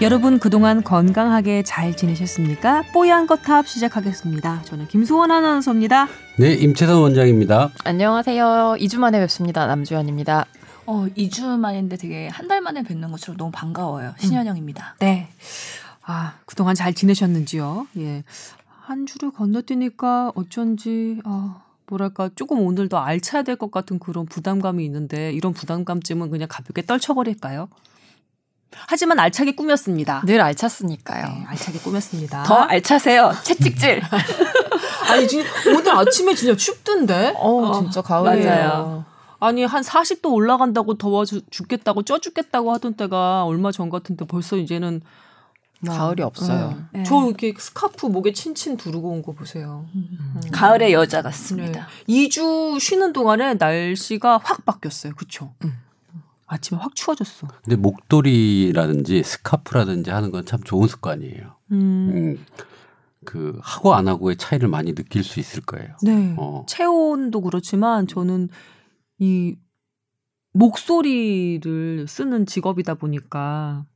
여러분 0.00 0.38
그동안 0.38 0.82
건강하게 0.82 1.62
잘 1.62 1.94
지내셨습니까? 1.94 2.84
뽀얀 2.94 3.26
거탑 3.26 3.68
시작하겠습니다. 3.68 4.62
저는 4.62 4.88
김수원 4.88 5.30
아나운서입니다. 5.30 6.08
네, 6.38 6.54
임채선 6.54 7.02
원장입니다. 7.02 7.70
안녕하세요. 7.84 8.76
2주 8.78 8.98
만에 8.98 9.20
뵙습니다. 9.20 9.66
남주현입니다. 9.66 10.46
어, 10.86 11.06
2주 11.16 11.58
만인데 11.58 11.96
되게 11.98 12.28
한 12.28 12.48
달 12.48 12.62
만에 12.62 12.82
뵙는 12.82 13.10
것처럼 13.10 13.36
너무 13.36 13.50
반가워요. 13.52 14.14
신현영입니다. 14.18 14.96
네. 15.00 15.28
아, 16.02 16.34
그동안 16.46 16.74
잘 16.74 16.94
지내셨는지요? 16.94 17.86
예. 17.98 18.24
한 18.80 19.04
주를 19.06 19.30
건너뛰니까 19.30 20.32
어쩐지, 20.34 21.20
아, 21.24 21.62
뭐랄까, 21.86 22.30
조금 22.34 22.60
오늘도 22.60 22.98
알차야 22.98 23.42
될 23.42 23.56
것 23.56 23.70
같은 23.70 23.98
그런 23.98 24.24
부담감이 24.26 24.82
있는데, 24.86 25.30
이런 25.32 25.52
부담감쯤은 25.52 26.30
그냥 26.30 26.48
가볍게 26.50 26.82
떨쳐버릴까요? 26.82 27.68
하지만 28.86 29.18
알차게 29.18 29.52
꾸몄습니다. 29.56 30.22
늘 30.26 30.40
알찼으니까요. 30.40 31.24
네, 31.26 31.44
알차게 31.48 31.78
꾸몄습니다. 31.80 32.42
더 32.44 32.54
알차세요. 32.54 33.32
채찍질. 33.42 34.02
아니, 35.10 35.26
지금 35.26 35.44
오늘 35.76 35.90
아침에 35.96 36.34
진짜 36.34 36.56
춥던데? 36.56 37.34
어, 37.36 37.80
진짜 37.82 38.00
가을이에요. 38.02 38.48
맞아요. 38.48 39.04
아니 39.42 39.64
한 39.64 39.82
40도 39.82 40.32
올라간다고 40.34 40.98
더워 40.98 41.24
죽겠다고 41.24 42.02
쪄 42.02 42.18
죽겠다고 42.18 42.72
하던 42.74 42.94
때가 42.94 43.44
얼마 43.44 43.72
전 43.72 43.88
같은데 43.88 44.26
벌써 44.26 44.56
이제는 44.56 45.00
막, 45.80 45.96
가을이 45.96 46.22
없어요. 46.22 46.76
네. 46.92 47.04
저 47.04 47.24
이렇게 47.24 47.54
스카프 47.58 48.04
목에 48.06 48.34
친친 48.34 48.76
두르고 48.76 49.08
온 49.08 49.22
거 49.22 49.32
보세요. 49.32 49.86
가을의 50.52 50.92
여자 50.92 51.22
같습니다. 51.22 51.88
네. 52.06 52.28
2주 52.28 52.78
쉬는 52.78 53.14
동안에 53.14 53.54
날씨가 53.54 54.40
확 54.44 54.66
바뀌었어요. 54.66 55.14
그쵸? 55.16 55.54
아침에 56.52 56.78
확 56.80 56.94
추워졌어. 56.96 57.46
근데 57.62 57.76
목도리라든지 57.76 59.22
스카프라든지 59.22 60.10
하는 60.10 60.30
건 60.32 60.44
참 60.44 60.60
좋은 60.64 60.88
습관이에요. 60.88 61.56
음. 61.70 61.76
음, 62.12 62.46
그 63.24 63.56
하고 63.62 63.94
안 63.94 64.08
하고의 64.08 64.36
차이를 64.36 64.68
많이 64.68 64.94
느낄 64.94 65.22
수 65.22 65.38
있을 65.38 65.62
거예요. 65.62 65.94
네. 66.02 66.34
어. 66.38 66.64
체온도 66.68 67.40
그렇지만 67.42 68.06
저는 68.08 68.48
이 69.18 69.56
목소리를 70.52 72.06
쓰는 72.08 72.46
직업이다 72.46 72.94
보니까 72.94 73.86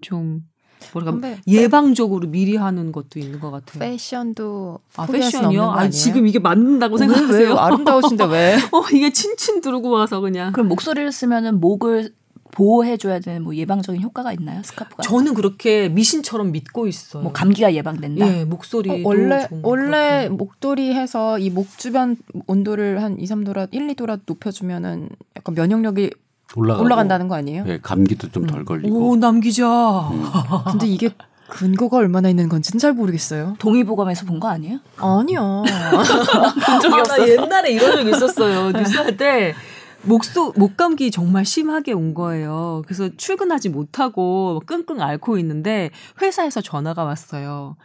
좀 0.00 0.42
뭐랄까 0.92 1.36
예방적으로 1.46 2.28
미리 2.28 2.56
하는 2.56 2.92
것도 2.92 3.18
있는 3.18 3.40
것 3.40 3.50
같아요. 3.50 3.78
패션도 3.80 4.78
아, 4.96 5.06
패션이요? 5.06 5.62
아? 5.70 5.88
지금 5.90 6.26
이게 6.26 6.38
맞는다고 6.38 6.94
왜, 6.96 6.98
생각하세요? 6.98 7.48
왜 7.50 7.58
아름다우신데 7.58 8.24
왜? 8.26 8.54
어, 8.72 8.82
이게 8.92 9.12
친친 9.12 9.60
두르고 9.60 9.90
와서 9.90 10.20
그냥. 10.20 10.52
그럼 10.52 10.68
목소리를 10.68 11.10
쓰면은 11.12 11.60
목을 11.60 12.12
보호해줘야 12.52 13.18
되는 13.20 13.42
뭐 13.42 13.54
예방적인 13.54 14.00
효과가 14.00 14.32
있나요? 14.32 14.62
스카프가? 14.64 15.02
저는 15.02 15.34
그렇게 15.34 15.90
미신처럼 15.90 16.52
믿고 16.52 16.86
있어요. 16.86 17.22
뭐 17.22 17.30
감기가 17.32 17.74
예방된다. 17.74 18.26
예, 18.26 18.44
목소리. 18.46 18.88
어, 18.90 18.98
원래 19.04 19.46
원래 19.62 20.28
목도리 20.30 20.94
해서 20.94 21.38
이 21.38 21.50
목 21.50 21.76
주변 21.76 22.16
온도를 22.46 23.02
한 23.02 23.18
2, 23.20 23.24
3도라 23.26 23.68
1, 23.72 23.88
2도라 23.88 24.20
높여주면은 24.24 25.10
약간 25.36 25.54
면역력이 25.54 26.10
올라가고, 26.56 26.84
올라간다는 26.84 27.28
거 27.28 27.34
아니에요? 27.36 27.64
네, 27.64 27.78
감기도 27.82 28.28
좀 28.30 28.46
덜 28.46 28.64
걸리고. 28.64 29.10
오, 29.10 29.16
남기자. 29.16 29.66
음. 30.10 30.24
근데 30.72 30.86
이게 30.86 31.10
근거가 31.48 31.98
얼마나 31.98 32.28
있는 32.28 32.48
건지는 32.48 32.78
잘 32.80 32.92
모르겠어요. 32.92 33.54
동의보감에서 33.58 34.26
본 34.26 34.40
거 34.40 34.48
아니에요? 34.48 34.78
아니야. 34.96 35.40
본 35.62 36.80
적이 36.80 36.94
아, 36.94 36.96
나 36.96 37.00
없었어. 37.02 37.28
옛날에 37.28 37.70
이런 37.72 37.92
적 37.92 38.08
있었어요. 38.08 38.72
뉴스 38.72 38.96
할 38.96 39.16
때. 39.16 39.54
목소 40.02 40.52
목감기 40.56 41.10
정말 41.10 41.44
심하게 41.44 41.92
온 41.92 42.14
거예요. 42.14 42.82
그래서 42.86 43.08
출근하지 43.16 43.70
못하고 43.70 44.62
끙끙 44.66 45.00
앓고 45.00 45.36
있는데 45.38 45.90
회사에서 46.22 46.60
전화가 46.60 47.02
왔어요. 47.04 47.76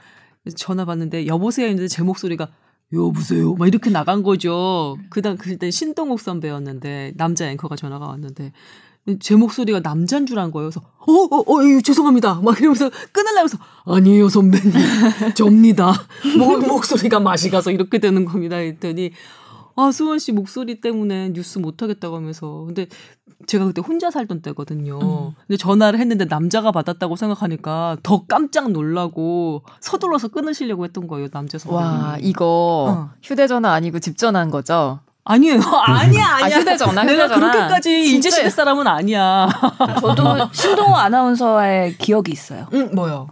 전화 0.56 0.86
받는데 0.86 1.26
여보세요 1.28 1.68
했는데 1.68 1.88
제 1.88 2.04
목소리가 2.04 2.50
여보세요 2.94 3.56
막 3.56 3.68
이렇게 3.68 3.90
나간 3.90 4.24
거죠. 4.24 4.98
그당 5.10 5.38
그때 5.38 5.72
신동욱 5.72 6.20
선배였는데 6.20 7.14
남자 7.16 7.50
앵커가 7.50 7.76
전화가 7.76 8.08
왔는데 8.08 8.52
제 9.20 9.36
목소리가 9.36 9.80
남자인 9.80 10.26
줄안 10.26 10.52
거예요. 10.52 10.70
그래서 10.70 10.82
어어어 11.00 11.28
어, 11.32 11.60
어, 11.60 11.64
예, 11.66 11.82
죄송합니다. 11.82 12.42
막 12.44 12.60
이러면서 12.60 12.90
끊으려면서 13.12 13.58
아니에요 13.86 14.30
선배님 14.30 14.72
접니다. 15.36 15.94
목 16.38 16.68
목소리가 16.68 17.20
맛이 17.20 17.50
가서 17.50 17.72
이렇게 17.72 18.00
되는 18.00 18.26
겁니다. 18.26 18.58
했더니 18.58 19.12
아 19.76 19.92
수원 19.92 20.20
씨 20.20 20.32
목소리 20.32 20.82
때문에 20.82 21.30
뉴스 21.34 21.60
못 21.60 21.82
하겠다고 21.82 22.16
하면서 22.18 22.64
근데 22.66 22.88
제가 23.48 23.66
그때 23.66 23.82
혼자 23.82 24.12
살던 24.12 24.42
때거든요. 24.42 25.00
근데 25.48 25.58
전화를 25.58 26.00
했는데 26.00 26.26
남자가 26.26 26.72
받았다고 26.72 27.16
생각하니까 27.16 27.98
더 28.04 28.24
깜짝 28.28 28.72
놀라고 28.72 29.64
서둘러서 29.80 30.28
끊으시려고 30.30 30.84
했던 30.86 31.08
거예요 31.08 31.30
남자 31.30 31.58
선배님. 31.58 31.86
와 31.86 32.18
이거 32.20 32.86
어. 32.90 33.10
휴대전화 33.24 33.72
아니고 33.72 34.00
집 34.00 34.18
전화인 34.18 34.52
거죠? 34.52 35.00
아니에요. 35.24 35.60
아니야 35.62 36.26
아니야. 36.42 36.58
아, 36.58 36.60
휴대전화, 36.60 37.04
내가 37.04 37.24
휴대전화. 37.26 37.52
그렇게까지 37.52 38.04
진짜- 38.04 38.16
인제 38.16 38.30
시대 38.32 38.50
사람은 38.50 38.88
아니야. 38.88 39.48
저도 40.02 40.24
신동호 40.52 40.96
아나운서의 40.96 41.98
기억이 41.98 42.32
있어요. 42.32 42.68
응 42.74 42.90
뭐요? 42.94 43.28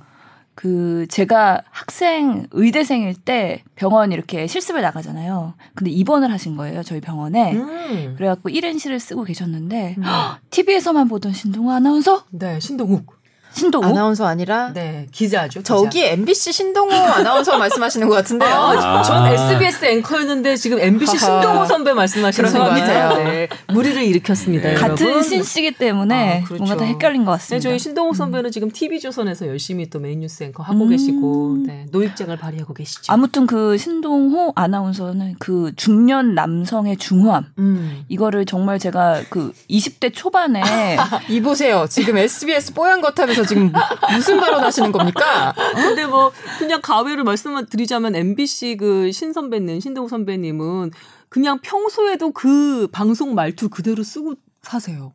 그 0.59 1.05
제가 1.07 1.61
학생 1.69 2.47
의대생일 2.51 3.15
때 3.15 3.63
병원 3.75 4.11
이렇게 4.11 4.45
실습을 4.45 4.81
나가잖아요. 4.81 5.53
근데 5.73 5.89
입원을 5.89 6.33
하신 6.33 6.57
거예요 6.57 6.83
저희 6.83 6.99
병원에. 6.99 7.53
음. 7.53 8.15
그래갖고 8.17 8.49
1인실을 8.49 8.99
쓰고 8.99 9.23
계셨는데 9.23 9.95
TV에서만 10.51 11.07
보던 11.07 11.31
신동호 11.31 11.71
아나운서 11.71 12.25
네 12.31 12.59
신동욱. 12.59 13.19
신동호 13.51 13.87
아나운서 13.87 14.25
아니라 14.25 14.71
네 14.73 15.07
기자죠. 15.11 15.59
기자. 15.61 15.73
저기 15.75 16.05
MBC 16.05 16.51
신동호 16.51 16.93
아나운서 16.95 17.57
말씀하시는 17.57 18.07
것 18.07 18.15
같은데요. 18.15 18.49
아, 18.49 19.01
전 19.03 19.23
아. 19.23 19.31
SBS 19.31 19.85
앵커였는데 19.85 20.55
지금 20.55 20.79
MBC 20.79 21.17
하하. 21.17 21.41
신동호 21.41 21.65
선배 21.65 21.93
말씀하시는 21.93 22.51
것 22.51 22.59
거예요. 22.59 22.75
같아요. 23.09 23.23
네. 23.23 23.47
물의를 23.67 24.01
일으켰습니다. 24.03 24.69
네. 24.69 24.75
같은. 24.75 25.23
신씨이기 25.23 25.72
때문에 25.71 26.41
아, 26.41 26.43
그렇죠. 26.45 26.63
뭔가 26.63 26.77
다 26.77 26.85
헷갈린 26.85 27.25
것 27.25 27.31
네, 27.31 27.38
같습니다. 27.38 27.69
저희 27.69 27.79
신동호 27.79 28.13
선배는 28.13 28.51
지금 28.51 28.71
TV조선에서 28.71 29.47
열심히 29.47 29.89
또 29.89 29.99
메인 29.99 30.19
뉴스 30.21 30.43
앵커 30.43 30.63
하고 30.63 30.83
음. 30.85 30.89
계시고 30.89 31.57
네, 31.65 31.85
노익장을 31.91 32.35
발휘하고 32.38 32.73
계시죠. 32.73 33.11
아무튼 33.11 33.47
그 33.47 33.77
신동호 33.77 34.53
아나운서는 34.55 35.35
그 35.39 35.71
중년 35.75 36.35
남성의 36.35 36.97
중후함 36.97 37.45
음. 37.57 38.03
이거를 38.09 38.45
정말 38.45 38.79
제가 38.79 39.23
그 39.29 39.51
20대 39.69 40.11
초반에 40.13 40.63
이 41.29 41.41
보세요. 41.41 41.85
지금 41.89 42.17
SBS 42.17 42.73
뽀얀 42.73 43.01
거탑에서 43.01 43.38
지금 43.45 43.72
무슨 44.11 44.39
발언 44.39 44.63
하시는 44.63 44.91
겁니까? 44.91 45.53
근데 45.75 46.05
뭐 46.05 46.31
그냥 46.57 46.79
가외로 46.81 47.23
말씀을 47.23 47.66
드리자면 47.67 48.16
MBC 48.16 48.77
그 48.77 49.11
신 49.11 49.33
선배님, 49.33 49.79
신동호 49.79 50.07
선배님은 50.07 50.91
그냥 51.29 51.59
평소에도 51.61 52.31
그 52.31 52.88
방송 52.91 53.35
말투 53.35 53.69
그대로 53.69 54.03
쓰고 54.03 54.35
사세요. 54.61 55.13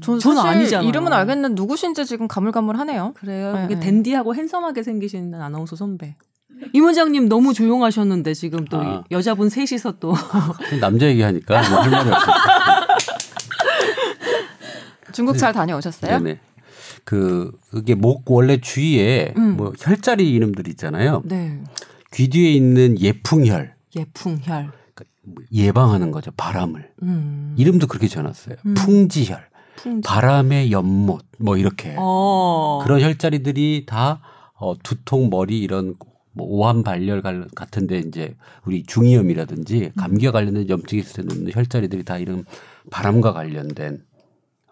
저는 0.00 0.18
저는 0.20 0.36
사실 0.36 0.38
아니잖아요. 0.58 0.88
이름은 0.88 1.12
알겠는데 1.12 1.54
누구신지 1.60 2.06
지금 2.06 2.26
가물가물하네요. 2.28 3.12
그래요. 3.14 3.52
네, 3.52 3.64
이게 3.66 3.74
네. 3.74 3.80
댄디하고 3.80 4.34
핸섬하게 4.34 4.82
생기신 4.82 5.34
아나운서 5.34 5.76
선배. 5.76 6.16
임 6.72 6.84
원장님 6.84 7.28
너무 7.28 7.52
조용하셨는데 7.54 8.34
지금 8.34 8.64
또 8.64 8.80
아. 8.80 9.04
여자분 9.10 9.48
셋이서 9.48 9.94
또 10.00 10.14
남자 10.80 11.06
얘기하니까 11.06 11.60
뭐할 11.68 11.90
말이 11.90 12.10
없어요. 12.10 12.34
중국 15.12 15.36
잘 15.38 15.52
다녀오셨어요? 15.52 16.18
네네. 16.18 16.40
그 17.08 17.50
이게 17.74 17.94
목 17.94 18.30
원래 18.30 18.58
주위에 18.60 19.32
음. 19.38 19.56
뭐 19.56 19.72
혈자리 19.78 20.30
이름들 20.30 20.68
있잖아요. 20.68 21.22
네. 21.24 21.58
귀 22.12 22.28
뒤에 22.28 22.52
있는 22.52 23.00
예풍혈 23.00 23.74
예풍혈. 23.96 24.70
그러니까 24.94 25.04
예방하는 25.50 26.10
거죠. 26.10 26.30
바람을. 26.36 26.90
음. 27.04 27.54
이름도 27.56 27.86
그렇게 27.86 28.08
지어놨어요. 28.08 28.56
음. 28.66 28.74
풍지혈, 28.74 29.40
풍. 29.76 30.02
바람의 30.02 30.70
연못, 30.70 31.24
뭐 31.38 31.56
이렇게 31.56 31.94
어. 31.98 32.80
그런 32.84 33.00
혈자리들이 33.00 33.84
다 33.86 34.20
어, 34.58 34.74
두통, 34.82 35.30
머리 35.30 35.60
이런 35.60 35.94
뭐 36.32 36.46
오한 36.46 36.82
발열 36.82 37.22
갈- 37.22 37.48
같은데 37.54 38.00
이제 38.00 38.36
우리 38.66 38.82
중이염이라든지 38.82 39.92
감기와 39.96 40.32
관련된 40.32 40.68
염증이 40.68 41.00
있을 41.00 41.22
때 41.24 41.34
놓는 41.34 41.52
혈자리들이 41.54 42.04
다 42.04 42.18
이런 42.18 42.44
바람과 42.90 43.32
관련된 43.32 44.02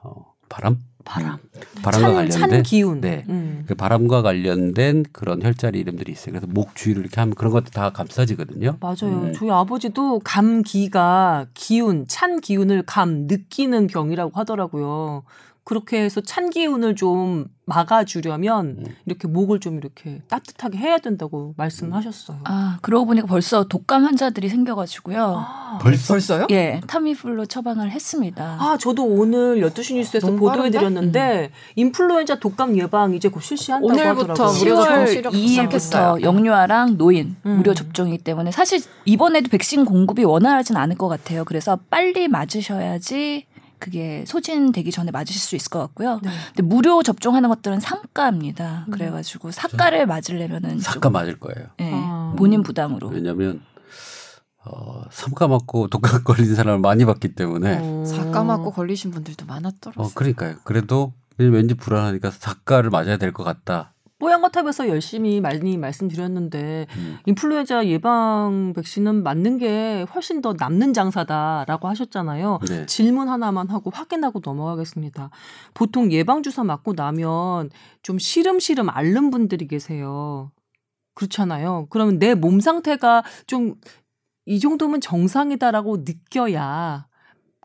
어, 0.02 0.34
바람? 0.50 0.76
바람. 1.06 1.38
바람과 1.82 2.06
찬, 2.08 2.14
관련된 2.14 2.50
찬 2.50 2.62
기운. 2.62 3.00
네. 3.00 3.24
음. 3.28 3.64
그 3.66 3.74
바람과 3.74 4.20
관련된 4.22 5.04
그런 5.12 5.42
혈자리 5.42 5.78
이름들이 5.78 6.12
있어요. 6.12 6.32
그래서 6.32 6.46
목 6.46 6.74
주위를 6.74 7.02
이렇게 7.02 7.18
하면 7.20 7.34
그런 7.34 7.52
것도 7.52 7.70
다 7.70 7.90
감싸지거든요. 7.90 8.76
맞아요. 8.80 8.96
음. 9.04 9.32
저희 9.34 9.50
아버지도 9.50 10.20
감기가 10.22 11.46
기운, 11.54 12.06
찬 12.08 12.40
기운을 12.40 12.82
감 12.82 13.26
느끼는 13.26 13.86
병이라고 13.86 14.32
하더라고요. 14.34 15.22
그렇게 15.66 16.00
해서 16.00 16.20
찬 16.20 16.48
기운을 16.48 16.94
좀 16.94 17.46
막아주려면 17.64 18.76
음. 18.78 18.84
이렇게 19.04 19.26
목을 19.26 19.58
좀 19.58 19.78
이렇게 19.78 20.22
따뜻하게 20.28 20.78
해야 20.78 20.98
된다고 20.98 21.54
말씀하셨어요. 21.56 22.38
아 22.44 22.78
그러고 22.82 23.06
보니까 23.06 23.26
벌써 23.26 23.64
독감 23.64 24.04
환자들이 24.04 24.48
생겨가지고요. 24.48 25.44
아, 25.44 25.78
벌써 25.82 26.14
벌써요? 26.14 26.46
예, 26.52 26.80
타미플루 26.86 27.48
처방을 27.48 27.90
했습니다. 27.90 28.56
아, 28.60 28.76
저도 28.78 29.04
오늘 29.04 29.60
12시 29.60 29.96
뉴스에서 29.96 30.30
보도해드렸는데, 30.36 31.50
인플루엔자 31.74 32.38
독감 32.38 32.78
예방 32.78 33.14
이제 33.14 33.28
곧 33.28 33.40
실시한다고 33.40 33.88
오늘부터 33.92 34.44
하더라고요. 34.44 34.58
무료 34.60 34.76
접종 34.76 34.94
10월 35.04 35.08
시작- 35.08 35.32
2일부터 35.32 35.48
시작했어요. 35.48 36.20
영유아랑 36.22 36.96
노인 36.96 37.34
음. 37.44 37.56
무료 37.56 37.74
접종이기 37.74 38.22
때문에 38.22 38.52
사실 38.52 38.80
이번에도 39.04 39.48
백신 39.50 39.84
공급이 39.84 40.22
원활하진 40.22 40.76
않을 40.76 40.96
것 40.96 41.08
같아요. 41.08 41.44
그래서 41.44 41.76
빨리 41.90 42.28
맞으셔야지 42.28 43.46
그게 43.78 44.24
소진되기 44.26 44.90
전에 44.90 45.10
맞으실 45.10 45.40
수 45.40 45.56
있을 45.56 45.70
것 45.70 45.78
같고요. 45.80 46.20
네. 46.22 46.30
근데 46.54 46.62
무료 46.62 47.02
접종하는 47.02 47.48
것들은 47.48 47.80
상가입니다. 47.80 48.84
음. 48.88 48.90
그래가지고 48.92 49.50
사가를 49.50 50.06
맞으려면은 50.06 50.78
사과 50.78 51.00
좀, 51.00 51.12
맞을 51.12 51.38
거예요. 51.38 51.68
예, 51.80 51.90
아. 51.92 52.34
본인 52.36 52.62
부담으로. 52.62 53.08
왜냐하면 53.08 53.60
어, 54.64 55.02
삼가 55.10 55.46
맞고 55.48 55.88
독감 55.88 56.24
걸린 56.24 56.54
사람을 56.54 56.80
많이 56.80 57.04
봤기 57.04 57.34
때문에 57.34 57.78
어. 57.80 58.04
사까 58.04 58.42
맞고 58.42 58.72
걸리신 58.72 59.10
분들도 59.12 59.46
많았더라고요. 59.46 60.06
어 60.06 60.10
그러니까요. 60.14 60.56
그래도 60.64 61.12
왠지 61.38 61.74
불안하니까 61.74 62.30
사과를 62.30 62.90
맞아야 62.90 63.16
될 63.18 63.32
것 63.32 63.44
같다. 63.44 63.92
뽀얀거탑에서 64.18 64.88
열심히 64.88 65.40
많이 65.40 65.76
말씀드렸는데 65.76 66.86
음. 66.96 67.18
인플루엔자 67.26 67.86
예방 67.88 68.72
백신은 68.74 69.22
맞는 69.22 69.58
게 69.58 70.06
훨씬 70.14 70.40
더 70.40 70.54
남는 70.58 70.94
장사다라고 70.94 71.88
하셨잖아요. 71.88 72.60
네. 72.68 72.86
질문 72.86 73.28
하나만 73.28 73.68
하고 73.68 73.90
확인하고 73.90 74.40
넘어가겠습니다. 74.44 75.30
보통 75.74 76.10
예방 76.12 76.42
주사 76.42 76.64
맞고 76.64 76.94
나면 76.94 77.70
좀 78.02 78.18
시름시름 78.18 78.88
앓는 78.88 79.30
분들이 79.30 79.68
계세요. 79.68 80.50
그렇잖아요. 81.14 81.86
그러면 81.90 82.18
내 82.18 82.34
몸 82.34 82.60
상태가 82.60 83.22
좀 83.46 83.76
이 84.46 84.60
정도면 84.60 85.00
정상이다라고 85.00 86.04
느껴야 86.06 87.08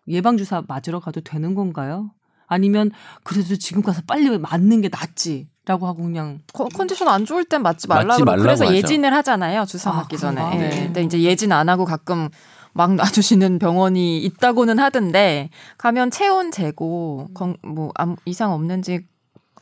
예방 0.08 0.36
주사 0.38 0.64
맞으러 0.68 1.00
가도 1.00 1.22
되는 1.22 1.54
건가요? 1.54 2.12
아니면 2.48 2.90
그래도 3.24 3.56
지금 3.56 3.84
가서 3.84 4.02
빨리 4.08 4.36
맞는 4.38 4.82
게 4.82 4.90
낫지 4.90 5.48
라고 5.66 5.86
하고 5.88 6.02
그냥 6.04 6.40
컨- 6.54 6.70
컨디션 6.70 7.08
안 7.08 7.24
좋을 7.26 7.46
땐 7.46 7.62
맞지 7.62 7.88
말라고 7.88 8.08
맞지 8.08 8.24
말라고 8.24 8.42
그래서 8.44 8.66
하죠. 8.66 8.74
예진을 8.76 9.14
하잖아요 9.14 9.66
주사 9.66 9.92
아, 9.92 9.94
맞기 9.94 10.18
전에. 10.18 10.36
그런가? 10.42 10.56
예. 10.58 10.70
네. 10.70 10.84
근데 10.86 11.04
이제 11.04 11.22
예진 11.22 11.52
안 11.52 11.70
하고 11.70 11.86
가끔 11.86 12.30
막 12.74 12.96
놔주시는 12.96 13.60
병원이 13.60 14.20
있다고는 14.24 14.80
하던데 14.80 15.50
가면 15.78 16.10
체온 16.10 16.52
재고 16.52 17.30
건- 17.36 17.58
뭐 17.62 17.92
이상 18.26 18.54
없는지 18.54 19.06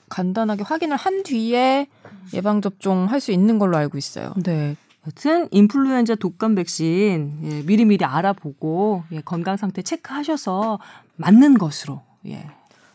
간단하게 0.08 0.64
확인을 0.64 0.96
한 0.96 1.24
뒤에 1.24 1.88
예방 2.34 2.62
접종 2.62 3.06
할 3.10 3.20
수 3.20 3.32
있는 3.32 3.60
걸로 3.60 3.76
알고 3.78 3.98
있어요. 3.98 4.34
네. 4.38 4.76
여튼 5.08 5.48
인플루엔자 5.52 6.16
독감 6.16 6.56
백신 6.56 7.40
예, 7.44 7.62
미리미리 7.64 8.06
알아보고 8.06 9.04
예, 9.12 9.22
건강 9.22 9.58
상태 9.58 9.82
체크하셔서 9.82 10.80
맞는 11.18 11.58
것으로 11.58 12.02
예, 12.28 12.46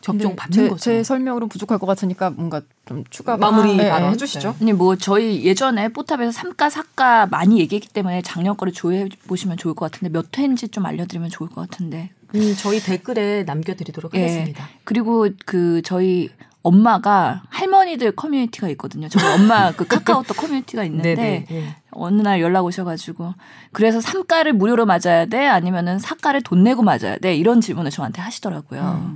접종 0.05 0.29
근데 0.31 0.35
받는 0.35 0.55
제, 0.55 0.69
것으로. 0.69 0.77
제 0.77 1.03
설명으로 1.03 1.47
부족할 1.47 1.79
것 1.79 1.87
같으니까 1.87 2.29
뭔가 2.29 2.61
좀 2.85 3.03
추가 3.09 3.37
마무리 3.37 3.71
예, 3.79 3.85
예, 3.85 3.89
발언. 3.89 4.11
해주시죠. 4.11 4.55
아니 4.61 4.71
뭐 4.71 4.95
저희 4.95 5.43
예전에 5.43 5.89
뽀탑에서 5.89 6.31
삼가 6.31 6.69
사가 6.69 7.25
많이 7.25 7.59
얘기했기 7.59 7.87
때문에 7.89 8.21
작년 8.21 8.55
거를 8.55 8.71
조회해 8.71 9.09
보시면 9.27 9.57
좋을 9.57 9.73
것 9.73 9.91
같은데 9.91 10.13
몇 10.13 10.37
회인지 10.37 10.69
좀 10.69 10.85
알려드리면 10.85 11.31
좋을 11.31 11.49
것 11.49 11.67
같은데 11.67 12.11
음, 12.35 12.55
저희 12.59 12.79
댓글에 12.79 13.43
남겨드리도록 13.43 14.13
예. 14.13 14.21
하겠습니다. 14.21 14.69
그리고 14.83 15.27
그 15.43 15.81
저희 15.83 16.29
엄마가 16.61 17.41
할머니들 17.49 18.11
커뮤니티가 18.11 18.69
있거든요. 18.69 19.09
저희 19.09 19.25
엄마 19.33 19.71
그 19.71 19.85
카카오톡 19.89 20.37
커뮤니티가 20.37 20.83
있는데 20.83 21.47
예. 21.49 21.75
어느 21.91 22.21
날 22.21 22.41
연락 22.41 22.65
오셔가지고 22.65 23.33
그래서 23.71 23.99
삼가를 24.01 24.53
무료로 24.53 24.85
맞아야 24.85 25.25
돼 25.25 25.47
아니면은 25.47 25.97
사가를 25.97 26.41
돈 26.41 26.63
내고 26.63 26.83
맞아야 26.83 27.17
돼 27.17 27.35
이런 27.35 27.59
질문을 27.59 27.89
저한테 27.89 28.21
하시더라고요. 28.21 29.15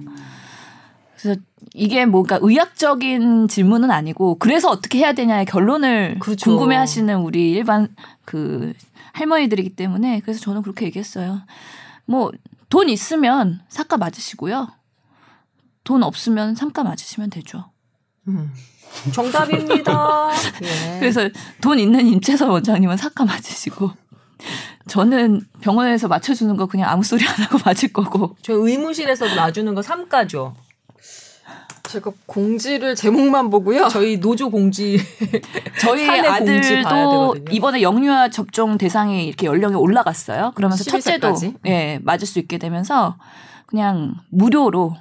그래서 1.20 1.40
이게 1.74 2.06
뭔가 2.06 2.40
의학적인 2.42 3.48
질문은 3.48 3.92
아니고 3.92 4.40
그래서 4.40 4.70
어떻게 4.70 5.00
해야 5.00 5.14
되냐의 5.14 5.46
결론을 5.46 6.18
그렇죠. 6.20 6.50
궁금해하시는 6.50 7.18
우리 7.18 7.52
일반 7.52 7.94
그 8.26 8.74
할머니들이기 9.14 9.76
때문에 9.76 10.22
그래서 10.22 10.40
저는 10.40 10.62
그렇게 10.62 10.86
얘기했어요. 10.86 11.42
뭐 12.06 12.32
돈 12.70 12.88
있으면 12.90 13.62
사가 13.68 13.98
맞으시고요. 13.98 14.70
돈 15.84 16.04
없으면 16.04 16.56
삼가 16.56 16.84
맞으시면 16.84 17.32
되죠. 17.32 17.72
음. 18.28 18.52
정답입니다. 19.12 20.30
예. 20.64 21.00
그래서 21.00 21.30
돈 21.62 21.80
있는 21.80 22.06
임채선 22.06 22.50
원장님은 22.50 22.98
사과 22.98 23.26
맞으시고 23.26 23.92
저는 24.88 25.42
병원에서 25.62 26.08
맞춰주는 26.08 26.56
거 26.56 26.66
그냥 26.68 26.90
아무 26.90 27.04
소리 27.04 27.28
안 27.28 27.36
하고 27.36 27.58
맞을 27.66 27.92
거고 27.92 28.36
저희 28.42 28.58
의무실에서 28.58 29.36
놔주는 29.36 29.74
거 29.76 29.82
삼가죠. 29.82 30.56
제가 31.90 32.12
공지를 32.28 32.94
제목만 32.96 33.50
보고요. 33.50 33.88
저희 33.90 34.20
노조 34.20 34.52
공지 34.52 35.00
저희 35.82 36.08
아들도. 36.08 37.36
이번에 37.52 37.82
영유아 37.82 38.30
접종 38.30 38.78
대상이 38.78 39.26
이렇게 39.26 39.48
연령이 39.48 39.76
올라갔어요. 39.76 40.52
그러면서 40.54 40.84
12세 40.84 40.92
첫째도 40.92 41.28
까지? 41.30 41.56
예 41.66 42.00
맞을 42.04 42.28
수 42.28 42.38
있게 42.38 42.60
되면서 42.60 43.18
그냥 43.66 44.16
무료로 44.30 44.96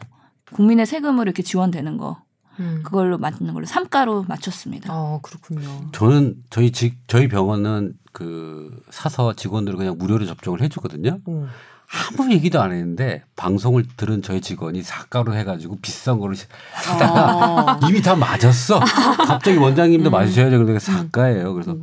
국민의 0.52 0.87
세금으로 0.87 1.25
이렇게 1.25 1.43
지원되는 1.43 1.99
거 1.99 2.23
음. 2.58 2.81
그걸로 2.82 3.19
맞는 3.19 3.52
걸로 3.52 3.67
삼가로 3.67 4.25
맞췄습니다. 4.26 4.90
어 4.90 5.20
그렇군요. 5.23 5.90
저는 5.93 6.37
저희 6.49 6.70
직 6.73 6.96
저희 7.06 7.29
병원은 7.29 7.94
그 8.12 8.82
사서 8.90 9.35
직원들을 9.35 9.76
그냥 9.76 9.96
무료로 9.99 10.25
접종을 10.25 10.62
해주거든요. 10.62 11.20
음. 11.29 11.49
아무 11.90 12.31
얘기도 12.32 12.61
안 12.61 12.73
했는데 12.73 13.23
방송을 13.37 13.85
들은 13.96 14.23
저희 14.23 14.40
직원이 14.40 14.82
사과로 14.82 15.35
해가지고 15.35 15.79
비싼 15.81 16.19
거를 16.19 16.37
사다가 16.82 17.81
이미 17.88 18.02
다 18.02 18.14
맞았어. 18.14 18.81
갑자기 19.26 19.56
원장님도 19.56 20.11
맞으셔야죠. 20.11 20.58
그러니까 20.58 20.79
사과예요. 20.81 21.55
그래서 21.55 21.76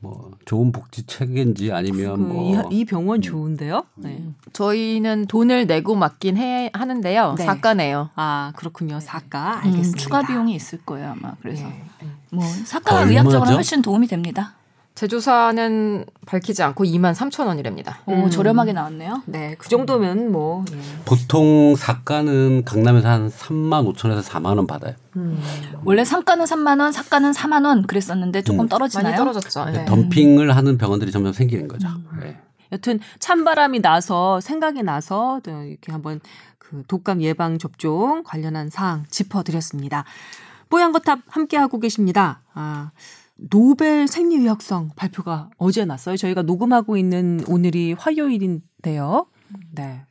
뭐 0.00 0.30
좋은 0.44 0.70
복지 0.72 1.06
체계인지 1.06 1.72
아니면 1.72 2.14
그 2.16 2.32
뭐 2.34 2.68
이, 2.70 2.80
이 2.80 2.84
병원 2.84 3.20
좋은데요? 3.22 3.84
네. 3.96 4.22
저희는 4.52 5.26
돈을 5.26 5.66
내고 5.66 5.94
맞긴 5.94 6.36
해 6.36 6.70
하는데요. 6.74 7.34
네. 7.38 7.44
사과네요. 7.44 8.10
아 8.14 8.52
그렇군요. 8.56 9.00
사과 9.00 9.56
음, 9.64 9.68
알겠습니다. 9.68 9.98
추가 9.98 10.22
비용이 10.22 10.54
있을 10.54 10.78
거예요 10.84 11.12
아마 11.18 11.34
그래서 11.42 11.64
예. 11.66 12.06
뭐 12.30 12.44
사과가? 12.46 13.04
의학적으로 13.04 13.50
훨씬 13.52 13.80
도움이 13.82 14.06
됩니다. 14.06 14.54
제조사는 14.94 16.04
밝히지 16.24 16.62
않고 16.62 16.84
2만 16.84 17.14
3천 17.14 17.46
원이랍니다. 17.48 17.98
오 18.06 18.12
음. 18.12 18.30
저렴하게 18.30 18.72
나왔네요. 18.72 19.22
네, 19.26 19.56
그 19.58 19.68
정도면 19.68 20.30
뭐 20.30 20.64
예. 20.72 20.78
보통 21.04 21.74
사과는 21.74 22.64
강남에서 22.64 23.08
한 23.08 23.28
3만 23.28 23.92
5천에서 23.92 24.22
4만 24.22 24.56
원 24.56 24.68
받아요. 24.68 24.94
음. 25.16 25.42
원래 25.84 26.04
삼가는 26.04 26.44
3만 26.44 26.80
원, 26.80 26.92
사가는 26.92 27.32
4만 27.32 27.66
원 27.66 27.82
그랬었는데 27.88 28.42
조금 28.42 28.66
음. 28.66 28.68
떨어지나요? 28.68 29.04
많이 29.04 29.16
떨어졌죠. 29.16 29.64
네. 29.64 29.84
덤핑을 29.84 30.54
하는 30.54 30.78
병원들이 30.78 31.10
점점 31.10 31.32
생기는 31.32 31.66
거죠. 31.66 31.88
네. 32.20 32.38
여튼 32.70 33.00
찬바람이 33.18 33.80
나서 33.80 34.40
생각이 34.40 34.84
나서 34.84 35.40
또 35.42 35.50
이렇게 35.64 35.90
한번 35.90 36.20
그 36.58 36.84
독감 36.86 37.20
예방 37.22 37.58
접종 37.58 38.22
관련한 38.22 38.70
사항 38.70 39.04
짚어드렸습니다. 39.10 40.04
뽀얀거탑 40.70 41.20
함께 41.28 41.56
하고 41.56 41.78
계십니다. 41.78 42.40
아, 42.54 42.90
노벨 43.36 44.06
생리의학상 44.06 44.90
발표가 44.96 45.50
어제 45.58 45.84
났어요. 45.84 46.16
저희가 46.16 46.42
녹음하고 46.42 46.96
있는 46.96 47.40
오늘이 47.48 47.92
화요일인데요. 47.94 49.26
네. 49.72 50.02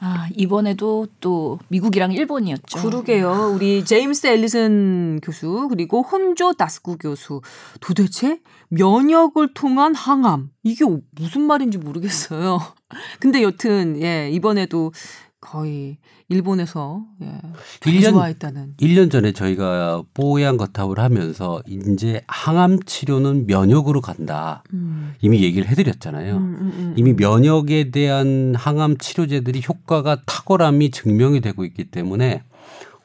아 0.00 0.28
이번에도 0.36 1.08
또 1.20 1.58
미국이랑 1.68 2.12
일본이었죠. 2.12 2.82
그러게요. 2.82 3.52
우리 3.54 3.84
제임스 3.84 4.28
앨리슨 4.28 5.18
교수 5.22 5.66
그리고 5.68 6.02
혼조 6.02 6.52
다스쿠 6.52 6.98
교수 6.98 7.40
도대체 7.80 8.40
면역을 8.68 9.54
통한 9.54 9.94
항암 9.96 10.50
이게 10.62 10.84
무슨 11.10 11.42
말인지 11.42 11.78
모르겠어요. 11.78 12.60
근데 13.18 13.42
여튼 13.42 14.00
예 14.00 14.30
이번에도 14.30 14.92
거의 15.40 15.98
일본에서 16.28 17.04
예일 17.86 18.00
년- 18.00 18.12
좋아했다는 18.14 18.74
1년 18.80 19.10
전에 19.10 19.32
저희가 19.32 20.02
뽀얀 20.12 20.56
거탑을 20.56 20.98
하면서 20.98 21.62
이제 21.68 22.22
항암 22.26 22.80
치료는 22.84 23.46
면역으로 23.46 24.00
간다. 24.00 24.64
음. 24.72 25.14
이미 25.20 25.42
얘기를 25.42 25.68
해 25.68 25.74
드렸잖아요. 25.76 26.36
음, 26.36 26.42
음, 26.60 26.72
음. 26.76 26.94
이미 26.96 27.12
면역에 27.12 27.90
대한 27.90 28.54
항암 28.56 28.98
치료제들이 28.98 29.62
효과가 29.68 30.22
탁월함이 30.26 30.90
증명이 30.90 31.40
되고 31.40 31.64
있기 31.64 31.84
때문에 31.90 32.42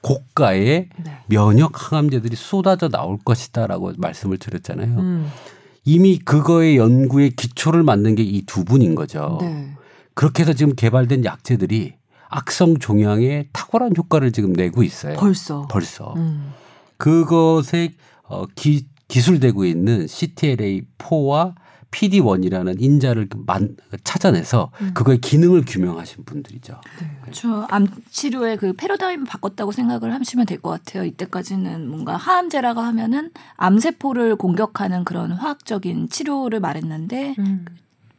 고가의 0.01 0.89
네. 1.03 1.11
면역 1.27 1.91
항암제들이 1.93 2.35
쏟아져 2.35 2.89
나올 2.89 3.17
것이다라고 3.23 3.93
말씀을 3.97 4.37
드렸잖아요. 4.37 4.99
음. 4.99 5.27
이미 5.85 6.17
그거의 6.19 6.77
연구의 6.77 7.31
기초를 7.31 7.83
만든 7.83 8.15
게 8.15 8.23
이 8.23 8.41
두 8.45 8.65
분인 8.65 8.95
거죠. 8.95 9.37
네. 9.41 9.69
그렇게 10.13 10.43
해서 10.43 10.53
지금 10.53 10.73
개발된 10.75 11.23
약제들이 11.25 11.93
악성 12.35 12.79
종양에 12.79 13.47
탁월한 13.53 13.93
효과를 13.97 14.31
지금 14.31 14.53
내고 14.53 14.81
있어요. 14.83 15.15
벌써. 15.17 15.67
벌써. 15.69 16.13
음. 16.17 16.51
그것에 16.97 17.93
어, 18.23 18.45
기, 18.55 18.87
기술되고 19.07 19.65
있는 19.65 20.05
CTLA4와 20.07 21.53
PD1이라는 21.91 22.81
인자를 22.81 23.29
그 23.29 23.43
만, 23.45 23.75
찾아내서 24.03 24.71
그거의 24.95 25.19
기능을 25.19 25.63
규명하신 25.67 26.23
분들이죠. 26.25 26.81
그렇죠. 27.21 27.67
암 27.69 27.87
치료의 28.09 28.57
그 28.57 28.73
패러다임을 28.73 29.27
바꿨다고 29.27 29.71
생각을 29.71 30.11
하시면 30.11 30.47
될 30.47 30.59
것 30.59 30.71
같아요. 30.71 31.03
이때까지는 31.03 31.87
뭔가 31.87 32.15
항암제라고 32.17 32.81
하면은 32.81 33.29
암세포를 33.57 34.37
공격하는 34.37 35.03
그런 35.03 35.33
화학적인 35.33 36.09
치료를 36.09 36.59
말했는데 36.61 37.35
음. 37.37 37.65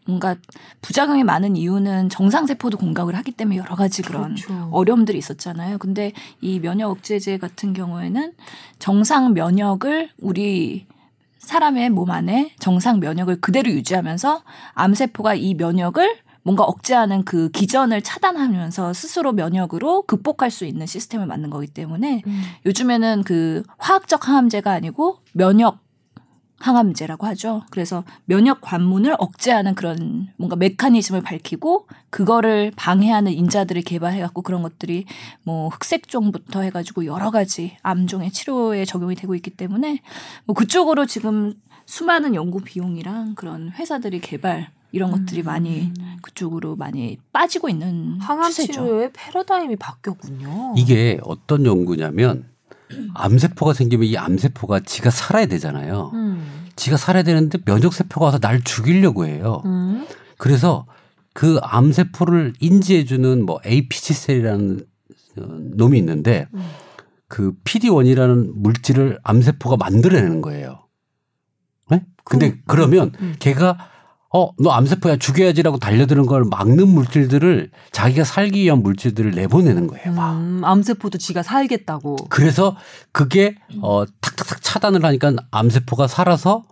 뭔가 0.07 0.37
부작용이 0.83 1.25
많은 1.25 1.57
이유는 1.57 2.09
정상세포도 2.09 2.79
공격을 2.79 3.15
하기 3.17 3.33
때문에 3.33 3.57
여러 3.57 3.75
가지 3.75 4.03
그런 4.03 4.35
그렇죠. 4.35 4.69
어려움들이 4.71 5.19
있었잖아요. 5.19 5.79
근데 5.79 6.13
이 6.41 6.61
면역 6.61 6.91
억제제 6.91 7.39
같은 7.39 7.73
경우에는 7.73 8.33
정상 8.79 9.33
면역을 9.33 10.11
우리 10.19 10.87
사람의 11.39 11.91
몸 11.91 12.11
안에 12.11 12.53
정상 12.59 13.01
면역을 13.01 13.41
그대로 13.41 13.71
유지하면서 13.71 14.43
암세포가 14.75 15.35
이 15.35 15.55
면역을 15.55 16.17
뭔가 16.43 16.63
억제하는 16.65 17.25
그 17.25 17.49
기전을 17.49 18.03
차단하면서 18.03 18.93
스스로 18.93 19.33
면역으로 19.33 20.03
극복할 20.03 20.51
수 20.51 20.67
있는 20.67 20.87
시스템을 20.87 21.27
만든 21.27 21.49
거기 21.49 21.67
때문에 21.67 22.23
음. 22.27 22.43
요즘에는 22.67 23.23
그 23.25 23.63
화학적 23.79 24.29
항암제가 24.29 24.71
아니고 24.71 25.19
면역 25.33 25.84
항암제라고 26.59 27.27
하죠. 27.29 27.63
그래서 27.71 28.05
면역 28.25 28.61
관문을 28.61 29.17
억제하는 29.19 29.75
그런 29.75 30.29
뭔가 30.37 30.57
메커니즘을 30.57 31.21
밝히고 31.23 31.87
그거를 32.11 32.73
방해하는 32.77 33.33
인자들을 33.33 33.83
개발해 33.83 34.21
갖고 34.21 34.43
그런 34.43 34.63
것들이 34.63 35.05
뭐 35.43 35.69
흑색종부터 35.69 36.63
해 36.63 36.71
가지고 36.71 37.05
여러 37.07 37.31
가지 37.31 37.77
암종의 37.83 38.31
치료에 38.33 38.85
적용이 38.85 39.15
되고 39.15 39.35
있기 39.35 39.51
때문에 39.51 40.01
뭐 40.47 40.55
그쪽으로 40.55 41.07
지금 41.07 41.55
수많은 41.87 42.35
연구 42.35 42.61
비용이랑 42.61 43.35
그런 43.35 43.71
회사들이 43.71 44.21
개발 44.21 44.71
이런 44.93 45.11
것들이 45.11 45.43
많이 45.43 45.93
그쪽으로 46.23 46.77
많이 46.77 47.19
빠지고 47.33 47.69
있는 47.69 48.17
항암 48.21 48.51
추세죠. 48.51 48.73
치료의 48.73 49.11
패러다임이 49.13 49.75
바뀌었군요. 49.77 50.75
이게 50.77 51.19
어떤 51.25 51.67
연구냐면 51.67 52.47
암세포가 53.15 53.73
생기면 53.73 54.07
이 54.07 54.17
암세포가 54.17 54.81
지가 54.81 55.11
살아야 55.11 55.47
되잖아요. 55.47 56.11
음. 56.15 56.67
지가 56.77 56.97
살아야 56.97 57.23
되는데 57.23 57.59
면역세포가 57.65 58.27
와서 58.27 58.39
날 58.39 58.63
죽이려고 58.63 59.27
해요. 59.27 59.63
음. 59.65 60.07
그래서 60.39 60.87
그 61.33 61.59
암세포를 61.63 62.55
인지해주는 62.61 63.45
뭐 63.45 63.61
APC셀이라는 63.67 64.87
어, 65.39 65.41
놈이 65.77 65.99
있는데 65.99 66.47
음. 66.55 66.63
그 67.29 67.53
PD1이라는 67.65 68.53
물질을 68.55 69.19
암세포가 69.23 69.77
만들어내는 69.77 70.41
거예요. 70.41 70.87
네? 71.91 72.05
근데 72.25 72.57
그, 72.67 72.77
러면 72.77 73.13
음. 73.21 73.37
걔가 73.39 73.91
어, 74.37 74.51
너 74.59 74.71
암세포야 74.71 75.17
죽여야지라고 75.17 75.79
달려드는 75.79 76.27
걸 76.27 76.45
막는 76.45 76.89
물질들을 76.89 77.71
자기가 77.93 78.25
살기 78.25 78.65
위한 78.65 78.83
물질들을 78.83 79.31
내보내는 79.31 79.87
거예요. 79.87 80.13
막. 80.13 80.33
음, 80.33 80.65
암세포도 80.65 81.19
지가 81.19 81.45
살겠다고. 81.45 82.17
그래서 82.31 82.77
그게 83.13 83.55
어 83.81 84.05
탁탁탁 84.21 84.61
차단을 84.61 85.05
하니까 85.05 85.35
암세포가 85.53 86.09
살아서 86.09 86.65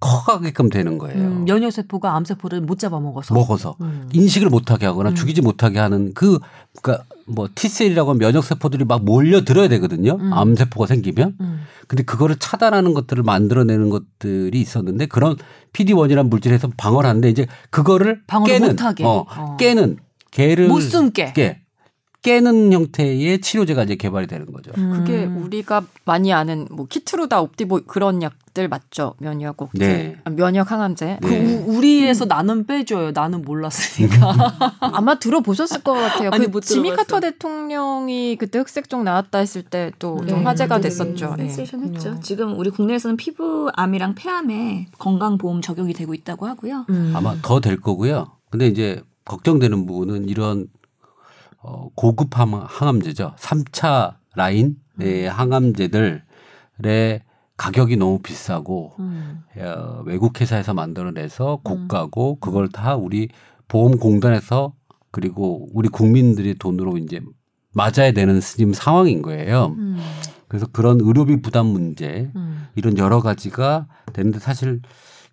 커가게끔 0.00 0.68
되는 0.68 0.98
거예요. 0.98 1.18
음, 1.18 1.44
면역세포가 1.44 2.14
암세포를 2.14 2.60
못 2.60 2.78
잡아먹어서. 2.78 3.34
먹어서 3.34 3.76
음. 3.80 4.08
인식을 4.12 4.48
못하게 4.50 4.86
하거나 4.86 5.10
음. 5.10 5.14
죽이지 5.14 5.40
못하게 5.40 5.78
하는 5.78 6.12
그 6.14 6.38
그러니까 6.82 7.06
뭐 7.26 7.48
T셀이라고 7.54 8.10
하면 8.10 8.18
면역세포들이 8.18 8.84
막 8.84 9.04
몰려들어야 9.04 9.68
되거든요. 9.68 10.16
음. 10.20 10.32
암세포가 10.32 10.86
생기면. 10.86 11.36
음. 11.40 11.60
근데 11.88 12.02
그거를 12.02 12.36
차단하는 12.36 12.92
것들을 12.92 13.22
만들어내는 13.22 13.88
것들이 13.88 14.60
있었는데 14.60 15.06
그런 15.06 15.36
PD1이라는 15.72 16.28
물질에서 16.28 16.70
방어를 16.76 17.08
하는데 17.08 17.28
이제 17.30 17.46
그거를 17.70 18.22
방어를 18.26 18.52
깨는 18.52 18.68
못하게. 18.70 19.04
어, 19.04 19.24
어. 19.26 19.56
깨는 19.56 19.96
개를 20.30 20.68
못 20.68 20.80
숨게. 20.80 21.32
깨 21.32 21.63
깨는 22.24 22.72
형태의 22.72 23.40
치료제가 23.42 23.82
이제 23.82 23.96
개발이 23.96 24.26
되는 24.26 24.50
거죠. 24.50 24.72
그게 24.72 25.26
음. 25.26 25.42
우리가 25.44 25.84
많이 26.06 26.32
아는 26.32 26.66
뭐 26.70 26.86
키트루다, 26.86 27.42
옵디보 27.42 27.82
그런 27.86 28.22
약들 28.22 28.68
맞죠? 28.68 29.14
면역 29.18 29.60
억제, 29.60 29.78
네. 29.78 30.16
아, 30.24 30.30
면역 30.30 30.72
항암제. 30.72 31.18
그 31.20 31.26
네. 31.28 31.44
우- 31.66 31.76
우리에서 31.76 32.24
나는 32.24 32.66
빼줘요. 32.66 33.10
나는 33.12 33.42
몰랐으니까. 33.42 34.56
아마 34.80 35.18
들어보셨을 35.18 35.82
것 35.82 35.92
같아요. 35.92 36.30
아니, 36.32 36.46
그못 36.46 36.62
지미. 36.64 36.92
카터 36.92 37.20
대통령이 37.20 38.36
그때 38.36 38.58
흑색종 38.58 39.04
나왔다 39.04 39.38
했을 39.40 39.60
때 39.62 39.92
또좀 39.98 40.26
네. 40.26 40.32
화제가 40.44 40.76
네. 40.76 40.82
됐었죠. 40.84 41.36
예. 41.40 41.42
센세이션했죠. 41.48 42.20
지금 42.20 42.58
우리 42.58 42.70
국내에서는 42.70 43.18
피부암이랑 43.18 44.14
폐암에 44.14 44.86
건강보험 44.98 45.60
적용이 45.60 45.92
되고 45.92 46.14
있다고 46.14 46.46
하고요. 46.46 46.86
음. 46.88 47.12
아마 47.14 47.36
더 47.42 47.60
될 47.60 47.78
거고요. 47.78 48.28
근데 48.50 48.66
이제 48.66 49.02
걱정되는 49.26 49.84
부분은 49.86 50.28
이런 50.30 50.68
어, 51.66 51.88
고급 51.94 52.38
항- 52.38 52.64
항암제죠. 52.66 53.34
3차 53.38 54.16
라인의 54.36 55.28
항암제들의 55.30 56.20
가격이 57.56 57.96
너무 57.96 58.18
비싸고 58.18 58.92
음. 58.98 59.40
어, 59.58 60.02
외국 60.04 60.40
회사에서 60.40 60.74
만들어내서 60.74 61.60
고가고 61.62 62.38
그걸 62.40 62.68
다 62.68 62.96
우리 62.96 63.28
보험공단에서 63.68 64.74
그리고 65.10 65.68
우리 65.72 65.88
국민들의 65.88 66.54
돈으로 66.54 66.98
이제 66.98 67.20
맞아야 67.72 68.12
되는 68.12 68.40
지금 68.40 68.72
상황인 68.72 69.22
거예요. 69.22 69.74
음. 69.78 69.98
그래서 70.48 70.66
그런 70.70 71.00
의료비 71.00 71.40
부담 71.42 71.66
문제 71.66 72.30
음. 72.36 72.66
이런 72.74 72.98
여러 72.98 73.20
가지가 73.20 73.86
되는데 74.12 74.38
사실 74.38 74.82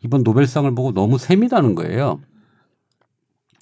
이번 0.03 0.23
노벨상을 0.23 0.73
보고 0.75 0.93
너무 0.93 1.17
셈이다는 1.17 1.75
거예요. 1.75 2.19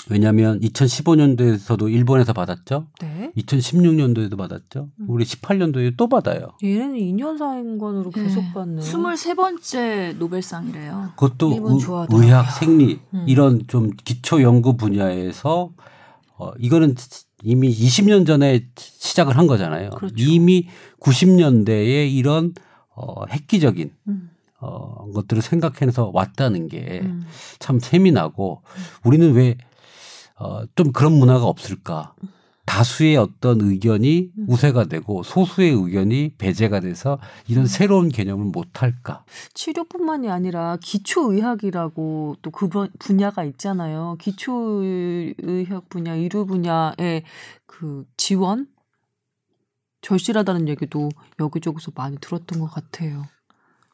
왜냐하면 0.09 0.59
2015년도에서도 0.61 1.91
일본에서 1.91 2.33
받았죠. 2.33 2.87
네. 3.01 3.31
2016년도에도 3.37 4.37
받았죠. 4.37 4.89
우리 5.07 5.23
18년도에 5.23 5.95
또 5.97 6.09
받아요. 6.09 6.49
얘는 6.63 6.95
2년상관으로 6.95 8.13
계속 8.13 8.43
받네. 8.53 8.81
23번째 8.81 10.17
노벨상이래요. 10.17 11.11
그것도 11.15 11.51
의. 11.51 11.59
의학, 12.11 12.51
생리 12.51 12.99
음. 13.13 13.25
이런 13.27 13.61
좀 13.67 13.91
기초 14.03 14.41
연구 14.41 14.75
분야에서 14.77 15.71
어, 16.37 16.51
이거는 16.57 16.95
이미 17.43 17.69
20년 17.69 18.25
전에 18.25 18.65
시작을 18.75 19.37
한 19.37 19.47
거잖아요. 19.47 19.91
그렇죠. 19.91 20.15
이미 20.17 20.67
90년대에 20.99 22.11
이런 22.11 22.53
어, 22.95 23.25
획기적인 23.27 23.91
음. 24.07 24.29
어, 24.61 25.09
것들을 25.13 25.41
생각해서 25.41 26.11
왔다는 26.13 26.67
게 26.67 27.01
음. 27.03 27.25
참 27.59 27.79
세미나고 27.79 28.61
우리는 29.03 29.33
왜 29.33 29.57
어, 30.39 30.63
좀 30.75 30.91
그런 30.91 31.13
문화가 31.13 31.45
없을까? 31.45 32.13
다수의 32.69 33.17
어떤 33.17 33.61
의견이 33.61 34.31
음. 34.37 34.45
우세가 34.47 34.85
되고 34.85 35.23
소수의 35.23 35.71
의견이 35.71 36.35
배제가 36.37 36.81
돼서 36.81 37.17
이런 37.47 37.65
새로운 37.65 38.09
개념을 38.09 38.45
못 38.45 38.83
할까? 38.83 39.25
치료뿐만이 39.55 40.29
아니라 40.29 40.77
기초의학이라고 40.79 42.35
또 42.43 42.51
그 42.51 42.69
분야가 42.99 43.43
있잖아요. 43.45 44.17
기초의학 44.19 45.89
분야, 45.89 46.13
의료 46.13 46.45
분야의 46.45 47.23
그 47.65 48.05
지원 48.17 48.67
절실하다는 50.01 50.67
얘기도 50.67 51.09
여기저기서 51.39 51.91
많이 51.95 52.17
들었던 52.19 52.59
것 52.59 52.67
같아요. 52.67 53.23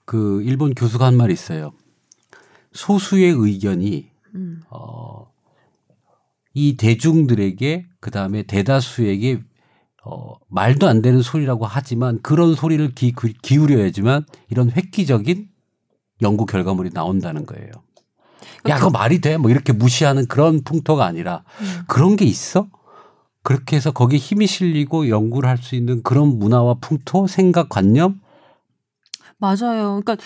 그 0.04 0.42
일본 0.44 0.74
교수가 0.74 1.06
한 1.06 1.16
말이 1.16 1.32
있어요. 1.32 1.72
소수의 2.74 3.32
의견이 3.32 4.12
음. 4.36 4.62
어, 4.70 5.32
이 6.56 6.78
대중들에게 6.78 7.86
그 8.00 8.12
다음에 8.12 8.44
대다수에게 8.44 9.42
어, 10.06 10.34
말도 10.48 10.88
안 10.88 11.02
되는 11.02 11.22
소리라고 11.22 11.66
하지만 11.66 12.20
그런 12.22 12.56
소리를 12.56 12.94
기, 12.94 13.14
기울여야지만 13.14 14.26
이런 14.50 14.72
획기적인 14.72 15.50
연구 16.22 16.46
결과물이 16.46 16.92
나온다는 16.94 17.46
거예요. 17.46 17.70
야, 18.70 18.78
그거 18.78 18.90
말이 18.90 19.20
돼? 19.20 19.38
뭐 19.38 19.52
이렇게 19.52 19.74
무시하는 19.74 20.28
그런 20.28 20.64
풍토가 20.64 21.06
아니라 21.06 21.44
음. 21.60 21.84
그런 21.88 22.16
게 22.16 22.26
있어? 22.26 22.68
그렇게 23.44 23.76
해서 23.76 23.92
거기에 23.92 24.18
힘이 24.18 24.48
실리고 24.48 25.10
연구를 25.10 25.50
할 25.50 25.58
수 25.58 25.76
있는 25.76 26.02
그런 26.04 26.40
문화와 26.40 26.76
풍토, 26.76 27.28
생각, 27.28 27.70
관념 27.70 28.22
맞아요. 29.38 30.00
그러니까 30.02 30.18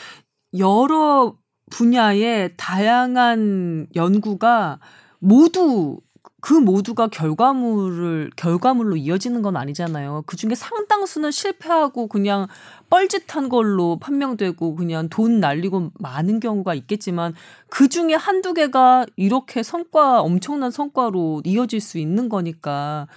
여러 0.58 1.36
분야의 1.72 2.52
다양한 2.58 3.88
연구가 3.96 4.80
모두 5.20 6.00
그 6.42 6.54
모두가 6.54 7.08
결과물을 7.08 8.32
결과물로 8.36 8.96
이어지는 8.98 9.42
건 9.42 9.58
아니잖아요. 9.58 10.24
그 10.26 10.38
중에 10.38 10.56
상당수는 10.56 11.32
실패하고 11.32 12.08
그냥 12.08 12.48
뻘짓한 12.90 13.50
걸로 13.50 13.98
판명되고 14.00 14.76
그냥 14.76 15.10
돈 15.10 15.40
날리고 15.40 15.92
많은 16.00 16.40
경우가 16.40 16.74
있겠지만 16.74 17.34
그 17.70 17.88
중에 17.90 18.14
한두 18.14 18.54
개가 18.54 19.06
이렇게 19.16 19.64
성과 19.64 20.22
엄청난 20.22 20.72
성과로 20.72 21.42
이어질 21.46 21.82
수 21.82 21.98
있는 21.98 22.30
거니까 22.30 23.08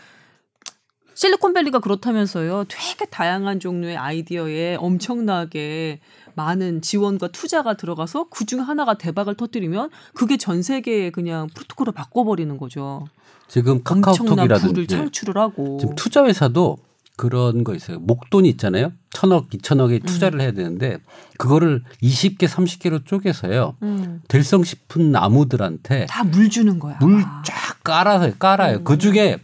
실리콘밸리가 1.22 1.78
그렇다면서요. 1.78 2.64
되게 2.68 3.04
다양한 3.06 3.60
종류의 3.60 3.96
아이디어에 3.96 4.74
엄청나게 4.74 6.00
많은 6.34 6.82
지원과 6.82 7.28
투자가 7.28 7.74
들어가서 7.74 8.26
그 8.28 8.44
중에 8.44 8.58
하나가 8.60 8.94
대박을 8.94 9.36
터뜨리면 9.36 9.90
그게 10.14 10.36
전 10.36 10.62
세계에 10.62 11.10
그냥 11.10 11.46
프로토콜을 11.54 11.92
바꿔버리는 11.92 12.56
거죠. 12.58 13.06
지금 13.46 13.84
카카오톡이라든지 13.84 14.86
창출을 14.88 15.36
하고. 15.40 15.78
지금 15.80 15.94
투자 15.94 16.24
회사도 16.24 16.78
그런 17.16 17.62
거 17.62 17.74
있어요. 17.76 18.00
목돈이 18.00 18.48
있잖아요. 18.50 18.90
천억, 19.10 19.54
이천억에 19.54 19.96
음. 19.96 20.00
투자를 20.00 20.40
해야 20.40 20.50
되는데 20.50 20.96
그거를 21.38 21.84
20개, 22.02 22.48
30개로 22.48 23.04
쪼개서요. 23.06 23.76
음. 23.82 24.22
될성 24.26 24.64
싶은 24.64 25.12
나무들한테 25.12 26.06
다 26.06 26.24
물 26.24 26.50
주는 26.50 26.80
거야. 26.80 26.96
물 27.00 27.22
아. 27.22 27.42
쫙 27.46 27.84
깔아서 27.84 28.32
깔아요. 28.38 28.78
음. 28.78 28.84
그 28.84 28.98
중에 28.98 29.38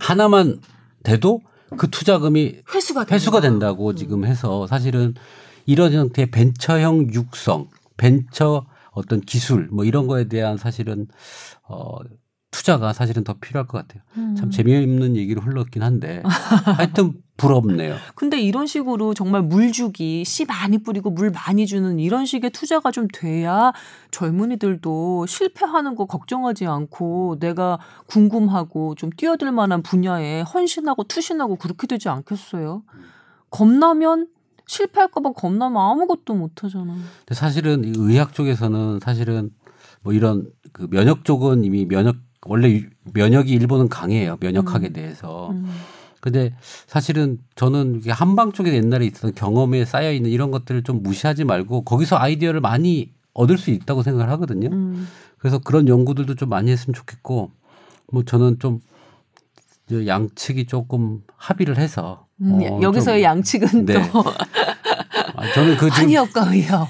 하나만 0.00 0.60
돼도 1.04 1.42
그 1.76 1.88
투자금이 1.88 2.62
회수가 2.74 3.06
회수가. 3.10 3.40
된다고 3.40 3.94
지금 3.94 4.24
해서 4.24 4.66
사실은 4.66 5.14
이런 5.66 5.92
형태의 5.92 6.30
벤처형 6.30 7.12
육성, 7.14 7.68
벤처 7.96 8.66
어떤 8.90 9.20
기술 9.20 9.68
뭐 9.70 9.84
이런 9.84 10.06
거에 10.08 10.24
대한 10.24 10.56
사실은 10.56 11.06
어 11.68 11.98
투자가 12.50 12.92
사실은 12.92 13.22
더 13.24 13.34
필요할 13.34 13.66
것 13.66 13.78
같아요. 13.78 14.02
참 14.36 14.48
음. 14.48 14.50
재미없는 14.50 15.16
얘기로 15.16 15.40
흘렀긴 15.40 15.82
한데 15.82 16.22
하여튼 16.76 17.14
부럽네요. 17.36 17.94
근데 18.16 18.40
이런 18.40 18.66
식으로 18.66 19.14
정말 19.14 19.42
물 19.42 19.72
주기, 19.72 20.24
씨 20.24 20.44
많이 20.44 20.78
뿌리고 20.78 21.10
물 21.10 21.30
많이 21.30 21.66
주는 21.66 21.98
이런 21.98 22.26
식의 22.26 22.50
투자가 22.50 22.90
좀 22.90 23.06
돼야 23.12 23.72
젊은이들도 24.10 25.26
실패하는 25.26 25.94
거 25.94 26.06
걱정하지 26.06 26.66
않고 26.66 27.38
내가 27.38 27.78
궁금하고 28.06 28.94
좀 28.96 29.10
뛰어들 29.16 29.52
만한 29.52 29.82
분야에 29.82 30.42
헌신하고 30.42 31.04
투신하고 31.04 31.56
그렇게 31.56 31.86
되지 31.86 32.08
않겠어요? 32.08 32.82
겁나면 33.50 34.28
실패할까봐 34.66 35.32
겁나면 35.32 35.80
아무것도 35.80 36.34
못 36.34 36.62
하잖아. 36.62 36.94
근데 37.20 37.34
사실은 37.34 37.84
이 37.84 37.92
의학 37.96 38.34
쪽에서는 38.34 39.00
사실은 39.00 39.50
뭐 40.02 40.12
이런 40.12 40.50
그 40.72 40.88
면역 40.90 41.24
쪽은 41.24 41.64
이미 41.64 41.86
면역 41.86 42.16
원래 42.50 42.68
유- 42.68 42.82
면역이 43.14 43.52
일본은 43.52 43.88
강해요. 43.88 44.36
면역학에 44.40 44.88
음. 44.88 44.92
대해서. 44.92 45.50
음. 45.52 45.70
근데 46.20 46.52
사실은 46.88 47.38
저는 47.54 48.02
한방 48.08 48.50
쪽에 48.50 48.74
옛날에 48.74 49.06
있었던 49.06 49.34
경험에 49.36 49.84
쌓여 49.84 50.12
있는 50.12 50.30
이런 50.30 50.50
것들을 50.50 50.82
좀 50.82 51.00
무시하지 51.04 51.44
말고 51.44 51.82
거기서 51.84 52.16
아이디어를 52.18 52.60
많이 52.60 53.12
얻을 53.34 53.56
수 53.56 53.70
있다고 53.70 54.02
생각을 54.02 54.28
하거든요. 54.32 54.68
음. 54.72 55.06
그래서 55.38 55.58
그런 55.58 55.86
연구들도 55.86 56.34
좀 56.34 56.48
많이 56.48 56.72
했으면 56.72 56.92
좋겠고 56.92 57.52
뭐 58.12 58.24
저는 58.24 58.58
좀저 58.58 60.06
양측이 60.08 60.66
조금 60.66 61.22
합의를 61.36 61.78
해서 61.78 62.26
음, 62.42 62.60
어, 62.64 62.80
여기서의 62.82 63.18
좀- 63.20 63.24
양측은 63.24 63.86
네. 63.86 64.10
또 64.10 64.24
아, 65.36 65.52
저는 65.54 65.76
그 65.76 65.86
한의학과 65.86 66.52
의협, 66.52 66.88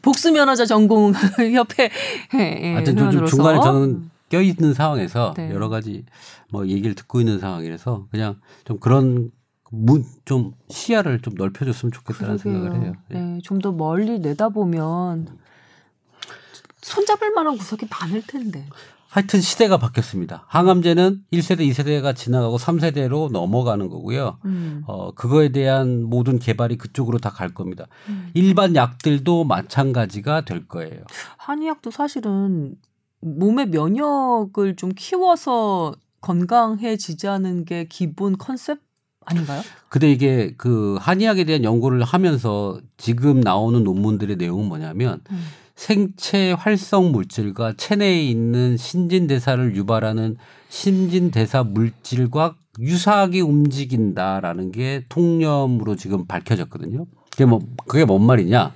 복수면허자 0.00 0.64
전공 0.64 1.12
협회 1.54 1.90
예, 2.34 2.72
하여튼 2.72 2.96
좀, 2.96 3.10
좀. 3.10 3.26
중간에 3.26 3.60
저는 3.60 4.10
껴 4.34 4.42
있는 4.42 4.74
상황에서 4.74 5.32
네. 5.36 5.50
여러 5.52 5.68
가지 5.68 6.04
뭐 6.50 6.66
얘기를 6.66 6.94
듣고 6.96 7.20
있는 7.20 7.38
상황이라서 7.38 8.08
그냥 8.10 8.40
좀 8.64 8.78
그런 8.80 9.30
문, 9.70 10.04
좀 10.24 10.52
시야를 10.68 11.20
좀 11.20 11.34
넓혀줬으면 11.34 11.92
좋겠다는 11.92 12.38
생각을 12.38 12.82
해요. 12.82 12.92
네. 13.08 13.20
네, 13.20 13.38
좀 13.42 13.60
더 13.60 13.70
멀리 13.72 14.18
내다보면 14.18 15.28
손잡을 16.82 17.32
만한 17.32 17.56
구석이 17.56 17.86
많을 17.90 18.22
텐데. 18.26 18.66
하여튼 19.08 19.40
시대가 19.40 19.76
바뀌었습니다. 19.78 20.44
항암제는 20.48 21.22
1세대, 21.32 21.60
2세대가 21.70 22.16
지나가고 22.16 22.56
3세대로 22.58 23.30
넘어가는 23.30 23.88
거고요. 23.88 24.38
음. 24.44 24.82
어, 24.88 25.12
그거에 25.12 25.50
대한 25.50 26.02
모든 26.02 26.40
개발이 26.40 26.76
그쪽으로 26.78 27.18
다 27.18 27.30
갈 27.30 27.54
겁니다. 27.54 27.86
음. 28.08 28.30
일반 28.34 28.74
약들도 28.74 29.44
마찬가지가 29.44 30.40
될 30.44 30.66
거예요. 30.66 31.04
한의학도 31.38 31.92
사실은 31.92 32.74
몸의 33.24 33.68
면역을 33.70 34.76
좀 34.76 34.90
키워서 34.94 35.94
건강해지자는 36.20 37.64
게 37.64 37.86
기본 37.88 38.36
컨셉 38.36 38.78
아닌가요? 39.24 39.62
근데 39.88 40.12
이게 40.12 40.54
그 40.56 40.96
한의학에 41.00 41.44
대한 41.44 41.64
연구를 41.64 42.02
하면서 42.02 42.78
지금 42.98 43.40
나오는 43.40 43.82
논문들의 43.82 44.36
내용은 44.36 44.66
뭐냐면 44.66 45.20
음. 45.30 45.44
생체 45.74 46.52
활성 46.52 47.12
물질과 47.12 47.74
체내에 47.76 48.22
있는 48.22 48.76
신진대사를 48.76 49.74
유발하는 49.74 50.36
신진대사 50.68 51.64
물질과 51.64 52.56
유사하게 52.78 53.40
움직인다라는 53.40 54.72
게 54.72 55.04
통념으로 55.08 55.96
지금 55.96 56.26
밝혀졌거든요. 56.26 57.06
그게 57.30 57.44
뭐 57.44 57.60
그게 57.86 58.04
뭔 58.04 58.24
말이냐? 58.26 58.72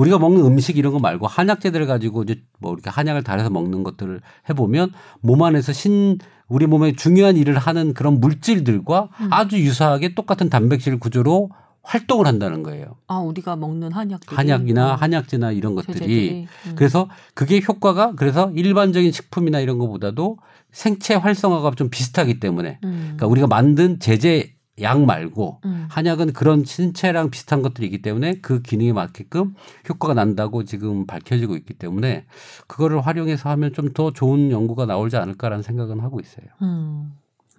우리가 0.00 0.18
먹는 0.18 0.44
음식 0.44 0.78
이런 0.78 0.92
거 0.92 0.98
말고 0.98 1.26
한약재들을 1.26 1.86
가지고 1.86 2.22
이제 2.22 2.42
뭐 2.58 2.72
이렇게 2.72 2.88
한약을 2.88 3.22
달여서 3.22 3.50
먹는 3.50 3.82
것들을 3.82 4.20
해보면 4.48 4.92
몸 5.20 5.42
안에서 5.42 5.72
신 5.72 6.18
우리 6.48 6.66
몸에 6.66 6.92
중요한 6.92 7.36
일을 7.36 7.58
하는 7.58 7.92
그런 7.92 8.18
물질들과 8.18 9.10
아주 9.30 9.58
유사하게 9.58 10.14
똑같은 10.14 10.48
단백질 10.48 10.98
구조로 10.98 11.50
활동을 11.82 12.26
한다는 12.26 12.62
거예요. 12.62 12.96
아 13.06 13.18
우리가 13.18 13.56
먹는 13.56 13.92
한약들이 13.92 14.36
한약이나 14.36 14.92
어, 14.92 14.94
한약재나 14.96 15.52
이런 15.52 15.74
것들이 15.74 15.98
제재들이. 15.98 16.46
음. 16.66 16.74
그래서 16.76 17.08
그게 17.34 17.60
효과가 17.66 18.12
그래서 18.16 18.50
일반적인 18.54 19.12
식품이나 19.12 19.60
이런 19.60 19.78
거보다도 19.78 20.38
생체 20.72 21.14
활성화가 21.14 21.72
좀 21.76 21.90
비슷하기 21.90 22.40
때문에 22.40 22.78
음. 22.84 23.00
그러니까 23.16 23.26
우리가 23.26 23.46
만든 23.46 23.98
제제 23.98 24.54
약 24.80 25.04
말고 25.04 25.60
음. 25.64 25.86
한약은 25.90 26.32
그런 26.32 26.64
신체랑 26.64 27.30
비슷한 27.30 27.60
것들이기 27.60 28.00
때문에 28.02 28.40
그 28.40 28.62
기능에 28.62 28.92
맞게끔 28.92 29.54
효과가 29.88 30.14
난다고 30.14 30.64
지금 30.64 31.06
밝혀지고 31.06 31.56
있기 31.56 31.74
때문에 31.74 32.24
그거를 32.66 33.04
활용해서 33.04 33.50
하면 33.50 33.72
좀 33.74 33.90
더 33.92 34.12
좋은 34.12 34.50
연구가 34.50 34.86
나오지 34.86 35.16
않을까라는 35.16 35.62
생각은 35.62 36.00
하고 36.00 36.20
있어요. 36.20 36.46
음. 36.62 37.12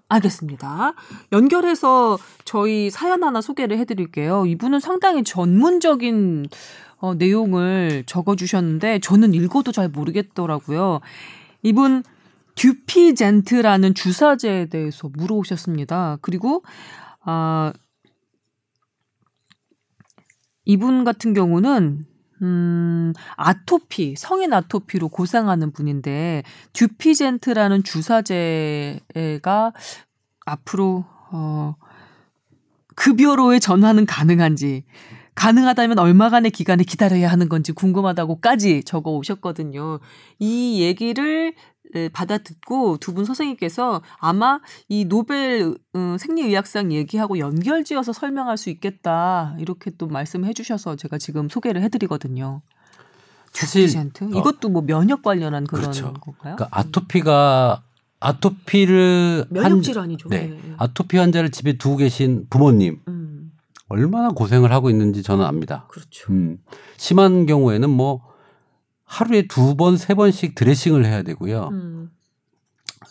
알겠습니다. 0.07 0.93
연결해서 1.31 2.17
저희 2.43 2.89
사연 2.89 3.23
하나 3.23 3.41
소개를 3.41 3.77
해드릴게요. 3.77 4.45
이분은 4.45 4.79
상당히 4.79 5.23
전문적인 5.23 6.47
어, 6.99 7.15
내용을 7.15 8.03
적어주셨는데 8.05 8.99
저는 8.99 9.33
읽어도 9.33 9.71
잘 9.71 9.89
모르겠더라고요. 9.89 10.99
이분 11.63 12.03
듀피젠트라는 12.55 13.93
주사제에 13.93 14.65
대해서 14.65 15.09
물어오셨습니다. 15.11 16.17
그리고 16.21 16.63
아 17.23 17.73
이분 20.65 21.03
같은 21.03 21.33
경우는 21.33 22.05
음, 22.41 23.13
아토피, 23.35 24.15
성인 24.17 24.53
아토피로 24.53 25.09
고생하는 25.09 25.71
분인데 25.73 26.43
듀피젠트라는 26.73 27.83
주사제가 27.83 29.73
앞으로 30.45 31.05
어 31.31 31.75
급여로의 32.95 33.59
전환은 33.59 34.05
가능한지 34.05 34.83
가능하다면 35.35 35.97
얼마간의 35.99 36.51
기간을 36.51 36.85
기다려야 36.85 37.29
하는 37.31 37.49
건지 37.49 37.71
궁금하다고까지 37.71 38.83
적어 38.83 39.11
오셨거든요. 39.11 39.99
이 40.39 40.81
얘기를 40.81 41.53
에, 41.93 42.07
받아 42.09 42.37
듣고 42.37 42.97
두 42.97 43.13
분 43.13 43.25
선생님께서 43.25 44.01
아마 44.19 44.59
이 44.87 45.03
노벨 45.05 45.75
어, 45.93 46.15
생리의학상 46.19 46.93
얘기하고 46.93 47.37
연결지어서 47.39 48.13
설명할 48.13 48.57
수 48.57 48.69
있겠다 48.69 49.55
이렇게 49.59 49.91
또 49.97 50.07
말씀해 50.07 50.53
주셔서 50.53 50.95
제가 50.95 51.17
지금 51.17 51.49
소개를 51.49 51.81
해드리거든요. 51.83 52.61
사실 53.51 53.89
어, 53.97 54.25
이것도 54.33 54.69
뭐 54.69 54.81
면역 54.83 55.21
관련한 55.23 55.65
그런 55.65 55.81
그렇죠. 55.83 56.13
건가요? 56.13 56.55
그러니까 56.55 56.67
아토피가 56.71 57.83
아토피를 58.21 59.45
면역 59.49 59.71
한- 59.71 59.81
질환이죠. 59.81 60.29
네. 60.29 60.47
네. 60.47 60.59
아토피 60.77 61.17
환자를 61.17 61.51
집에 61.51 61.77
두고 61.77 61.97
계신 61.97 62.45
부모님 62.49 62.99
음, 63.09 63.40
얼마나 63.91 64.29
고생을 64.29 64.71
하고 64.71 64.89
있는지 64.89 65.21
저는 65.21 65.45
압니다. 65.45 65.85
그렇죠. 65.89 66.31
음, 66.31 66.59
심한 66.97 67.45
경우에는 67.45 67.89
뭐 67.89 68.21
하루에 69.03 69.47
두 69.47 69.75
번, 69.75 69.97
세 69.97 70.13
번씩 70.13 70.55
드레싱을 70.55 71.05
해야 71.05 71.21
되고요. 71.23 71.69
음, 71.71 72.11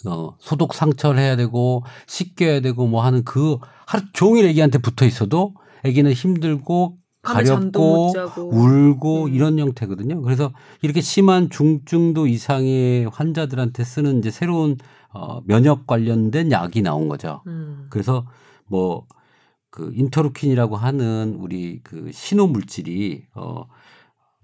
어, 0.06 0.34
소독 0.38 0.72
상처를 0.72 1.20
해야 1.20 1.36
되고 1.36 1.84
씻겨야 2.06 2.60
되고 2.60 2.86
뭐 2.86 3.04
하는 3.04 3.22
그 3.24 3.58
하루 3.86 4.04
종일 4.12 4.46
애기한테 4.46 4.78
붙어 4.78 5.04
있어도 5.04 5.54
애기는 5.84 6.10
힘들고 6.12 6.96
가렵고. 7.22 8.12
울고 8.38 9.24
음. 9.24 9.34
이런 9.34 9.58
형태거든요. 9.58 10.22
그래서 10.22 10.52
이렇게 10.80 11.02
심한 11.02 11.50
중증도 11.50 12.26
이상의 12.26 13.10
환자들한테 13.12 13.84
쓰는 13.84 14.20
이제 14.20 14.30
새로운 14.30 14.78
어, 15.12 15.42
면역 15.44 15.86
관련된 15.86 16.50
약이 16.50 16.80
나온 16.82 17.08
거죠. 17.08 17.42
음. 17.46 17.88
그래서 17.90 18.26
뭐 18.66 19.06
그 19.70 19.92
인터루킨이라고 19.94 20.76
하는 20.76 21.36
우리 21.38 21.80
그 21.82 22.10
신호 22.12 22.46
물질이 22.46 23.24
어 23.34 23.66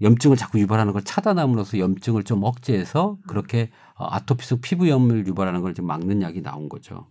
염증을 0.03 0.37
자꾸 0.37 0.61
유발하는 0.61 0.93
걸 0.93 1.03
차단함으로써 1.03 1.79
염증을 1.79 2.25
좀 2.25 2.45
억제해서 2.45 3.17
그렇게 3.27 3.71
어, 3.97 4.07
아토피성 4.11 4.61
피부염을 4.61 5.27
유발하는 5.27 5.63
걸 5.63 5.73
좀 5.75 5.87
막는 5.87 6.23
약이 6.23 6.43
나온 6.43 6.69
거죠. 6.69 7.07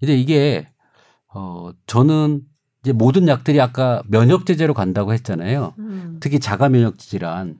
근데 0.00 0.16
이게 0.16 0.68
어 1.34 1.70
저는 1.86 2.42
이제 2.82 2.92
모든 2.92 3.26
약들이 3.28 3.60
아까 3.60 4.02
면역 4.06 4.46
제제로 4.46 4.72
간다고 4.72 5.12
했잖아요. 5.12 5.74
음. 5.78 6.18
특히 6.20 6.38
자가 6.38 6.68
면역 6.68 6.98
질환. 6.98 7.58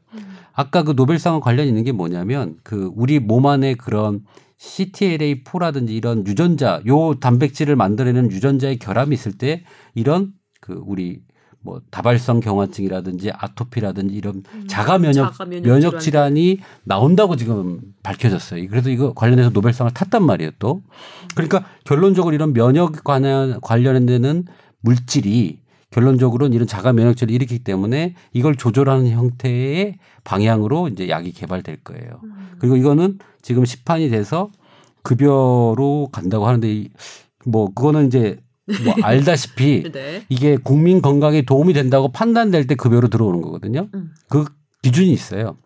아까 0.53 0.83
그 0.85 0.93
노벨상과 0.93 1.41
관련 1.41 1.67
있는 1.67 1.85
게 1.85 1.93
뭐냐면 1.93 2.57
그 2.63 2.91
우리 2.95 3.19
몸 3.19 3.47
안에 3.47 3.75
그런 3.75 4.25
CTLA4라든지 4.59 5.91
이런 5.91 6.27
유전자, 6.27 6.83
요 6.87 7.15
단백질을 7.15 7.77
만들어내는 7.77 8.31
유전자의 8.31 8.79
결함이 8.79 9.15
있을 9.15 9.33
때 9.33 9.65
이런 9.95 10.33
그 10.61 10.83
우리 10.85 11.21
뭐 11.61 11.81
다발성 11.91 12.41
경화증이라든지 12.41 13.31
아토피라든지 13.33 14.15
이런 14.15 14.43
자가 14.69 14.99
면역 14.99 15.27
음. 15.27 15.33
자가 15.33 15.45
면역 15.45 15.67
면역 15.67 16.01
질환이 16.01 16.59
나온다고 16.85 17.37
지금 17.37 17.81
밝혀졌어요. 18.03 18.69
그래서 18.69 18.91
이거 18.91 19.13
관련해서 19.13 19.51
노벨상을 19.51 19.93
탔단 19.93 20.25
말이에요, 20.25 20.53
또. 20.59 20.83
그러니까 21.35 21.65
결론적으로 21.85 22.35
이런 22.35 22.53
면역 22.53 23.05
관련 23.05 23.61
관련되는 23.61 24.45
물질이 24.81 25.61
결론적으로는 25.91 26.55
이런 26.55 26.67
자가 26.67 26.93
면역질을 26.93 27.33
일으키기 27.35 27.65
때문에 27.65 28.15
이걸 28.33 28.57
조절하는 28.57 29.11
형태의 29.11 29.99
방향으로 30.25 30.89
이제 30.89 31.09
약이 31.09 31.33
개발될 31.33 31.79
거예요. 31.85 32.21
그리고 32.59 32.77
이거는 32.77 33.19
지금 33.41 33.65
시판이 33.65 34.11
돼서 34.11 34.51
급여로 35.03 36.09
간다고 36.13 36.47
하는데 36.47 36.71
이- 36.71 36.91
뭐 37.47 37.73
그거는 37.73 38.09
이제 38.09 38.39
뭐 38.85 38.95
알다시피 39.03 39.91
네. 39.91 40.25
이게 40.29 40.59
국민 40.59 41.01
건강에 41.01 41.43
도움이 41.43 41.73
된다고 41.73 42.13
판단될 42.13 42.67
때 42.67 42.75
급여로 42.75 43.09
들어오는 43.09 43.41
거거든요. 43.41 43.89
음. 43.95 44.13
그 44.29 44.45
기준이 44.83 45.11
있어요. 45.11 45.57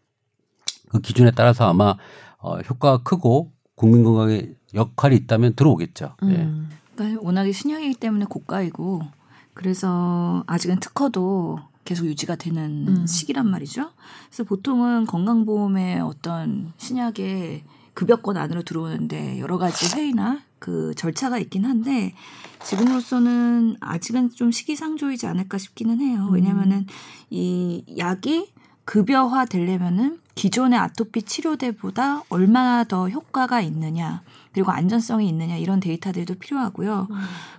그 0.89 1.01
기준에 1.01 1.33
따라서 1.35 1.69
아마 1.69 1.97
어, 2.39 2.59
효과가 2.59 3.03
크고 3.03 3.51
국민 3.75 4.05
건강에 4.05 4.51
역할이 4.75 5.17
있다면 5.17 5.55
들어오겠죠. 5.57 6.15
예. 6.25 6.27
음. 6.37 6.71
그러니까 6.95 7.21
워낙에 7.23 7.51
신약이기 7.51 7.95
때문에 7.99 8.27
고가이고 8.27 9.01
그래서 9.55 10.45
아직은 10.47 10.81
특허도 10.81 11.61
계속 11.85 12.07
유지가 12.07 12.37
되는 12.37 12.87
음. 12.89 13.07
시기란 13.07 13.49
말이죠. 13.49 13.91
그래서 14.27 14.45
보통은 14.45 15.07
건강보험의 15.07 16.01
어떤 16.01 16.73
신약의 16.77 17.65
급여권 17.95 18.37
안으로 18.37 18.63
들어오는데 18.63 19.39
여러 19.41 19.59
가지 19.59 19.95
회의나 19.95 20.41
그 20.59 20.95
절차가 20.95 21.39
있긴 21.39 21.65
한데 21.65 22.15
지금으로서는 22.65 23.77
아직은 23.81 24.31
좀 24.31 24.51
시기상조이지 24.51 25.27
않을까 25.27 25.59
싶기는 25.59 26.01
해요. 26.01 26.29
왜냐면은 26.31 26.87
이 27.31 27.85
약이 27.99 28.53
급여화 28.85 29.45
되려면은 29.45 30.21
기존의 30.35 30.79
아토피 30.79 31.23
치료제보다 31.23 32.23
얼마나 32.29 32.85
더 32.85 33.09
효과가 33.09 33.61
있느냐 33.61 34.23
그리고 34.53 34.71
안전성이 34.71 35.29
있느냐 35.29 35.57
이런 35.57 35.81
데이터들도 35.81 36.35
필요하고요. 36.35 37.09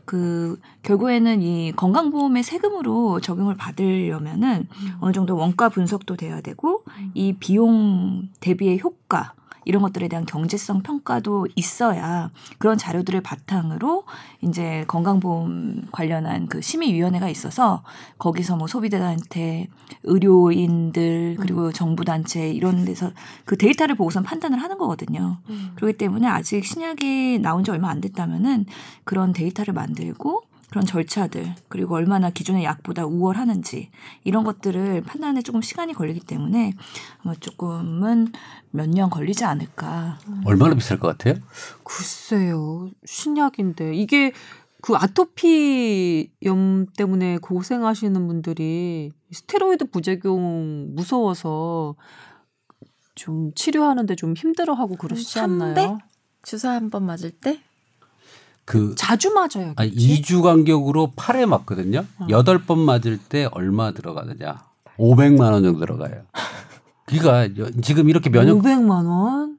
그 0.06 0.60
결국에는 0.84 1.42
이 1.42 1.72
건강보험의 1.76 2.44
세금으로 2.44 3.20
적용을 3.20 3.56
받으려면은 3.56 4.68
어느 5.00 5.12
정도 5.14 5.36
원가 5.36 5.70
분석도 5.70 6.16
돼야 6.16 6.42
되고 6.42 6.84
이 7.14 7.34
비용 7.34 8.30
대비의 8.40 8.80
효과 8.80 9.34
이런 9.66 9.82
것들에 9.82 10.08
대한 10.08 10.26
경제성 10.26 10.84
평가도 10.84 11.48
있어야 11.56 12.32
그런 12.58 12.78
자료들을 12.78 13.22
바탕으로 13.22 14.04
이제 14.42 14.86
건강보험 14.88 15.88
관련한 15.92 16.48
그 16.48 16.62
심의위원회가 16.62 17.30
있어서 17.30 17.84
거기서 18.18 18.58
뭐 18.58 18.68
소비자한테 18.68 19.68
의료인들 20.04 21.38
그리고 21.40 21.72
정부 21.72 22.06
단체 22.06 22.50
이런 22.50 22.86
데서 22.86 23.12
그 23.46 23.58
데이터를 23.58 23.96
보고선 23.96 24.24
판단을 24.24 24.62
하는 24.62 24.78
거거든요. 24.78 25.38
그렇기 25.76 25.98
때문에 25.98 26.28
아직 26.28 26.66
신약이 26.66 27.40
나온 27.40 27.64
지 27.64 27.72
얼마 27.72 27.90
안 27.90 28.02
됐다면은 28.02 28.66
그런 29.04 29.34
데이터를 29.34 29.74
만들고 29.74 30.44
그런 30.74 30.88
절차들 30.88 31.54
그리고 31.68 31.94
얼마나 31.94 32.32
기존의 32.32 32.64
약보다 32.64 33.06
우월하는지 33.06 33.92
이런 34.24 34.44
것들을 34.44 35.04
판단에 35.04 35.44
조금 35.44 35.62
시간이 35.62 35.94
걸리기 35.94 36.22
때문에 36.22 36.74
아마 37.22 37.36
조금은 37.36 38.32
몇 38.72 38.88
년 38.90 39.12
걸리지 39.12 39.46
않을까. 39.46 40.18
얼마나 40.46 40.74
비쌀 40.74 40.98
것 41.00 41.10
같아요? 41.16 41.36
글쎄요. 41.84 42.90
신약인데 43.06 43.94
이게 43.96 44.32
그 44.82 44.96
아토피염 44.96 46.88
때문에 46.98 47.38
고생하시는 47.38 48.28
분들이 48.28 49.12
스테로이드 49.32 49.92
부작용 49.92 50.96
무서워서 50.96 51.94
좀 53.14 53.54
치료하는데 53.54 54.16
좀 54.16 54.34
힘들어하고 54.36 54.96
그러시지 54.96 55.40
않나요? 55.40 56.00
주사 56.42 56.72
한 56.72 56.90
번 56.90 57.06
맞을 57.06 57.30
때 57.30 57.62
그 58.66 58.96
자주 58.96 59.32
맞아요. 59.34 59.74
아니 59.76 59.92
2주 59.94 60.42
간격으로 60.42 61.14
8회 61.16 61.46
맞거든요. 61.46 62.06
여덟 62.30 62.60
번 62.64 62.80
맞을 62.80 63.18
때 63.18 63.48
얼마 63.52 63.92
들어가느냐? 63.92 64.64
500만 64.98 65.52
원 65.52 65.64
정도 65.64 65.80
들어가요. 65.80 66.22
그러니까 67.06 67.62
여- 67.62 67.72
지금 67.82 68.10
이렇게 68.10 68.30
면역 68.30 68.60
500만 68.60 69.06
원? 69.06 69.58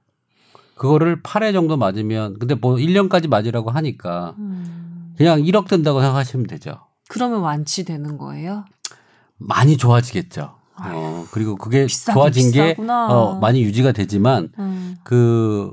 그거를 0.77 1.23
8회 1.23 1.53
정도 1.53 1.77
맞으면 1.77 2.39
근데 2.39 2.55
뭐 2.55 2.77
1년까지 2.77 3.29
맞으라고 3.29 3.71
하니까 3.71 4.35
음. 4.39 5.15
그냥 5.17 5.41
1억 5.43 5.69
든다고 5.69 6.01
생각하시면 6.01 6.47
되죠. 6.47 6.81
그러면 7.09 7.41
완치되는 7.41 8.17
거예요? 8.19 8.65
많이 9.37 9.77
좋아지겠죠. 9.77 10.55
어, 10.77 11.27
그리고 11.31 11.55
그게 11.57 11.87
좋아진 11.87 12.51
게 12.51 12.71
비싸구나. 12.75 13.07
어, 13.09 13.39
많이 13.39 13.63
유지가 13.63 13.93
되지만 13.93 14.49
음. 14.59 14.97
그 15.05 15.73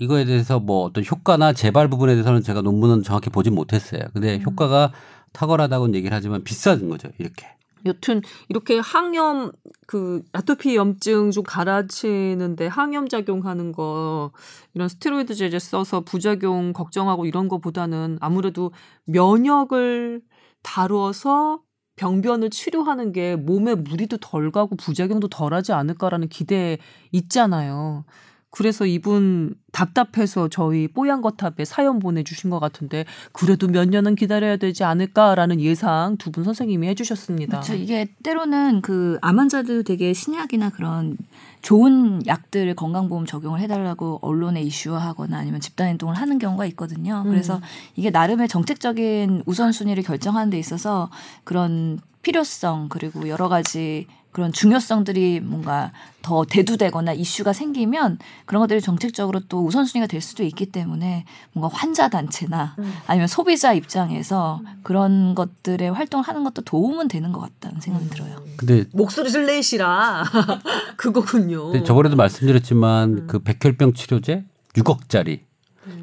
이거에 0.00 0.24
대해서 0.24 0.58
뭐 0.58 0.84
어떤 0.84 1.04
효과나 1.04 1.52
재발 1.52 1.88
부분에 1.88 2.14
대해서는 2.14 2.42
제가 2.42 2.62
논문은 2.62 3.02
정확히 3.02 3.28
보진 3.28 3.54
못했어요. 3.54 4.00
근데 4.14 4.36
음. 4.36 4.42
효과가 4.42 4.92
탁월하다고는 5.32 5.94
얘기를 5.94 6.16
하지만 6.16 6.42
비싼 6.42 6.88
거죠. 6.88 7.08
이렇게. 7.18 7.46
여튼 7.86 8.22
이렇게 8.48 8.78
항염 8.78 9.52
그 9.86 10.22
아토피 10.32 10.74
염증 10.76 11.30
좀 11.30 11.44
가라치는데 11.44 12.66
항염 12.66 13.08
작용하는 13.08 13.72
거 13.72 14.32
이런 14.74 14.88
스테로이드 14.88 15.34
제제 15.34 15.58
써서 15.58 16.00
부작용 16.00 16.72
걱정하고 16.72 17.26
이런 17.26 17.48
거보다는 17.48 18.18
아무래도 18.20 18.72
면역을 19.04 20.22
다루어서 20.62 21.60
병변을 21.96 22.48
치료하는 22.48 23.12
게 23.12 23.36
몸에 23.36 23.74
무리도 23.74 24.16
덜 24.18 24.50
가고 24.50 24.76
부작용도 24.76 25.28
덜하지 25.28 25.72
않을까라는 25.72 26.28
기대 26.28 26.78
있잖아요. 27.12 28.04
그래서 28.52 28.84
이분 28.84 29.54
답답해서 29.70 30.48
저희 30.48 30.88
뽀얀거탑에 30.88 31.64
사연 31.64 32.00
보내주신 32.00 32.50
것 32.50 32.58
같은데 32.58 33.04
그래도 33.32 33.68
몇 33.68 33.88
년은 33.88 34.16
기다려야 34.16 34.56
되지 34.56 34.82
않을까라는 34.84 35.60
예상 35.60 36.16
두 36.16 36.30
분 36.32 36.42
선생님이 36.44 36.88
해주셨습니다. 36.88 37.60
그렇죠. 37.60 37.74
이게 37.74 38.08
때로는 38.24 38.80
그 38.82 39.18
암 39.22 39.38
환자들 39.38 39.84
되게 39.84 40.12
신약이나 40.12 40.70
그런 40.70 41.16
좋은 41.62 42.26
약들을 42.26 42.74
건강보험 42.74 43.26
적용을 43.26 43.60
해달라고 43.60 44.18
언론에 44.22 44.62
이슈화하거나 44.62 45.36
아니면 45.38 45.60
집단행동을 45.60 46.16
하는 46.16 46.38
경우가 46.38 46.66
있거든요. 46.66 47.22
그래서 47.26 47.60
이게 47.96 48.10
나름의 48.10 48.48
정책적인 48.48 49.42
우선순위를 49.46 50.02
결정하는 50.02 50.50
데 50.50 50.58
있어서 50.58 51.10
그런 51.44 52.00
필요성 52.22 52.88
그리고 52.88 53.28
여러 53.28 53.48
가지 53.48 54.06
그런 54.32 54.52
중요성들이 54.52 55.40
뭔가 55.40 55.90
더 56.22 56.44
대두되거나 56.44 57.12
이슈가 57.14 57.52
생기면 57.52 58.18
그런 58.46 58.60
것들이 58.60 58.80
정책적으로 58.80 59.40
또 59.48 59.64
우선순위가 59.64 60.06
될 60.06 60.20
수도 60.20 60.44
있기 60.44 60.66
때문에 60.66 61.24
뭔가 61.52 61.74
환자 61.76 62.08
단체나 62.08 62.76
아니면 63.06 63.26
소비자 63.26 63.72
입장에서 63.72 64.60
그런 64.84 65.34
것들에 65.34 65.88
활동하는 65.88 66.44
것도 66.44 66.62
도움은 66.62 67.08
되는 67.08 67.32
것 67.32 67.40
같다는 67.40 67.80
생각이 67.80 68.08
들어요. 68.10 68.36
근데 68.56 68.84
목소리를 68.92 69.46
내시라 69.46 70.24
그거군요. 70.96 71.70
근데 71.72 71.82
저번에도 71.84 72.16
말씀드렸지만 72.16 73.26
그 73.26 73.38
백혈병 73.40 73.94
치료제 73.94 74.44
6억짜리 74.74 75.40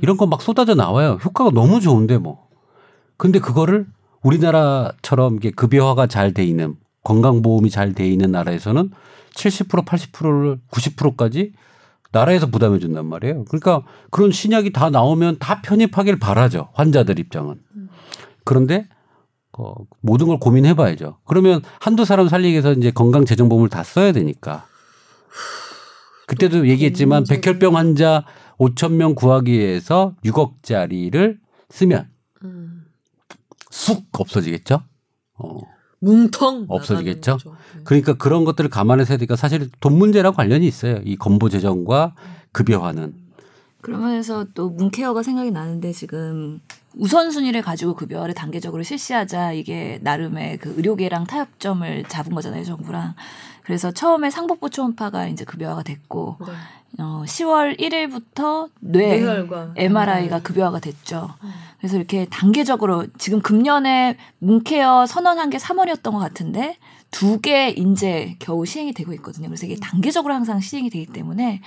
이런 0.01 0.17
거 0.17 0.25
막 0.25 0.41
쏟아져 0.41 0.75
나와요. 0.75 1.17
효과가 1.23 1.51
너무 1.51 1.79
좋은데 1.79 2.17
뭐. 2.17 2.47
근데 3.15 3.39
그거를 3.39 3.87
우리나라처럼 4.21 5.37
이게 5.37 5.51
급여화가 5.51 6.07
잘 6.07 6.33
돼 6.33 6.43
있는 6.43 6.75
건강보험이 7.07 7.69
잘 7.69 7.93
돼 7.93 8.05
있는 8.05 8.31
나라에서는 8.31 8.91
70% 9.33 9.85
80%를 9.85 10.59
90%까지 10.69 11.53
나라에서 12.11 12.47
부담해 12.47 12.79
준단 12.79 13.05
말이에요. 13.05 13.45
그러니까 13.45 13.83
그런 14.11 14.31
신약이 14.31 14.73
다 14.73 14.89
나오면 14.89 15.37
다 15.39 15.61
편입하길 15.61 16.19
바라죠. 16.19 16.69
환자들 16.73 17.17
입장은. 17.19 17.61
그런데 18.43 18.87
어, 19.57 19.73
모든 20.01 20.27
걸 20.27 20.37
고민해 20.37 20.73
봐야죠. 20.75 21.17
그러면 21.25 21.61
한두 21.79 22.03
사람 22.03 22.27
살리기 22.27 22.51
위해서 22.51 22.73
이제 22.73 22.91
건강 22.91 23.25
재정보험을 23.25 23.69
다 23.69 23.83
써야 23.83 24.11
되니까. 24.11 24.65
그때도 26.27 26.67
얘기했지만 26.67 27.23
백혈병 27.29 27.77
환자 27.77 28.25
5천 28.57 28.93
명 28.93 29.15
구하기 29.15 29.51
위해서 29.51 30.13
6억짜리를 30.25 31.37
쓰면 31.69 32.09
음. 32.43 32.85
쑥 33.71 34.03
없어지겠죠. 34.11 34.81
어. 35.39 35.76
뭉텅 35.99 36.65
없어지겠죠? 36.67 37.37
네. 37.43 37.81
그러니까 37.83 38.13
그런 38.13 38.45
것들을 38.45 38.69
감안해서 38.69 39.09
해야 39.09 39.17
되니까 39.17 39.35
사실 39.35 39.69
돈 39.79 39.97
문제랑 39.97 40.33
관련이 40.33 40.67
있어요. 40.67 40.99
이 41.03 41.15
건보 41.15 41.49
재정과 41.49 42.13
급여화는. 42.51 43.13
그러면서 43.81 44.45
또 44.53 44.69
문케어가 44.69 45.23
생각이 45.23 45.51
나는데 45.51 45.93
지금 45.93 46.59
우선순위를 46.95 47.61
가지고 47.61 47.93
급여를 47.95 48.33
단계적으로 48.33 48.83
실시하자 48.83 49.53
이게 49.53 49.99
나름의 50.01 50.57
그 50.57 50.73
의료계랑 50.77 51.25
타협점을 51.25 52.03
잡은 52.05 52.33
거잖아요, 52.33 52.63
정부랑. 52.63 53.13
그래서 53.63 53.91
처음에 53.91 54.29
상복부 54.29 54.69
초음파가 54.69 55.27
이제 55.27 55.45
급여화가 55.45 55.83
됐고 55.83 56.37
어, 56.99 57.23
10월 57.25 57.79
1일부터 57.79 58.69
뇌 58.79 59.19
뇌혈관. 59.19 59.73
MRI가 59.75 60.39
급여화가 60.41 60.79
됐죠. 60.79 61.29
그래서 61.79 61.97
이렇게 61.97 62.25
단계적으로 62.25 63.05
지금 63.17 63.41
금년에 63.41 64.17
문케어 64.39 65.05
선언한 65.05 65.49
게 65.49 65.57
3월이었던 65.57 66.11
것 66.11 66.17
같은데 66.17 66.77
두개 67.11 67.69
이제 67.69 68.35
겨우 68.39 68.65
시행이 68.65 68.93
되고 68.93 69.13
있거든요. 69.13 69.47
그래서 69.47 69.65
이게 69.65 69.75
단계적으로 69.75 70.33
항상 70.33 70.59
시행이 70.59 70.89
되기 70.89 71.05
때문에 71.05 71.61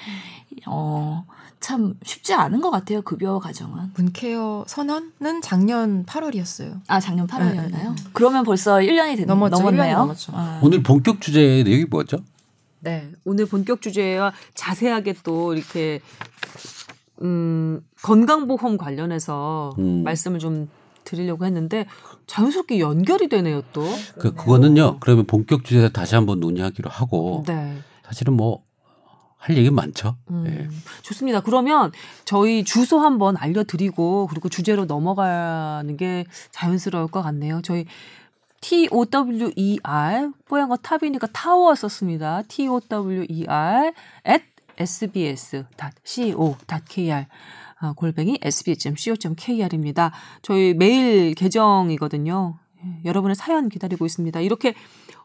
어, 0.66 1.24
참 1.60 1.94
쉽지 2.02 2.34
않은 2.34 2.60
것 2.60 2.70
같아요. 2.70 3.02
급여 3.02 3.38
과정은. 3.38 3.92
문케어 3.94 4.64
선언은 4.66 5.40
작년 5.42 6.04
8월이었어요. 6.06 6.80
아 6.88 6.98
작년 7.00 7.26
8월이었나요? 7.26 7.94
그러면 8.12 8.44
벌써 8.44 8.76
1년이 8.76 9.16
됐, 9.16 9.26
넘었죠. 9.26 9.56
넘었네요. 9.58 9.94
1년이 9.94 9.98
넘었죠. 9.98 10.32
아. 10.34 10.60
오늘 10.62 10.82
본격 10.82 11.20
주제 11.20 11.62
내용이 11.64 11.84
뭐죠? 11.84 12.18
네. 12.80 13.10
오늘 13.24 13.46
본격 13.46 13.82
주제와 13.82 14.32
자세하게 14.54 15.14
또 15.22 15.54
이렇게 15.54 16.00
음, 17.22 17.82
건강보험 18.02 18.76
관련해서 18.76 19.74
음. 19.78 20.02
말씀을 20.04 20.38
좀 20.38 20.68
드리려고 21.04 21.44
했는데 21.44 21.86
자연스럽게 22.26 22.78
연결이 22.78 23.28
되네요, 23.28 23.62
또. 23.72 23.82
그 24.18 24.32
그거는요. 24.34 24.98
그러면 25.00 25.26
본격 25.26 25.64
주제 25.64 25.88
다시 25.90 26.14
한번 26.14 26.40
논의하기로 26.40 26.88
하고 26.90 27.44
네. 27.46 27.78
사실은 28.04 28.34
뭐 28.34 28.70
할 29.40 29.56
얘기 29.56 29.70
많죠. 29.70 30.16
음, 30.30 30.44
예. 30.46 30.68
좋습니다. 31.00 31.40
그러면 31.40 31.92
저희 32.26 32.62
주소 32.62 33.00
한번 33.00 33.38
알려드리고 33.38 34.26
그리고 34.28 34.50
주제로 34.50 34.84
넘어가는 34.84 35.96
게 35.96 36.26
자연스러울 36.52 37.08
것 37.08 37.22
같네요. 37.22 37.62
저희 37.62 37.86
T 38.60 38.88
O 38.90 39.04
W 39.06 39.52
E 39.56 39.78
R 39.82 40.32
뽀얀 40.46 40.68
거 40.68 40.76
탑이니까 40.76 41.28
타워 41.32 41.74
썼습니다. 41.74 42.42
T 42.48 42.68
O 42.68 42.80
W 42.80 43.26
E 43.28 43.46
R 43.46 43.92
at 44.26 44.44
sbs.co.kr 44.78 45.66
아, 47.82 47.92
골뱅이 47.96 48.38
sbs.co.kr입니다. 48.42 50.12
저희 50.42 50.74
메일 50.74 51.34
계정이거든요. 51.34 52.58
예, 52.84 53.00
여러분의 53.06 53.34
사연 53.34 53.68
기다리고 53.70 54.04
있습니다. 54.04 54.40
이렇게 54.40 54.74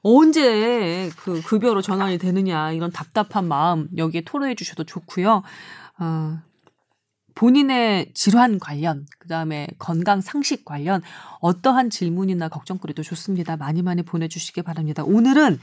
언제 0.02 1.10
그 1.18 1.42
급여로 1.42 1.82
전환이 1.82 2.18
되느냐 2.18 2.72
이런 2.72 2.92
답답한 2.92 3.48
마음 3.48 3.90
여기에 3.98 4.22
토로해 4.22 4.56
주셔도 4.56 4.86
좋고요. 4.86 5.44
어, 6.00 6.40
본인의 7.36 8.12
질환 8.14 8.60
관련, 8.60 9.06
그 9.20 9.28
다음에 9.28 9.68
건강 9.78 10.22
상식 10.22 10.64
관련 10.64 11.02
어떠한 11.42 11.90
질문이나 11.90 12.48
걱정거리도 12.48 13.04
좋습니다. 13.04 13.58
많이 13.58 13.82
많이 13.82 14.04
보내주시기 14.04 14.62
바랍니다. 14.62 15.04
오늘은 15.06 15.60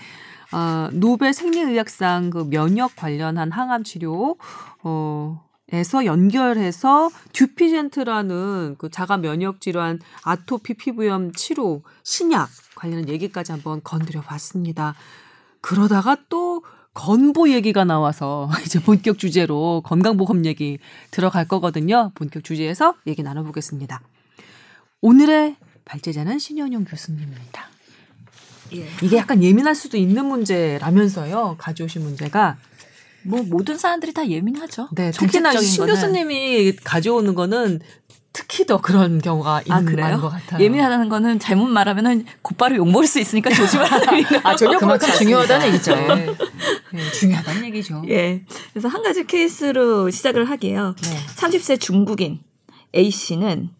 어, 0.53 0.89
노벨 0.93 1.33
생리의학상 1.33 2.31
그 2.31 2.49
면역 2.49 2.95
관련한 2.95 3.51
항암 3.51 3.85
치료 3.85 4.37
어, 4.83 5.43
에서 5.73 6.05
연결해서 6.05 7.09
듀피젠트라는 7.33 8.75
그 8.77 8.91
자가 8.91 9.17
면역 9.17 9.63
질환 9.63 9.99
아토피 10.23 10.75
피부염 10.75 11.33
치료 11.33 11.83
신약 12.03 12.51
관련한 12.75 13.09
얘기까지 13.09 13.53
한번 13.53 13.81
건드려 13.83 14.21
봤습니다. 14.21 14.95
그러다가 15.63 16.19
또 16.29 16.63
건보 16.95 17.51
얘기가 17.51 17.85
나와서 17.85 18.51
이제 18.65 18.81
본격 18.81 19.19
주제로 19.19 19.83
건강보험 19.85 20.45
얘기 20.47 20.79
들어갈 21.11 21.47
거거든요. 21.49 22.13
본격 22.15 22.45
주제에서 22.45 22.95
얘기 23.07 23.23
나눠보겠습니다. 23.23 24.03
오늘의 25.01 25.57
발제자는 25.85 26.39
신현용 26.39 26.85
교수님입니다. 26.85 27.69
예. 28.75 28.87
이게 29.03 29.17
약간 29.17 29.43
예민할 29.43 29.75
수도 29.75 29.97
있는 29.97 30.27
문제라면서요. 30.27 31.57
가져오신 31.59 32.03
문제가 32.03 32.57
뭐 33.25 33.43
모든 33.43 33.77
사람들이 33.79 34.13
다 34.13 34.29
예민하죠. 34.29 34.89
네, 34.93 35.11
특히나 35.11 35.53
신 35.61 35.79
거는. 35.79 35.95
교수님이 35.95 36.77
가져오는 36.77 37.35
거는 37.35 37.81
특히 38.33 38.65
더 38.65 38.81
그런 38.81 39.21
경우가 39.21 39.63
있는 39.63 39.77
아 39.77 39.83
그래요? 39.83 40.21
것 40.21 40.31
같아요. 40.31 40.63
예민하다는 40.65 41.09
거는 41.09 41.39
잘못 41.39 41.67
말하면은 41.67 42.25
곧바로 42.41 42.77
욕 42.77 42.89
먹을 42.91 43.07
수 43.07 43.21
있으니까 43.21 43.51
조심하라는 43.55 44.19
얘기가 44.19 44.41
아 44.49 44.57
전혀 44.57 44.79
그만큼 44.79 45.09
중요하다는 45.11 45.67
않습니다. 45.67 46.03
얘기죠. 46.03 46.15
네. 46.15 46.37
네, 46.95 47.11
중요하다는 47.13 47.65
얘기죠. 47.67 48.03
예. 48.09 48.45
그래서 48.73 48.89
한 48.89 49.03
가지 49.03 49.27
케이스로 49.27 50.11
시작을 50.11 50.49
하게요. 50.49 50.95
네. 51.03 51.17
30세 51.37 51.79
중국인 51.81 52.41
A 52.95 53.11
씨는 53.11 53.71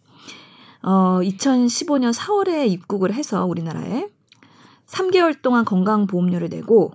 어 0.83 1.19
2015년 1.21 2.13
4월에 2.13 2.69
입국을 2.69 3.13
해서 3.13 3.45
우리나라에 3.45 4.07
3개월 4.87 5.41
동안 5.41 5.65
건강보험료를 5.65 6.49
내고 6.49 6.91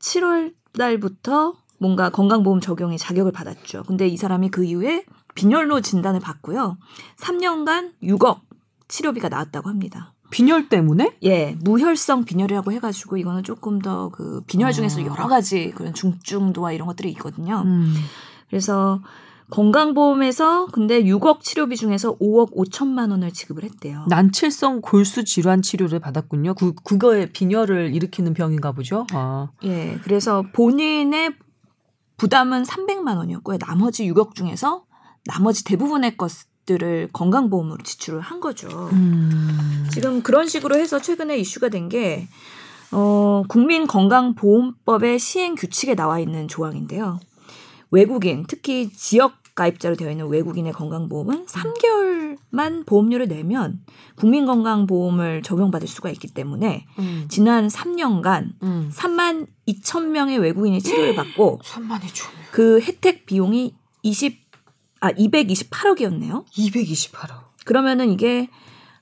7월 0.00 0.54
달부터 0.76 1.54
뭔가 1.78 2.10
건강보험 2.10 2.60
적용의 2.60 2.98
자격을 2.98 3.30
받았죠. 3.30 3.84
근데 3.84 4.08
이 4.08 4.16
사람이 4.16 4.48
그 4.50 4.64
이후에 4.64 5.04
빈혈로 5.34 5.80
진단을 5.80 6.20
받고요. 6.20 6.78
3년간 7.18 7.92
6억 8.02 8.40
치료비가 8.88 9.28
나왔다고 9.28 9.68
합니다. 9.68 10.12
빈혈 10.30 10.68
때문에? 10.68 11.16
예, 11.22 11.56
무혈성 11.60 12.24
빈혈이라고 12.24 12.72
해가지고 12.72 13.18
이거는 13.18 13.44
조금 13.44 13.78
더 13.78 14.10
그 14.12 14.42
빈혈 14.46 14.72
중에서 14.72 15.02
여러 15.04 15.28
가지 15.28 15.70
그런 15.70 15.94
중증도와 15.94 16.72
이런 16.72 16.86
것들이 16.88 17.10
있거든요. 17.12 17.62
음. 17.64 17.94
그래서 18.48 19.00
건강보험에서 19.50 20.66
근데 20.66 21.02
6억 21.02 21.40
치료비 21.40 21.76
중에서 21.76 22.16
5억 22.18 22.54
5천만 22.54 23.10
원을 23.10 23.30
지급을 23.30 23.62
했대요. 23.62 24.06
난치성 24.08 24.80
골수 24.80 25.24
질환 25.24 25.62
치료를 25.62 26.00
받았군요. 26.00 26.54
그 26.54 26.74
그거에 26.74 27.26
빈혈을 27.30 27.94
일으키는 27.94 28.34
병인가 28.34 28.72
보죠. 28.72 29.06
아. 29.12 29.48
예, 29.64 29.98
그래서 30.02 30.42
본인의 30.52 31.34
부담은 32.16 32.62
300만 32.62 33.16
원이었고요. 33.18 33.58
나머지 33.58 34.10
6억 34.10 34.34
중에서 34.34 34.84
나머지 35.26 35.64
대부분의 35.64 36.16
것들을 36.16 37.08
건강보험으로 37.12 37.82
지출을 37.82 38.20
한 38.20 38.40
거죠. 38.40 38.68
음. 38.92 39.86
지금 39.92 40.22
그런 40.22 40.46
식으로 40.48 40.76
해서 40.76 41.00
최근에 41.00 41.38
이슈가 41.38 41.68
된 41.68 41.88
게 41.88 42.28
어, 42.94 43.42
국민건강보험법의 43.48 45.18
시행 45.18 45.56
규칙에 45.56 45.94
나와 45.96 46.20
있는 46.20 46.46
조항인데요. 46.46 47.18
외국인, 47.90 48.44
특히 48.46 48.90
지역 48.92 49.42
가입자로 49.54 49.94
되어 49.96 50.10
있는 50.10 50.26
외국인의 50.28 50.72
건강보험은 50.72 51.46
3개월만 51.46 52.86
보험료를 52.86 53.28
내면 53.28 53.80
국민건강보험을 54.16 55.42
적용받을 55.42 55.86
수가 55.86 56.10
있기 56.10 56.28
때문에 56.28 56.86
음. 56.98 57.26
지난 57.28 57.68
3년간 57.68 58.50
음. 58.62 58.90
3만 58.92 59.46
2천 59.68 60.06
명의 60.06 60.38
외국인이 60.38 60.80
치료를 60.80 61.14
받고 61.14 61.60
3만이 61.64 62.12
좀그 62.12 62.80
혜택 62.80 63.26
비용이 63.26 63.74
20, 64.02 64.43
아, 65.04 65.10
228억이었네요. 65.12 66.46
228억. 66.46 67.42
그러면은 67.66 68.10
이게 68.10 68.48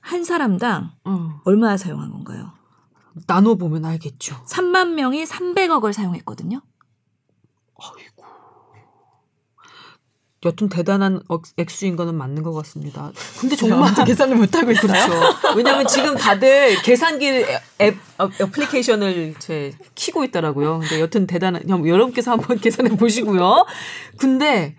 한 0.01 0.25
사람당 0.25 0.91
음. 1.07 1.35
얼마나 1.45 1.77
사용한 1.77 2.11
건가요? 2.11 2.51
나눠 3.25 3.55
보면 3.55 3.85
알겠죠. 3.85 4.43
3만 4.45 4.95
명이 4.95 5.23
300억을 5.23 5.93
사용했거든요. 5.93 6.61
아이고. 7.79 8.23
여튼 10.45 10.67
대단한 10.67 11.21
억- 11.29 11.43
액수인 11.55 11.95
거는 11.95 12.15
맞는 12.15 12.43
것 12.43 12.51
같습니다. 12.51 13.13
근데 13.39 13.55
정말 13.55 13.93
계산을 14.03 14.35
못 14.35 14.53
하고 14.53 14.71
있어요. 14.71 14.91
그렇죠. 15.09 15.55
왜냐하면 15.55 15.87
지금 15.87 16.17
다들 16.17 16.81
계산기 16.81 17.45
앱 17.79 17.95
어, 18.17 18.27
애플리케이션을 18.41 19.35
제 19.39 19.73
키고 19.95 20.25
있더라고요. 20.25 20.79
근데 20.79 20.99
여튼 20.99 21.27
대단한 21.27 21.63
형, 21.69 21.87
여러분께서 21.87 22.31
한번 22.31 22.59
계산해 22.59 22.97
보시고요. 22.97 23.65
근데 24.17 24.75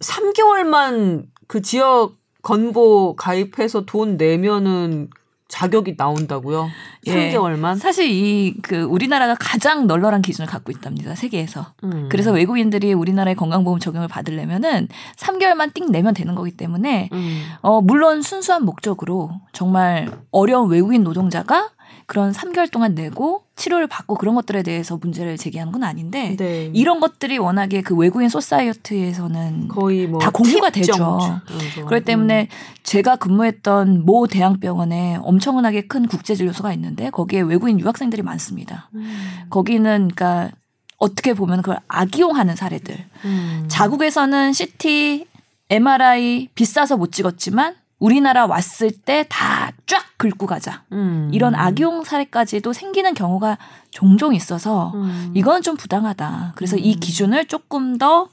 3개월만 0.00 1.26
그 1.46 1.62
지역 1.62 2.14
건보 2.42 3.16
가입해서 3.16 3.84
돈 3.84 4.16
내면은 4.16 5.08
자격이 5.48 5.94
나온다고요. 5.96 6.68
예. 7.06 7.12
3개월만. 7.32 7.78
사실 7.78 8.08
이 8.10 8.54
그 8.62 8.82
우리나라가 8.82 9.36
가장 9.38 9.86
널널한 9.86 10.20
기준을 10.22 10.48
갖고 10.48 10.72
있답니다. 10.72 11.14
세계에서. 11.14 11.66
음. 11.84 12.08
그래서 12.10 12.32
외국인들이 12.32 12.92
우리나라의 12.92 13.36
건강보험 13.36 13.78
적용을 13.78 14.08
받으려면은 14.08 14.88
3개월만 15.16 15.74
띵 15.74 15.92
내면 15.92 16.12
되는 16.14 16.34
거기 16.34 16.50
때문에 16.50 17.08
음. 17.12 17.44
어 17.60 17.80
물론 17.80 18.22
순수한 18.22 18.64
목적으로 18.64 19.30
정말 19.52 20.10
어려운 20.32 20.70
외국인 20.70 21.04
노동자가 21.04 21.70
그런 22.06 22.32
3개월 22.32 22.70
동안 22.70 22.94
내고 22.94 23.42
치료를 23.56 23.86
받고 23.86 24.16
그런 24.16 24.34
것들에 24.34 24.62
대해서 24.62 24.96
문제를 24.96 25.36
제기하는 25.36 25.72
건 25.72 25.84
아닌데 25.84 26.36
네. 26.38 26.70
이런 26.74 27.00
것들이 27.00 27.38
워낙에 27.38 27.82
그 27.82 27.94
외국인 27.96 28.28
소사이어티에서는 28.28 29.68
거의 29.68 30.06
뭐 30.06 30.20
다 30.20 30.30
공유가 30.30 30.70
팁 30.70 30.80
되죠. 30.80 30.92
정도. 30.92 31.86
그렇기 31.86 32.04
때문에 32.04 32.48
제가 32.82 33.16
근무했던 33.16 34.04
모 34.04 34.26
대학병원에 34.26 35.18
엄청나게 35.22 35.82
큰 35.86 36.06
국제 36.06 36.34
진료소가 36.34 36.72
있는데 36.74 37.10
거기에 37.10 37.40
외국인 37.42 37.80
유학생들이 37.80 38.22
많습니다. 38.22 38.90
음. 38.94 39.46
거기는 39.50 40.08
그러니까 40.14 40.50
어떻게 40.98 41.34
보면 41.34 41.62
그걸 41.62 41.78
악이용하는 41.88 42.56
사례들. 42.56 42.96
음. 43.24 43.64
자국에서는 43.68 44.52
CT 44.52 45.26
MRI 45.70 46.48
비싸서 46.54 46.96
못 46.96 47.12
찍었지만 47.12 47.74
우리나라 47.98 48.46
왔을 48.46 48.90
때 48.90 49.24
다 49.28 49.53
쫙 49.86 50.04
긁고 50.16 50.46
가자. 50.46 50.82
음. 50.92 51.30
이런 51.32 51.54
악용 51.54 52.04
사례까지도 52.04 52.72
생기는 52.72 53.14
경우가 53.14 53.58
종종 53.90 54.34
있어서 54.34 54.92
음. 54.94 55.32
이건 55.34 55.62
좀 55.62 55.76
부당하다. 55.76 56.52
그래서 56.56 56.76
이 56.76 56.94
기준을 56.94 57.46
조금 57.46 57.98
더 57.98 58.28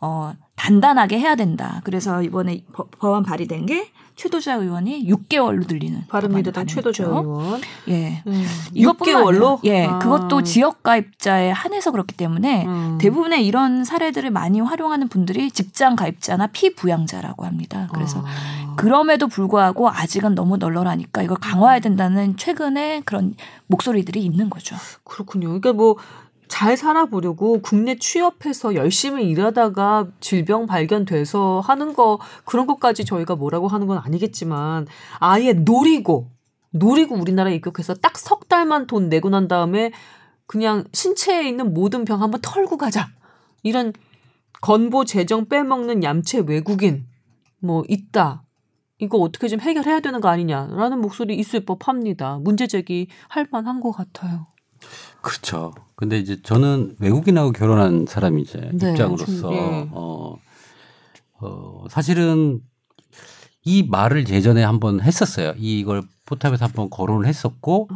어, 0.00 0.34
단단하게 0.56 1.18
해야 1.18 1.34
된다. 1.36 1.80
그래서 1.84 2.22
이번에 2.22 2.62
법- 2.72 2.90
법안 2.98 3.22
발의된 3.22 3.66
게 3.66 3.90
최도자 4.16 4.54
의원이 4.54 5.06
6개월로 5.10 5.68
늘리는 5.70 6.04
바른미래당 6.08 6.66
최도자. 6.66 7.04
의원. 7.04 7.60
예. 7.88 8.22
음. 8.26 8.46
이것뿐만 8.72 9.22
6개월로? 9.22 9.58
아니라- 9.58 9.58
예, 9.64 9.84
아. 9.84 9.98
그것도 9.98 10.42
지역 10.42 10.82
가입자에 10.82 11.50
한해서 11.50 11.90
그렇기 11.90 12.16
때문에 12.16 12.64
음. 12.64 12.96
대부분의 12.98 13.46
이런 13.46 13.84
사례들을 13.84 14.30
많이 14.30 14.60
활용하는 14.60 15.08
분들이 15.08 15.50
직장 15.50 15.96
가입자나 15.96 16.46
피부양자라고 16.46 17.44
합니다. 17.44 17.88
그래서 17.92 18.22
아. 18.24 18.74
그럼에도 18.76 19.28
불구하고 19.28 19.90
아직은 19.90 20.34
너무 20.34 20.56
널널하니까 20.56 21.22
이걸 21.22 21.36
강화해야 21.38 21.80
된다는 21.80 22.38
최근에 22.38 23.02
그런 23.04 23.34
목소리들이 23.66 24.24
있는 24.24 24.48
거죠. 24.48 24.76
그렇군요. 25.04 25.48
그러니까 25.48 25.74
뭐 25.74 25.96
잘 26.48 26.76
살아보려고 26.76 27.60
국내 27.62 27.96
취업해서 27.96 28.74
열심히 28.74 29.28
일하다가 29.30 30.08
질병 30.20 30.66
발견돼서 30.66 31.60
하는 31.60 31.94
거 31.94 32.18
그런 32.44 32.66
것까지 32.66 33.04
저희가 33.04 33.36
뭐라고 33.36 33.68
하는 33.68 33.86
건 33.86 33.98
아니겠지만 33.98 34.86
아예 35.18 35.52
노리고 35.52 36.30
노리고 36.70 37.14
우리나라에 37.14 37.54
입국해서 37.54 37.94
딱 37.94 38.16
석 38.26 38.48
달만 38.48 38.88
돈 38.88 39.08
내고 39.08 39.28
난 39.30 39.46
다음에 39.46 39.92
그냥 40.46 40.84
신체에 40.92 41.48
있는 41.48 41.72
모든 41.72 42.04
병 42.04 42.22
한번 42.22 42.40
털고 42.42 42.76
가자. 42.76 43.08
이런 43.62 43.92
건보 44.62 45.04
재정 45.04 45.48
빼먹는 45.48 46.02
얌체 46.02 46.40
외국인 46.46 47.06
뭐 47.60 47.84
있다. 47.88 48.42
이거 48.98 49.18
어떻게 49.18 49.46
좀 49.46 49.60
해결해야 49.60 50.00
되는 50.00 50.20
거 50.20 50.28
아니냐라는 50.28 51.00
목소리 51.00 51.36
있을 51.36 51.64
법합니다. 51.64 52.38
문제 52.40 52.66
제기 52.66 53.06
할 53.28 53.46
만한 53.52 53.80
것 53.80 53.92
같아요. 53.92 54.48
그렇죠. 55.20 55.72
근데 55.96 56.18
이제 56.18 56.40
저는 56.42 56.96
외국인하고 57.00 57.52
결혼한 57.52 58.04
사람이 58.06 58.42
이제 58.42 58.70
네, 58.74 58.90
입장으로서 58.90 59.40
좀, 59.40 59.52
예. 59.52 59.88
어, 59.92 60.36
어, 61.40 61.84
사실은 61.90 62.60
이 63.64 63.82
말을 63.82 64.28
예전에 64.28 64.62
한번 64.62 65.00
했었어요. 65.00 65.54
이걸 65.56 66.02
포탑에서 66.26 66.66
한번 66.66 66.90
거론을 66.90 67.26
했었고 67.26 67.88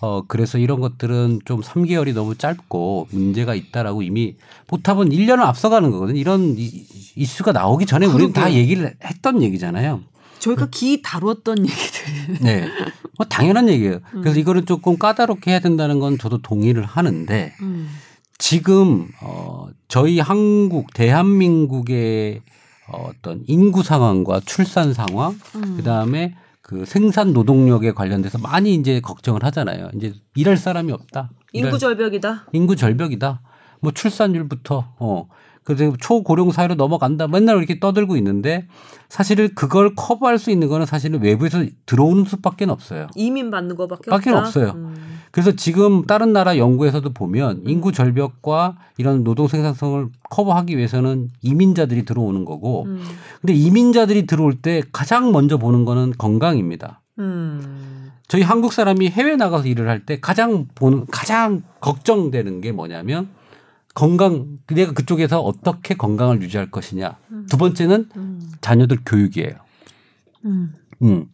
어, 0.00 0.22
그래서 0.26 0.58
이런 0.58 0.80
것들은 0.80 1.40
좀 1.44 1.60
3개월이 1.60 2.12
너무 2.12 2.36
짧고 2.36 3.08
문제가 3.12 3.54
있다라고 3.54 4.02
이미 4.02 4.36
포탑은 4.66 5.10
1년을 5.10 5.40
앞서가는 5.40 5.90
거거든요. 5.92 6.18
이런 6.18 6.56
이, 6.58 6.86
이슈가 7.14 7.52
나오기 7.52 7.86
전에 7.86 8.06
우리는 8.06 8.32
다. 8.32 8.52
얘기를 8.52 8.96
했던 9.04 9.42
얘기잖아요. 9.42 10.00
저희가 10.42 10.66
기 10.70 11.02
다뤘던 11.02 11.58
얘기들. 11.66 12.38
네. 12.40 12.68
뭐 13.16 13.26
당연한 13.28 13.68
얘기예요. 13.68 14.00
음. 14.14 14.22
그래서 14.22 14.38
이거를 14.40 14.64
조금 14.64 14.98
까다롭게 14.98 15.52
해야 15.52 15.60
된다는 15.60 16.00
건 16.00 16.18
저도 16.18 16.42
동의를 16.42 16.84
하는데 16.84 17.54
음. 17.62 17.88
지금 18.38 19.08
어 19.22 19.68
저희 19.86 20.18
한국 20.18 20.92
대한민국의 20.94 22.42
어, 22.88 23.08
어떤 23.08 23.44
인구 23.46 23.84
상황과 23.84 24.40
출산 24.44 24.92
상황 24.92 25.38
음. 25.54 25.76
그다음에 25.76 26.34
그 26.60 26.84
생산 26.84 27.32
노동력에 27.32 27.92
관련돼서 27.92 28.38
많이 28.38 28.74
이제 28.74 29.00
걱정을 29.00 29.44
하잖아요. 29.44 29.90
이제 29.94 30.12
일할 30.34 30.56
사람이 30.56 30.90
없다. 30.90 31.30
인구 31.52 31.78
절벽이다. 31.78 32.46
인구 32.52 32.74
절벽이다. 32.74 33.40
뭐 33.80 33.92
출산율부터 33.92 34.94
어 34.98 35.28
그래서 35.64 35.92
초고령 36.00 36.50
사회로 36.50 36.74
넘어간다. 36.74 37.28
맨날 37.28 37.58
이렇게 37.58 37.78
떠들고 37.78 38.16
있는데 38.16 38.66
사실은 39.08 39.50
그걸 39.54 39.94
커버할 39.94 40.38
수 40.38 40.50
있는 40.50 40.68
거는 40.68 40.86
사실은 40.86 41.22
외부에서 41.22 41.64
들어오는 41.86 42.24
수밖에 42.24 42.64
없어요. 42.64 43.06
이민 43.14 43.50
받는 43.50 43.76
거밖에 43.76 44.10
밖에. 44.10 44.30
없어요. 44.30 44.72
음. 44.74 44.94
그래서 45.30 45.52
지금 45.52 46.04
다른 46.04 46.32
나라 46.32 46.58
연구에서도 46.58 47.12
보면 47.12 47.62
인구 47.66 47.92
절벽과 47.92 48.76
이런 48.98 49.24
노동 49.24 49.48
생산성을 49.48 50.08
커버하기 50.30 50.76
위해서는 50.76 51.30
이민자들이 51.42 52.04
들어오는 52.04 52.44
거고 52.44 52.84
음. 52.84 53.02
근데 53.40 53.54
이민자들이 53.54 54.26
들어올 54.26 54.54
때 54.56 54.82
가장 54.92 55.32
먼저 55.32 55.56
보는 55.58 55.84
거는 55.84 56.14
건강입니다. 56.18 57.00
음. 57.18 58.10
저희 58.28 58.42
한국 58.42 58.72
사람이 58.72 59.08
해외 59.10 59.36
나가서 59.36 59.66
일을 59.68 59.88
할 59.88 60.00
때 60.06 60.18
가장 60.20 60.66
보는 60.74 61.06
가장 61.10 61.62
걱정되는 61.80 62.60
게 62.62 62.72
뭐냐면 62.72 63.28
건강 63.94 64.58
내가 64.68 64.92
그쪽에서 64.92 65.40
어떻게 65.40 65.94
건강을 65.94 66.42
유지할 66.42 66.70
것이냐. 66.70 67.16
두 67.48 67.56
번째는 67.58 68.08
음. 68.16 68.40
자녀들 68.60 68.98
교육이에요. 69.04 69.54
음. 70.44 70.72
음. 71.02 71.26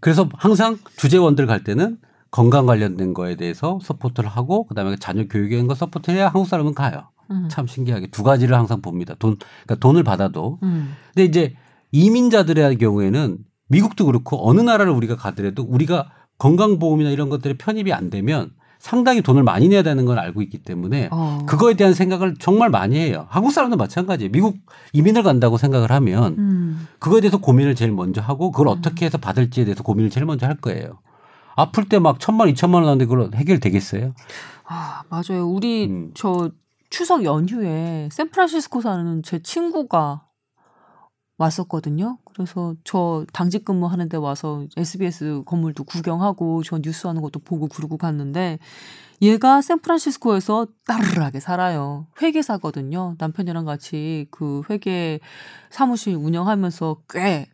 그래서 0.00 0.28
항상 0.34 0.78
주재원들 0.96 1.46
갈 1.46 1.62
때는 1.64 1.98
건강 2.30 2.66
관련된 2.66 3.14
거에 3.14 3.36
대해서 3.36 3.78
서포트를 3.82 4.28
하고 4.28 4.66
그다음에 4.66 4.96
자녀 4.96 5.26
교육에 5.26 5.56
있는 5.56 5.66
거 5.66 5.74
서포트해야 5.74 6.26
한국 6.26 6.46
사람은 6.48 6.74
가요. 6.74 7.08
음. 7.30 7.48
참 7.50 7.66
신기하게 7.66 8.08
두 8.08 8.22
가지를 8.22 8.56
항상 8.56 8.80
봅니다. 8.80 9.14
돈 9.18 9.36
그러니까 9.64 9.74
돈을 9.76 10.02
받아도. 10.02 10.58
음. 10.62 10.94
근데 11.14 11.24
이제 11.24 11.56
이민자들의 11.92 12.78
경우에는 12.78 13.38
미국도 13.68 14.06
그렇고 14.06 14.48
어느 14.48 14.60
나라를 14.60 14.92
우리가 14.92 15.16
가더라도 15.16 15.62
우리가 15.64 16.10
건강보험이나 16.38 17.10
이런 17.10 17.28
것들이 17.28 17.58
편입이 17.58 17.92
안 17.92 18.10
되면 18.10 18.52
상당히 18.86 19.20
돈을 19.20 19.42
많이 19.42 19.68
내야 19.68 19.82
되는 19.82 20.04
걸 20.04 20.16
알고 20.20 20.42
있기 20.42 20.58
때문에 20.58 21.08
어. 21.10 21.40
그거에 21.44 21.74
대한 21.74 21.92
생각을 21.92 22.36
정말 22.38 22.70
많이 22.70 22.96
해요. 22.96 23.26
한국 23.30 23.50
사람도 23.50 23.76
마찬가지예요. 23.76 24.30
미국 24.30 24.58
이민을 24.92 25.24
간다고 25.24 25.56
생각을 25.58 25.90
하면 25.90 26.36
음. 26.38 26.86
그거에 27.00 27.20
대해서 27.20 27.38
고민을 27.38 27.74
제일 27.74 27.90
먼저 27.90 28.20
하고 28.20 28.52
그걸 28.52 28.68
어떻게 28.68 29.04
해서 29.04 29.18
받을지에 29.18 29.64
대해서 29.64 29.82
고민을 29.82 30.08
제일 30.10 30.24
먼저 30.24 30.46
할 30.46 30.54
거예요. 30.56 31.00
아플 31.56 31.88
때 31.88 31.98
막 31.98 32.20
천만, 32.20 32.48
이천만 32.48 32.82
원 32.82 32.90
하는데 32.90 33.04
그걸 33.06 33.30
해결되겠어요? 33.34 34.14
아, 34.66 35.02
맞아요. 35.08 35.48
우리 35.48 35.86
음. 35.86 36.12
저 36.14 36.50
추석 36.88 37.24
연휴에 37.24 38.08
샌프란시스코 38.12 38.82
사는 38.82 39.20
제 39.24 39.40
친구가 39.42 40.20
왔었거든요. 41.38 42.18
그래서 42.36 42.74
저 42.84 43.24
당직 43.32 43.64
근무하는데 43.64 44.16
와서 44.18 44.66
SBS 44.76 45.42
건물도 45.46 45.84
구경하고 45.84 46.62
저 46.62 46.78
뉴스 46.78 47.06
하는 47.06 47.22
것도 47.22 47.40
보고 47.40 47.66
그러고 47.68 47.96
갔는데 47.96 48.58
얘가 49.22 49.62
샌프란시스코에서 49.62 50.66
따르르하게 50.86 51.40
살아요. 51.40 52.06
회계사거든요. 52.20 53.16
남편이랑 53.18 53.64
같이 53.64 54.26
그 54.30 54.62
회계 54.70 55.20
사무실 55.70 56.14
운영하면서 56.14 57.02
꽤 57.10 57.48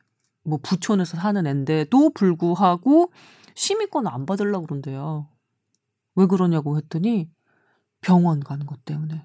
뭐 0.44 0.58
부촌에서 0.62 1.16
사는 1.16 1.46
앤데도 1.46 2.10
불구하고 2.10 3.12
시민권 3.54 4.06
안 4.06 4.26
받으려고 4.26 4.66
그런대요. 4.66 5.28
왜 6.14 6.26
그러냐고 6.26 6.76
했더니 6.76 7.30
병원 8.00 8.40
가는 8.40 8.66
것 8.66 8.84
때문에. 8.84 9.24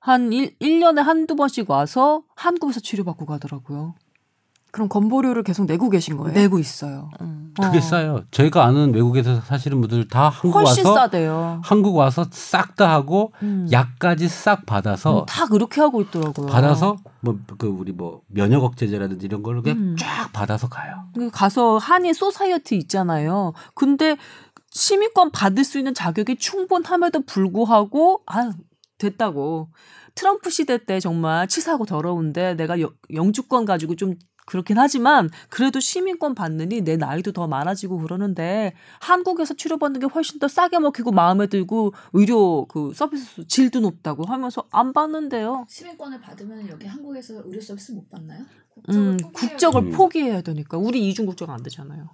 한 0.00 0.32
1, 0.32 0.56
일년에 0.58 1.00
한두 1.00 1.36
번씩 1.36 1.70
와서 1.70 2.22
한국에서 2.34 2.80
치료받고 2.80 3.26
가더라고요. 3.26 3.94
그럼 4.72 4.88
건보료를 4.88 5.42
계속 5.42 5.66
내고 5.66 5.90
계신 5.90 6.16
거예요? 6.16 6.32
내고 6.32 6.58
있어요. 6.58 7.10
음. 7.20 7.52
그게 7.60 7.76
어. 7.76 7.80
싸요. 7.82 8.24
저희가 8.30 8.64
아는 8.64 8.94
외국에서 8.94 9.38
사시는 9.42 9.78
분들 9.82 10.08
다 10.08 10.30
한국 10.30 10.58
훨씬 10.58 10.86
와서 10.86 10.94
싸대요. 10.98 11.60
한국 11.62 11.94
와서 11.94 12.24
싹 12.32 12.74
다 12.74 12.90
하고 12.90 13.32
음. 13.42 13.68
약까지 13.70 14.28
싹 14.28 14.64
받아서 14.64 15.20
음, 15.20 15.26
다 15.26 15.44
그렇게 15.46 15.82
하고 15.82 16.00
있더라고요. 16.00 16.46
받아서 16.46 16.96
뭐 17.20 17.36
그 17.58 17.66
우리 17.66 17.92
뭐 17.92 18.22
면역 18.28 18.64
억제제라든지 18.64 19.26
이런 19.26 19.42
거를 19.42 19.60
그냥 19.60 19.78
음. 19.78 19.96
쫙 19.98 20.32
받아서 20.32 20.70
가요. 20.70 21.04
그 21.14 21.28
가서 21.30 21.76
한인 21.76 22.14
society 22.14 22.74
있잖아요. 22.78 23.52
근데 23.74 24.16
시민권 24.70 25.32
받을 25.32 25.64
수 25.64 25.76
있는 25.76 25.92
자격이 25.92 26.36
충분함에도 26.36 27.20
불구하고 27.26 28.22
아 28.24 28.50
됐다고 28.96 29.68
트럼프 30.14 30.48
시대 30.48 30.78
때 30.82 30.98
정말 30.98 31.46
치사하고 31.46 31.84
더러운데 31.84 32.54
내가 32.54 32.80
여- 32.80 32.92
영주권 33.12 33.66
가지고 33.66 33.96
좀 33.96 34.14
그렇긴 34.44 34.78
하지만 34.78 35.30
그래도 35.48 35.80
시민권 35.80 36.34
받느니 36.34 36.82
내 36.82 36.96
나이도 36.96 37.32
더 37.32 37.46
많아지고 37.46 37.98
그러는데 37.98 38.74
한국에서 39.00 39.54
치료받는 39.54 40.00
게 40.00 40.06
훨씬 40.06 40.38
더 40.38 40.48
싸게 40.48 40.78
먹히고 40.78 41.12
마음에 41.12 41.46
들고 41.46 41.94
의료 42.12 42.66
그 42.66 42.92
서비스 42.94 43.46
질도 43.46 43.80
높다고 43.80 44.24
하면서 44.24 44.64
안 44.70 44.92
받는데요. 44.92 45.66
시민권을 45.68 46.20
받으면 46.20 46.68
여기 46.68 46.86
한국에서 46.86 47.42
의료 47.44 47.60
서비스 47.60 47.92
못 47.92 48.10
받나요? 48.10 48.44
음, 48.90 49.16
국적을 49.32 49.82
음. 49.82 49.90
포기해야 49.92 50.40
되니까 50.40 50.78
우리 50.78 51.08
이중 51.08 51.26
국적 51.26 51.50
안 51.50 51.62
되잖아요. 51.62 52.08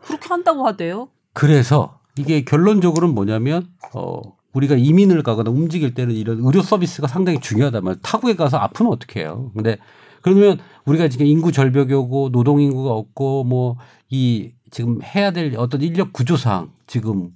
그렇게 0.00 0.28
한다고 0.28 0.66
하대요. 0.66 1.08
그래서 1.32 2.00
이게 2.18 2.44
결론적으로는 2.44 3.14
뭐냐면 3.14 3.68
어 3.92 4.20
우리가 4.52 4.76
이민을 4.76 5.22
가거나 5.22 5.50
움직일 5.50 5.94
때는 5.94 6.14
이런 6.14 6.40
의료 6.44 6.62
서비스가 6.62 7.08
상당히 7.08 7.38
말이에요. 7.80 8.00
타국에 8.02 8.36
가서 8.36 8.56
아프면 8.56 8.92
어떻게 8.92 9.20
해요? 9.20 9.50
근데 9.54 9.78
그러면 10.24 10.58
우리가 10.86 11.08
지금 11.08 11.26
인구 11.26 11.52
절벽이 11.52 11.92
오고 11.92 12.30
노동 12.32 12.60
인구가 12.62 12.92
없고 12.92 13.44
뭐 13.44 13.76
이 14.14 14.52
지금 14.70 15.00
해야 15.02 15.32
될 15.32 15.54
어떤 15.56 15.82
인력 15.82 16.12
구조상 16.12 16.70
지금 16.86 17.30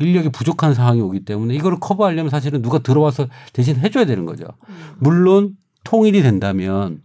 인력이 0.00 0.30
부족한 0.30 0.74
상황이 0.74 1.00
오기 1.00 1.24
때문에 1.24 1.54
이거를 1.54 1.78
커버하려면 1.80 2.28
사실은 2.30 2.60
누가 2.60 2.78
들어와서 2.80 3.28
대신 3.52 3.76
해줘야 3.76 4.04
되는 4.04 4.26
거죠. 4.26 4.44
물론 4.98 5.56
통일이 5.84 6.22
된다면 6.22 7.02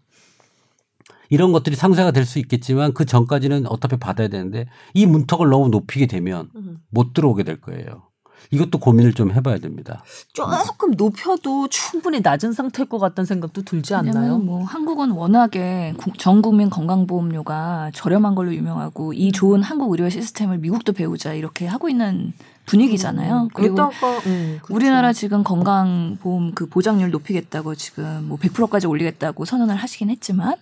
이런 1.30 1.52
것들이 1.52 1.76
상쇄가 1.76 2.10
될 2.12 2.26
수 2.26 2.40
있겠지만 2.40 2.94
그 2.94 3.06
전까지는 3.06 3.68
어차피 3.68 3.98
받아야 3.98 4.30
되는데 4.30 4.66
이 4.96 5.06
문턱을 5.06 5.48
너무 5.48 5.70
높이게 5.70 6.08
되면 6.08 6.50
음. 6.56 6.80
못 6.90 7.14
들어오게 7.14 7.44
될 7.44 7.62
거예요. 7.62 8.09
이것도 8.52 8.80
고민을 8.80 9.14
좀 9.14 9.32
해봐야 9.32 9.58
됩니다. 9.60 10.04
조금 10.34 10.92
높여도 10.92 11.68
충분히 11.70 12.20
낮은 12.22 12.54
상태일 12.54 12.90
것 12.90 13.00
같다는 13.00 13.26
생각도 13.26 13.62
들지 13.64 13.94
않나요? 13.96 14.14
왜냐면 14.16 14.46
뭐 14.46 14.64
한국은 14.64 15.12
워낙에 15.12 15.94
국- 15.98 16.18
전 16.18 16.42
국민 16.42 16.70
건강보험료가 16.70 17.92
저렴한 17.94 18.36
걸로 18.36 18.54
유명하고 18.54 19.14
이 19.14 19.32
좋은 19.32 19.62
한국 19.62 19.92
의료 19.92 20.10
시스템을 20.10 20.58
미국도 20.60 20.94
배우자 20.94 21.34
이렇게 21.34 21.68
하고 21.68 21.90
있는 21.90 22.34
분위기잖아요. 22.66 23.44
음, 23.44 23.50
그리고 23.52 23.76
그랬다가, 23.76 24.18
음, 24.28 24.60
그렇죠. 24.62 24.76
우리나라 24.76 25.12
지금 25.12 25.44
건강보험 25.44 26.52
그 26.54 26.68
보장률 26.68 27.10
높이겠다고 27.10 27.74
지금 27.74 28.26
뭐 28.28 28.38
100%까지 28.38 28.86
올리겠다고 28.86 29.44
선언을 29.46 29.76
하시긴 29.76 30.12
했지만 30.12 30.56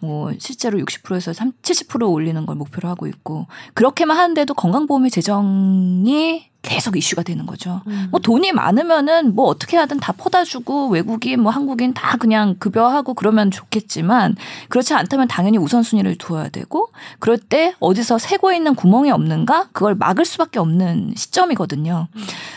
뭐 0.00 0.32
실제로 0.38 0.78
60%에서 0.80 1.32
3, 1.32 1.52
70% 1.62 2.10
올리는 2.10 2.44
걸 2.46 2.56
목표로 2.56 2.88
하고 2.88 3.06
있고 3.06 3.46
그렇게만 3.74 4.16
하는데도 4.16 4.54
건강보험의 4.54 5.12
재정이 5.12 6.50
계속 6.62 6.96
이슈가 6.96 7.22
되는 7.22 7.44
거죠. 7.44 7.82
음. 7.88 8.08
뭐 8.10 8.20
돈이 8.20 8.52
많으면은 8.52 9.34
뭐 9.34 9.46
어떻게 9.46 9.76
하든 9.76 9.98
다 9.98 10.12
퍼다주고 10.12 10.88
외국인 10.88 11.42
뭐 11.42 11.50
한국인 11.50 11.92
다 11.92 12.16
그냥 12.16 12.54
급여하고 12.58 13.14
그러면 13.14 13.50
좋겠지만 13.50 14.36
그렇지 14.68 14.94
않다면 14.94 15.28
당연히 15.28 15.58
우선순위를 15.58 16.16
두어야 16.16 16.48
되고 16.48 16.90
그럴 17.18 17.36
때 17.38 17.74
어디서 17.80 18.18
새고 18.18 18.52
있는 18.52 18.74
구멍이 18.74 19.10
없는가 19.10 19.68
그걸 19.72 19.96
막을 19.96 20.24
수밖에 20.24 20.60
없는 20.60 21.14
시점이거든요. 21.16 22.06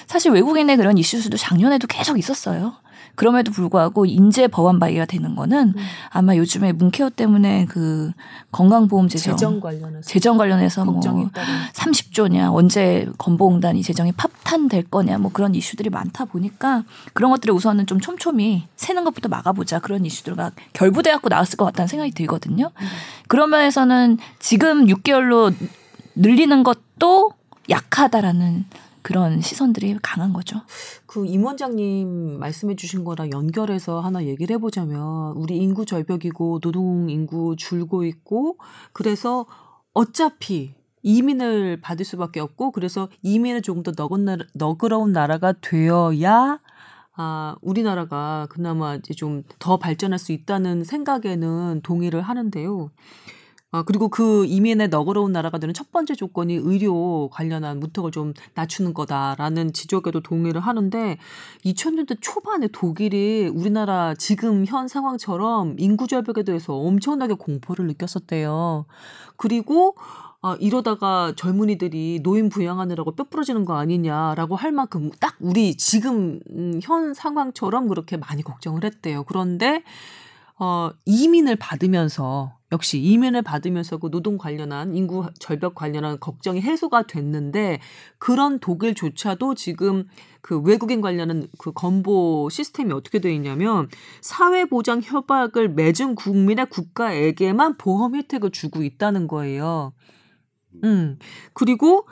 사실 0.06 0.32
외국인의 0.32 0.78
그런 0.78 0.98
이슈수도 0.98 1.38
작년에도 1.38 1.88
계속 1.88 2.20
있었어요. 2.20 2.74
그럼에도 3.16 3.52
불구하고 3.52 4.06
인재 4.06 4.48
법안 4.48 4.80
발의가 4.80 5.06
되는 5.06 5.36
거는 5.36 5.74
아마 6.10 6.36
요즘에 6.36 6.72
문케어 6.74 7.10
때문에 7.10 7.66
그 7.66 8.12
건강보험 8.52 9.08
재정 9.08 9.36
재정 9.36 9.60
관련해서 9.60 10.08
재정 10.08 10.38
관련해서 10.38 10.86
뭐 10.86 10.96
걱정이 10.96 11.32
따로 11.32 11.48
30조냐 11.74 12.54
언제 12.54 13.08
건보공단이 13.18 13.82
재정이 13.84 14.12
파탄될 14.14 14.90
거냐 14.90 15.18
뭐 15.18 15.32
그런 15.32 15.56
이슈들이 15.56 15.90
많다 15.90 16.26
보니까 16.26 16.84
그런 17.14 17.32
것들을 17.32 17.54
우선은 17.54 17.88
좀 17.88 18.00
촘촘히 18.00 18.68
새는 18.76 19.04
것부터 19.04 19.30
막아보자. 19.30 19.80
그런 19.80 20.06
이슈들과 20.06 20.52
결부돼 20.74 21.12
갖고 21.12 21.30
나왔을 21.30 21.58
것 21.58 21.66
같다는 21.66 21.88
생각이 21.88 22.12
들거든요. 22.12 22.72
그런 23.28 23.50
면에서는 23.50 24.18
지금 24.40 24.88
6개월로 24.88 25.54
늘리는 26.16 26.64
것도 26.64 27.32
약하다라는 27.70 28.66
그런 29.06 29.40
시선들이 29.42 29.98
강한 30.02 30.34
거죠. 30.34 30.62
그 31.06 31.26
임 31.28 31.44
원장님 31.46 32.40
말씀해 32.40 32.76
주신 32.76 33.04
거랑 33.04 33.32
연결해서 33.32 34.00
하나 34.00 34.26
얘기를 34.26 34.56
해보자면 34.56 35.34
우리 35.38 35.58
인구 35.58 35.86
절벽이고 35.86 36.60
노동 36.60 37.10
인구 37.10 37.56
줄고 37.56 38.04
있고 38.04 38.58
그래서 38.94 39.46
어차피 39.94 40.74
이민을 41.04 41.82
받을 41.82 42.04
수밖에 42.04 42.40
없고 42.40 42.72
그래서 42.72 43.10
이민을 43.22 43.62
조금 43.62 43.84
더 43.84 43.92
너건 43.96 44.26
나라, 44.26 44.44
너그러운 44.56 45.12
나라가 45.12 45.54
되어야 45.54 46.60
아 47.18 47.56
우리나라가 47.62 48.48
그나마 48.50 48.96
이제 48.96 49.14
좀 49.14 49.44
더 49.60 49.78
발전할 49.78 50.18
수 50.20 50.32
있다는 50.32 50.84
생각에는 50.84 51.82
동의를 51.84 52.22
하는데요. 52.24 52.90
아, 53.76 53.84
그리고 53.84 54.08
그 54.08 54.46
이민의 54.46 54.88
너그러운 54.88 55.34
나라가 55.34 55.58
되는 55.58 55.74
첫 55.74 55.92
번째 55.92 56.16
조건이 56.16 56.56
의료 56.56 57.28
관련한 57.30 57.82
문턱을 57.82 58.12
좀 58.12 58.34
낮추는 58.54 58.94
거다라는 58.94 59.74
지적에도 59.74 60.22
동의를 60.22 60.62
하는데 60.62 61.18
2000년대 61.66 62.20
초반에 62.22 62.70
독일이 62.70 63.52
우리나라 63.54 64.14
지금 64.14 64.64
현 64.66 64.88
상황처럼 64.88 65.76
인구 65.78 66.08
절벽에 66.08 66.44
대해서 66.44 66.74
엄청나게 66.74 67.34
공포를 67.34 67.88
느꼈었대요. 67.88 68.86
그리고 69.36 69.98
아, 70.42 70.56
이러다가 70.62 71.34
젊은이들이 71.36 72.22
노인 72.24 72.48
부양하느라고 72.48 73.12
뼈 73.12 73.26
부러지는 73.26 73.66
거 73.66 73.76
아니냐라고 73.76 74.56
할 74.56 74.72
만큼 74.72 75.12
딱 75.20 75.36
우리 75.42 75.76
지금 75.76 76.40
음, 76.52 76.80
현 76.82 77.14
상황처럼 77.14 77.90
그렇게 77.90 78.16
많이 78.16 78.42
걱정을 78.42 78.86
했대요. 78.86 79.26
그런데 79.26 79.84
어, 80.58 80.92
이민을 81.06 81.58
받으면서 81.58 82.58
역시 82.72 83.00
이민을 83.00 83.42
받으면서 83.42 83.98
그 83.98 84.10
노동 84.10 84.38
관련한 84.38 84.96
인구 84.96 85.30
절벽 85.40 85.76
관련한 85.76 86.20
걱정이 86.20 86.62
해소가 86.62 87.04
됐는데 87.04 87.80
그런 88.18 88.60
독일조차도 88.60 89.56
지금 89.56 90.08
그 90.42 90.60
외국인 90.60 91.02
관련한 91.02 91.48
그 91.58 91.72
건보 91.72 92.50
시스템이 92.50 92.92
어떻게 92.94 93.20
되어 93.20 93.32
있냐면 93.34 93.88
사회보장 94.22 95.02
협약을 95.04 95.70
맺은 95.70 96.16
국민의 96.16 96.70
국가에게만 96.70 97.78
보험 97.78 98.16
혜택을 98.16 98.52
주고 98.52 98.84
있다는 98.84 99.28
거예요. 99.28 99.94
음. 100.84 101.18
그리고 101.54 102.08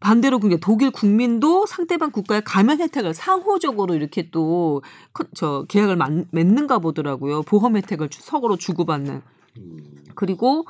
반대로 0.00 0.38
그게 0.38 0.56
독일 0.60 0.90
국민도 0.90 1.66
상대방 1.66 2.10
국가의 2.12 2.42
가면 2.44 2.80
혜택을 2.80 3.14
상호적으로 3.14 3.94
이렇게 3.94 4.30
또 4.30 4.80
저 5.34 5.64
계약을 5.68 5.96
만- 5.96 6.26
맺는가 6.30 6.78
보더라고요. 6.78 7.42
보험 7.42 7.76
혜택을 7.76 8.08
주- 8.08 8.20
서로 8.22 8.56
주고받는. 8.56 9.20
그리고 10.14 10.64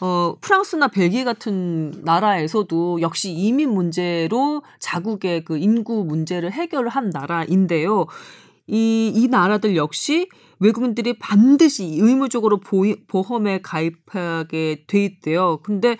어 0.00 0.34
프랑스나 0.40 0.88
벨기에 0.88 1.22
같은 1.24 1.92
나라에서도 2.04 3.00
역시 3.00 3.30
이민 3.32 3.70
문제로 3.72 4.62
자국의 4.80 5.44
그 5.44 5.56
인구 5.56 6.04
문제를 6.04 6.50
해결한 6.52 7.10
나라인데요. 7.10 8.06
이, 8.66 9.12
이 9.14 9.28
나라들 9.28 9.76
역시 9.76 10.28
외국인들이 10.58 11.18
반드시 11.20 11.84
의무적으로 11.84 12.58
보험에 13.06 13.60
가입하게 13.62 14.84
돼 14.88 15.04
있대요. 15.04 15.58
근데 15.62 15.96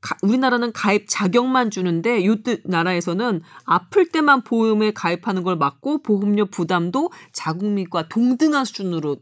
가, 0.00 0.16
우리나라는 0.22 0.72
가입 0.72 1.06
자격만 1.08 1.70
주는데 1.70 2.24
요뜻 2.24 2.62
나라에서는 2.64 3.42
아플 3.64 4.08
때만 4.08 4.42
보험에 4.44 4.92
가입하는 4.92 5.42
걸 5.42 5.56
막고 5.56 6.02
보험료 6.02 6.46
부담도 6.46 7.10
자국민과 7.32 8.08
동등한 8.08 8.64
수준으로 8.64 9.16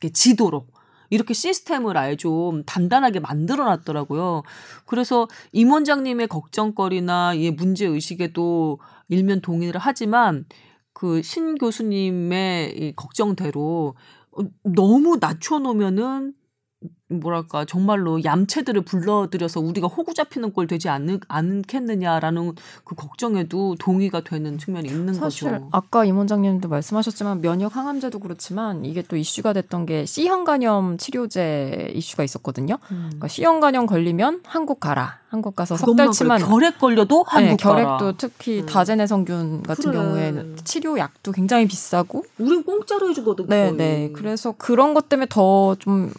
이렇게 0.00 0.12
지도록 0.12 0.72
이렇게 1.10 1.34
시스템을 1.34 1.96
아예 1.96 2.16
좀 2.16 2.64
단단하게 2.64 3.20
만들어 3.20 3.64
놨더라고요. 3.66 4.42
그래서 4.86 5.28
임 5.52 5.70
원장님의 5.70 6.28
걱정거리나 6.28 7.34
이 7.34 7.50
문제 7.50 7.86
의식에도 7.86 8.80
일면 9.08 9.40
동의를 9.40 9.80
하지만 9.80 10.46
그 10.92 11.20
신 11.22 11.56
교수님의 11.56 12.76
이 12.78 12.92
걱정대로 12.96 13.94
어, 14.32 14.42
너무 14.62 15.18
낮춰 15.20 15.58
놓으면은 15.58 16.34
뭐랄까 17.20 17.64
정말로 17.64 18.22
얌체들을 18.22 18.82
불러들여서 18.82 19.60
우리가 19.60 19.86
호구 19.86 20.14
잡히는 20.14 20.52
꼴 20.52 20.66
되지 20.66 20.88
않, 20.88 21.20
않겠느냐라는 21.28 22.54
그 22.84 22.94
걱정에도 22.94 23.76
동의가 23.78 24.20
되는 24.20 24.58
측면이 24.58 24.88
있는 24.88 25.14
사실 25.14 25.50
거죠. 25.50 25.68
아까 25.72 26.04
임 26.04 26.16
원장님도 26.18 26.68
말씀하셨지만 26.68 27.40
면역 27.40 27.76
항암제도 27.76 28.18
그렇지만 28.18 28.84
이게 28.84 29.02
또 29.02 29.16
이슈가 29.16 29.52
됐던 29.52 29.86
게 29.86 30.06
C형 30.06 30.44
간염 30.44 30.98
치료제 30.98 31.90
이슈가 31.94 32.24
있었거든요. 32.24 32.78
음. 32.90 33.04
그러니까 33.06 33.28
C형 33.28 33.60
간염 33.60 33.86
걸리면 33.86 34.42
한국 34.46 34.80
가라. 34.80 35.18
한국 35.28 35.56
가서 35.56 35.76
석 35.76 35.96
달치만. 35.96 36.40
결핵 36.40 36.78
걸려도 36.78 37.24
한국 37.26 37.56
네, 37.56 37.56
가라. 37.56 37.98
결핵도 37.98 38.16
특히 38.16 38.60
음. 38.60 38.66
다제내성균 38.66 39.62
같은 39.64 39.90
그래. 39.90 39.94
경우에는 39.98 40.56
치료약도 40.62 41.32
굉장히 41.32 41.66
비싸고 41.66 42.24
우린 42.38 42.62
공짜로 42.62 43.08
해주거든. 43.10 43.46
네. 43.48 43.72
네. 43.72 44.10
그래서 44.14 44.54
그런 44.56 44.94
것 44.94 45.08
때문에 45.08 45.26
더좀 45.28 46.12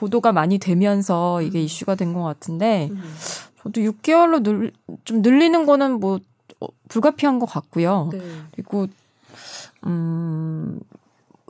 보도가 0.00 0.32
많이 0.32 0.58
되면서 0.58 1.42
이게 1.42 1.60
이슈가 1.62 1.94
된 1.94 2.14
것 2.14 2.22
같은데 2.22 2.88
음. 2.90 3.02
저도 3.62 3.82
6개월로 3.82 4.42
늘, 4.42 4.72
좀 5.04 5.20
늘리는 5.22 5.66
거는 5.66 6.00
뭐 6.00 6.18
어, 6.60 6.66
불가피한 6.88 7.38
것 7.38 7.46
같고요. 7.46 8.08
네. 8.12 8.20
그리고 8.52 8.86
음 9.86 10.80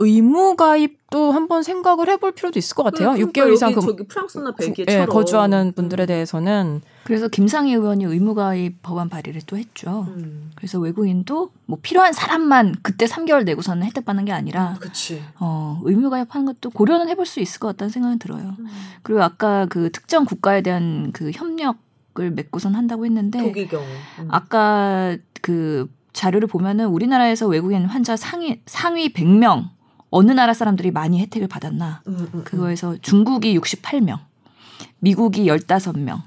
의무 0.02 0.56
가입도 0.56 1.30
한번 1.32 1.62
생각을 1.62 2.08
해볼 2.08 2.32
필요도 2.32 2.58
있을 2.58 2.74
것 2.74 2.82
같아요. 2.84 3.12
그러니까 3.12 3.30
6개월 3.42 3.52
이상 3.52 3.74
그 3.74 3.80
저기 3.82 4.06
프랑스나 4.06 4.50
구- 4.52 4.56
벨기에처럼 4.64 5.02
예, 5.02 5.06
거주하는 5.06 5.72
분들에 5.72 6.06
대해서는 6.06 6.80
그래서 7.04 7.28
김상희 7.28 7.72
의원이 7.74 8.04
의무 8.04 8.34
가입 8.34 8.80
법안 8.82 9.10
발의를 9.10 9.42
또 9.46 9.58
했죠. 9.58 10.06
음. 10.08 10.50
그래서 10.54 10.78
외국인도 10.78 11.50
뭐 11.66 11.78
필요한 11.82 12.12
사람만 12.14 12.76
그때 12.82 13.04
3개월 13.04 13.44
내고서는 13.44 13.84
혜택 13.86 14.06
받는 14.06 14.24
게 14.24 14.32
아니라 14.32 14.76
그치. 14.80 15.22
어, 15.38 15.80
의무 15.84 16.08
가입하는 16.08 16.46
것도 16.46 16.70
고려는 16.70 17.08
해볼 17.10 17.26
수 17.26 17.40
있을 17.40 17.60
것 17.60 17.68
같다는 17.68 17.90
생각이 17.90 18.18
들어요. 18.18 18.56
음. 18.58 18.66
그리고 19.02 19.22
아까 19.22 19.66
그 19.66 19.90
특정 19.92 20.24
국가에 20.24 20.62
대한 20.62 21.12
그 21.12 21.30
협력 21.32 21.76
을 22.18 22.32
맺고선 22.32 22.74
한다고 22.74 23.06
했는데 23.06 23.38
독일 23.38 23.68
경우. 23.68 23.84
음. 24.18 24.26
아까 24.30 25.16
그 25.42 25.88
자료를 26.12 26.48
보면은 26.48 26.86
우리나라에서 26.86 27.46
외국인 27.46 27.84
환자 27.84 28.16
상위 28.16 28.60
상위 28.66 29.12
100명 29.12 29.68
어느 30.10 30.32
나라 30.32 30.52
사람들이 30.54 30.90
많이 30.90 31.20
혜택을 31.20 31.48
받았나? 31.48 32.02
음, 32.06 32.16
음, 32.18 32.28
음. 32.34 32.44
그거에서 32.44 32.96
중국이 33.00 33.58
68명, 33.58 34.18
미국이 34.98 35.46
15명, 35.46 36.22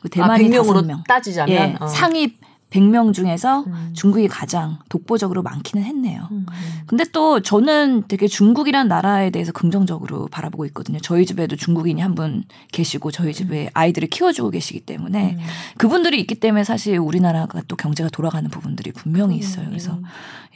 그 0.00 0.06
아, 0.06 0.08
대만이 0.10 0.48
100명으로 0.50 0.82
5명. 0.86 1.04
따지자면 1.06 1.54
예, 1.56 1.76
어. 1.80 1.86
상위 1.86 2.34
100명 2.70 3.14
중에서 3.14 3.60
음. 3.66 3.92
중국이 3.94 4.28
가장 4.28 4.78
독보적으로 4.90 5.42
많기는 5.42 5.82
했네요. 5.86 6.28
음. 6.32 6.44
근데 6.86 7.04
또 7.12 7.40
저는 7.40 8.04
되게 8.08 8.26
중국이란 8.26 8.88
나라에 8.88 9.30
대해서 9.30 9.52
긍정적으로 9.52 10.26
바라보고 10.30 10.66
있거든요. 10.66 10.98
저희 11.00 11.24
집에도 11.24 11.56
중국인이 11.56 12.02
한 12.02 12.14
분 12.14 12.44
계시고 12.72 13.10
저희 13.10 13.32
집에 13.32 13.70
아이들을 13.72 14.08
키워주고 14.10 14.50
계시기 14.50 14.80
때문에 14.80 15.36
음. 15.38 15.44
그분들이 15.78 16.20
있기 16.20 16.34
때문에 16.34 16.62
사실 16.64 16.98
우리나라가 16.98 17.62
또 17.68 17.74
경제가 17.76 18.10
돌아가는 18.10 18.50
부분들이 18.50 18.92
분명히 18.92 19.36
있어요. 19.38 19.64
음. 19.64 19.70
그래서 19.70 19.98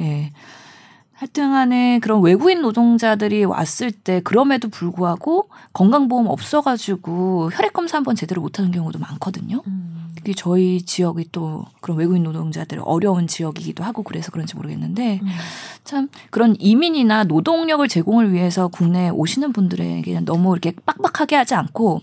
예. 0.02 0.32
하여튼 1.22 1.52
간에 1.52 2.00
그런 2.00 2.20
외국인 2.20 2.62
노동자들이 2.62 3.44
왔을 3.44 3.92
때 3.92 4.20
그럼에도 4.24 4.68
불구하고 4.68 5.48
건강보험 5.72 6.26
없어가지고 6.26 7.50
혈액 7.52 7.72
검사 7.72 7.96
한번 7.96 8.16
제대로 8.16 8.42
못하는 8.42 8.72
경우도 8.72 8.98
많거든요. 8.98 9.62
음. 9.68 10.08
특히 10.16 10.34
저희 10.34 10.82
지역이 10.82 11.28
또 11.30 11.64
그런 11.80 11.96
외국인 11.96 12.24
노동자들 12.24 12.80
어려운 12.82 13.28
지역이기도 13.28 13.84
하고 13.84 14.02
그래서 14.02 14.32
그런지 14.32 14.56
모르겠는데 14.56 15.20
음. 15.22 15.28
참 15.84 16.08
그런 16.30 16.56
이민이나 16.58 17.22
노동력을 17.22 17.86
제공을 17.86 18.32
위해서 18.32 18.66
국내에 18.66 19.10
오시는 19.10 19.52
분들에게는 19.52 20.24
너무 20.24 20.52
이렇게 20.54 20.72
빡빡하게 20.84 21.36
하지 21.36 21.54
않고 21.54 22.00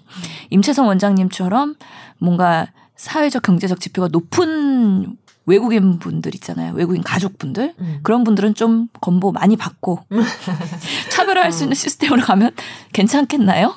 임채성 0.49 0.87
원장님처럼 0.87 1.75
뭔가 2.19 2.67
사회적 2.95 3.43
경제적 3.43 3.81
지표가 3.81 4.07
높은 4.13 5.17
외국인 5.45 5.97
분들 5.99 6.35
있잖아요. 6.35 6.73
외국인 6.75 7.01
가족분들. 7.01 7.73
음. 7.79 7.99
그런 8.03 8.23
분들은 8.23 8.53
좀 8.55 8.87
건보 9.01 9.31
많이 9.31 9.55
받고 9.57 9.99
차별화할 11.11 11.51
수 11.51 11.63
있는 11.63 11.75
시스템으로 11.75 12.21
가면 12.21 12.51
괜찮겠나요? 12.93 13.73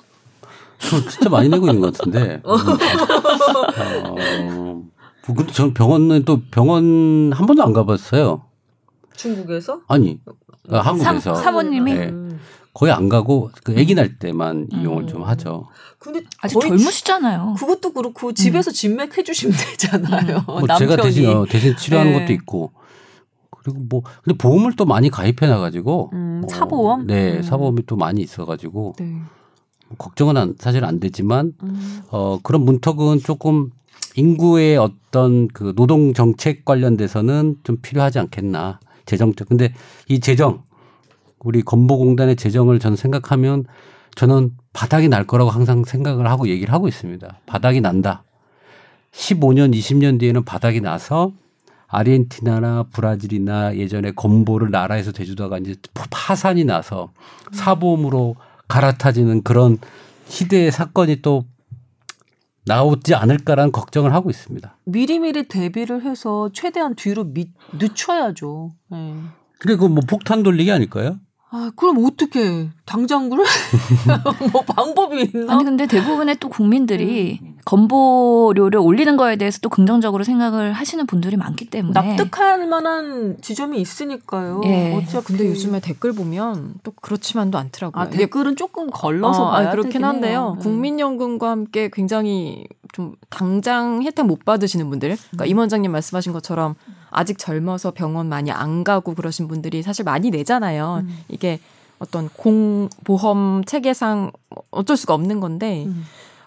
저 0.78 1.00
진짜 1.08 1.28
많이 1.30 1.48
내고 1.48 1.66
있는 1.68 1.80
것 1.80 1.94
같은데. 1.94 2.40
어, 2.44 2.56
근데 5.26 5.52
저는 5.52 5.74
병원은 5.74 6.24
또 6.24 6.40
병원 6.50 7.32
한 7.32 7.46
번도 7.46 7.62
안 7.62 7.72
가봤어요. 7.72 8.42
중국에서? 9.16 9.80
아니 9.88 10.18
한국에서 10.68 11.34
사- 11.34 11.42
사모님이? 11.42 11.94
네. 11.94 12.12
음. 12.72 12.74
거의 12.74 12.92
안 12.92 13.08
가고 13.08 13.50
그 13.64 13.74
아기 13.78 13.94
날 13.94 14.18
때만 14.18 14.68
이용을 14.72 15.04
음. 15.04 15.08
좀 15.08 15.22
하죠. 15.22 15.68
근데 15.98 16.22
아직 16.40 16.58
젊으시잖아요. 16.60 17.54
그것도 17.58 17.92
그렇고 17.92 18.32
집에서 18.32 18.70
진맥 18.70 19.16
해주시면 19.16 19.54
되잖아요. 19.70 20.42
뭐 20.46 20.60
남편이. 20.62 20.78
제가 20.78 20.96
대신 21.02 21.28
어, 21.28 21.44
대신 21.46 21.76
치료하는 21.76 22.12
네. 22.12 22.20
것도 22.20 22.32
있고 22.32 22.72
그리고 23.50 23.80
뭐 23.88 24.02
근데 24.24 24.36
보험을 24.36 24.74
또 24.76 24.84
많이 24.84 25.10
가입해 25.10 25.46
놔가지고 25.46 26.10
음, 26.14 26.42
사보험? 26.48 27.06
네 27.06 27.36
음. 27.36 27.42
사보험이 27.42 27.84
또 27.86 27.96
많이 27.96 28.22
있어가지고 28.22 28.94
네. 28.98 29.18
걱정은 29.98 30.36
안, 30.38 30.54
사실 30.58 30.84
안 30.84 30.98
되지만 30.98 31.52
음. 31.62 32.00
어 32.08 32.38
그런 32.42 32.64
문턱은 32.64 33.20
조금 33.20 33.70
인구의 34.16 34.78
어떤 34.78 35.48
그 35.48 35.74
노동 35.76 36.14
정책 36.14 36.64
관련돼서는 36.64 37.56
좀 37.62 37.76
필요하지 37.82 38.18
않겠나 38.18 38.80
재정적 39.04 39.48
근데 39.50 39.74
이 40.08 40.20
재정 40.20 40.62
우리 41.44 41.62
건보공단의 41.62 42.36
재정을 42.36 42.78
저는 42.78 42.96
생각하면 42.96 43.64
저는 44.14 44.50
바닥이 44.72 45.08
날 45.08 45.26
거라고 45.26 45.50
항상 45.50 45.84
생각을 45.84 46.28
하고 46.28 46.48
얘기를 46.48 46.72
하고 46.72 46.88
있습니다. 46.88 47.40
바닥이 47.46 47.80
난다. 47.80 48.24
15년, 49.12 49.74
20년 49.74 50.18
뒤에는 50.20 50.44
바닥이 50.44 50.80
나서 50.80 51.32
아르헨티나나 51.88 52.84
브라질이나 52.92 53.76
예전에 53.76 54.12
건보를 54.12 54.70
나라에서 54.70 55.12
대주다가 55.12 55.58
이제 55.58 55.74
파산이 56.10 56.64
나서 56.64 57.12
사보험으로 57.52 58.36
갈아타지는 58.68 59.42
그런 59.42 59.78
시대의 60.26 60.72
사건이 60.72 61.20
또 61.20 61.44
나오지 62.64 63.14
않을까라는 63.14 63.72
걱정을 63.72 64.14
하고 64.14 64.30
있습니다. 64.30 64.78
미리미리 64.84 65.48
대비를 65.48 66.02
해서 66.04 66.48
최대한 66.54 66.94
뒤로 66.94 67.24
미, 67.24 67.52
늦춰야죠. 67.72 68.70
네. 68.88 69.14
그건 69.58 69.92
뭐 69.92 70.02
폭탄 70.08 70.42
돌리기 70.42 70.72
아닐까요? 70.72 71.16
아, 71.54 71.70
그럼 71.76 72.02
어떻게 72.06 72.70
당장 72.86 73.28
그래? 73.28 73.42
뭐 74.52 74.62
방법이 74.62 75.20
있나? 75.22 75.52
아니 75.52 75.64
근데 75.64 75.86
대부분의 75.86 76.36
또 76.40 76.48
국민들이 76.48 77.38
건보료를 77.66 78.80
올리는 78.80 79.18
거에 79.18 79.36
대해서 79.36 79.58
또 79.60 79.68
긍정적으로 79.68 80.24
생각을 80.24 80.72
하시는 80.72 81.06
분들이 81.06 81.36
많기 81.36 81.66
때문에 81.66 81.92
납득할 81.92 82.66
만한 82.66 83.36
지점이 83.42 83.78
있으니까요. 83.78 84.62
예. 84.64 84.94
어차피 84.94 85.26
근데 85.26 85.46
요즘에 85.46 85.80
댓글 85.80 86.14
보면 86.14 86.76
또 86.82 86.92
그렇지만도 86.92 87.58
않더라고요. 87.58 88.02
아, 88.02 88.08
댓글은 88.08 88.56
조금 88.56 88.88
걸러서 88.90 89.44
어, 89.44 89.50
봐야 89.50 89.68
아, 89.68 89.70
그렇긴 89.72 90.04
한데요. 90.04 90.30
해요. 90.32 90.54
네. 90.56 90.62
국민연금과 90.62 91.50
함께 91.50 91.90
굉장히 91.92 92.66
좀 92.92 93.14
당장 93.28 94.02
혜택 94.02 94.24
못 94.24 94.44
받으시는 94.46 94.88
분들, 94.88 95.16
그러니까 95.30 95.44
임 95.44 95.58
원장님 95.58 95.92
말씀하신 95.92 96.32
것처럼 96.32 96.76
아직 97.12 97.38
젊어서 97.38 97.92
병원 97.92 98.28
많이 98.28 98.50
안 98.50 98.84
가고 98.84 99.14
그러신 99.14 99.48
분들이 99.48 99.82
사실 99.82 100.04
많이 100.04 100.30
내잖아요. 100.30 101.02
음. 101.04 101.18
이게 101.28 101.60
어떤 101.98 102.28
공보험 102.30 103.62
체계상 103.64 104.32
어쩔 104.70 104.96
수가 104.96 105.14
없는 105.14 105.40
건데, 105.40 105.84
음. 105.86 106.04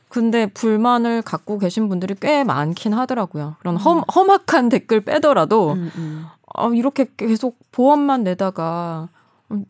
근데 0.09 0.47
불만을 0.47 1.21
갖고 1.21 1.59
계신 1.59 1.89
분들이 1.89 2.15
꽤 2.19 2.43
많긴 2.43 2.93
하더라고요. 2.93 3.55
그런 3.59 3.75
험, 3.77 4.03
험악한 4.13 4.69
댓글 4.69 5.01
빼더라도 5.01 5.73
음, 5.73 5.91
음. 5.95 6.25
아, 6.53 6.69
이렇게 6.73 7.07
계속 7.17 7.57
보험만 7.71 8.23
내다가 8.23 9.09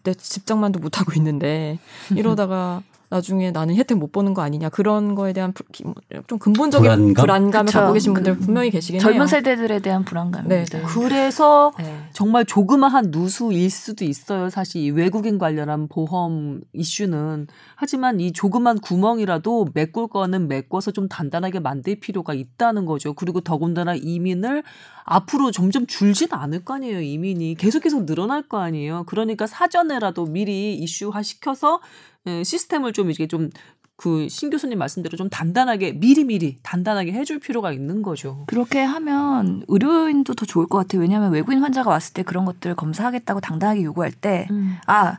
내 0.04 0.14
집장만도 0.14 0.80
못 0.80 1.00
하고 1.00 1.14
있는데 1.16 1.80
이러다가 2.12 2.82
나중에 3.10 3.52
나는 3.52 3.76
혜택 3.76 3.98
못 3.98 4.12
보는 4.12 4.34
거 4.34 4.42
아니냐 4.42 4.70
그런 4.70 5.16
거에 5.16 5.32
대한 5.34 5.54
불- 5.54 5.66
기- 5.72 5.84
좀 6.28 6.40
근본적인 6.40 7.14
불안감? 7.14 7.62
을 7.62 7.66
그쵸. 7.68 7.80
갖고 7.80 7.94
계신 7.94 8.14
분들 8.14 8.38
그 8.40 8.46
분명히 8.46 8.70
계시긴 8.72 9.00
젊은 9.00 9.22
해요. 9.22 9.28
세대들에 9.28 9.80
대한 9.80 10.04
불안감입니다. 10.04 10.56
네, 10.56 10.66
네. 10.66 10.84
그래서 10.88 11.72
네. 11.78 11.98
정말 12.14 12.46
조그마한 12.46 13.12
누수일 13.12 13.70
수도 13.70 14.06
있어요. 14.06 14.50
사실 14.50 14.82
이 14.82 14.90
외국인 14.92 15.38
관련한 15.38 15.88
보험 15.88 16.62
이슈는 16.74 17.48
하지만 17.76 18.20
이 18.20 18.32
조그만 18.34 18.80
구멍이라도 18.80 19.68
메꿀 19.74 20.08
거는 20.08 20.48
메꿔서 20.48 20.92
좀 20.92 21.08
단단하게 21.08 21.60
만들 21.60 22.00
필요가 22.00 22.34
있다는 22.34 22.86
거죠. 22.86 23.14
그리고 23.14 23.42
더군다나 23.42 23.96
이민을 23.96 24.64
앞으로 25.04 25.52
점점 25.52 25.86
줄진 25.86 26.30
않을 26.32 26.66
거 26.66 26.74
아니에요. 26.76 27.02
이민이 27.02 27.56
계속 27.56 27.84
계속 27.84 28.06
늘어날 28.06 28.42
거 28.48 28.58
아니에요. 28.60 29.04
그러니까 29.06 29.46
사전에라도 29.46 30.26
미리 30.26 30.74
이슈화 30.76 31.22
시켜서 31.22 31.80
예, 31.80 32.15
시스템을 32.44 32.94
좀 32.94 33.12
이게 33.12 33.28
좀 33.28 33.50
그신 33.98 34.50
교수님 34.50 34.78
말씀대로 34.78 35.16
좀 35.18 35.30
단단하게 35.30 35.94
미리미리 35.94 36.58
단단하게 36.64 37.14
해줄 37.14 37.40
필요가 37.40 37.72
있는 37.72 38.02
거죠. 38.02 38.44
그렇게 38.48 38.82
하면 38.82 39.64
의료인도 39.68 40.34
더 40.34 40.46
좋을 40.46 40.68
것 40.68 40.78
같아요. 40.80 41.02
왜냐하면 41.02 41.32
외국인 41.32 41.62
환자가 41.62 41.90
왔을 41.90 42.14
때 42.14 42.24
그런 42.24 42.44
것들을 42.46 42.76
검사하겠다고 42.76 43.40
당당하게 43.40 43.84
요구할 43.84 44.12
때, 44.12 44.48
음. 44.52 44.78
아, 44.86 45.18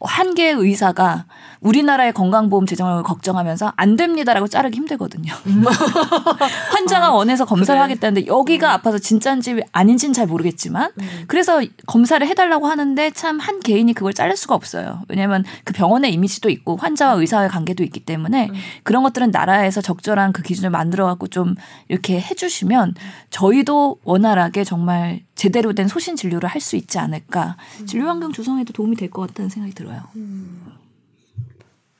한 0.00 0.34
개의 0.34 0.52
의사가 0.54 1.24
우리나라의 1.60 2.12
건강보험 2.12 2.66
재정을 2.66 3.02
걱정하면서 3.02 3.72
안 3.76 3.96
됩니다라고 3.96 4.46
자르기 4.46 4.76
힘들거든요. 4.76 5.32
환자가 6.72 7.12
원해서 7.12 7.44
검사를 7.44 7.76
그래. 7.78 7.80
하겠다는데 7.82 8.26
여기가 8.26 8.72
아파서 8.72 8.98
진짜인지 8.98 9.62
아닌지는 9.72 10.12
잘 10.12 10.26
모르겠지만 10.26 10.90
그래서 11.26 11.62
검사를 11.86 12.24
해달라고 12.26 12.66
하는데 12.66 13.10
참 13.12 13.36
한 13.46 13.60
개인이 13.60 13.92
그걸 13.92 14.12
자를 14.12 14.34
수가 14.36 14.54
없어요. 14.54 15.02
왜냐하면 15.08 15.44
그 15.64 15.72
병원의 15.72 16.12
이미지도 16.12 16.48
있고 16.50 16.76
환자와 16.76 17.12
의사의 17.14 17.48
관계도 17.48 17.84
있기 17.84 18.00
때문에 18.00 18.50
그런 18.82 19.02
것들은 19.02 19.30
나라에서 19.30 19.80
적절한 19.82 20.32
그 20.32 20.42
기준을 20.42 20.70
만들어 20.70 21.06
갖고 21.06 21.26
좀 21.28 21.54
이렇게 21.88 22.20
해주시면 22.20 22.94
저희도 23.30 23.98
원활하게 24.04 24.64
정말 24.64 25.20
제대로 25.36 25.72
된 25.74 25.86
소신 25.86 26.16
진료를 26.16 26.48
할 26.48 26.60
수 26.60 26.74
있지 26.76 26.98
않을까. 26.98 27.56
진료 27.86 28.06
환경 28.08 28.32
조성에도 28.32 28.72
도움이 28.72 28.96
될 28.96 29.10
것 29.10 29.28
같다는 29.28 29.48
생각이 29.50 29.74
들어요. 29.74 30.02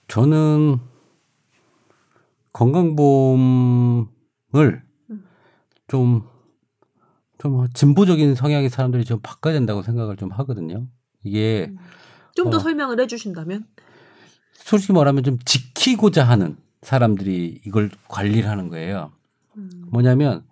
저는 0.09 0.79
건강보험을 2.53 4.09
좀, 5.89 6.23
좀 7.39 7.69
진보적인 7.73 8.35
성향의 8.35 8.71
사람들이 8.71 9.05
좀 9.05 9.21
바꿔야 9.23 9.53
된다고 9.55 9.83
생각을 9.83 10.17
좀 10.17 10.31
하거든요. 10.33 10.87
이게 11.23 11.73
좀더 12.35 12.57
어. 12.57 12.61
설명을 12.61 12.99
해주신다면? 13.01 13.67
솔직히 14.55 14.93
말하면 14.95 15.23
좀 15.23 15.39
지키고자 15.45 16.25
하는 16.25 16.57
사람들이 16.83 17.61
이걸 17.67 17.91
관리를 18.09 18.49
하는 18.49 18.69
거예요. 18.69 19.13
뭐냐면 19.89 20.45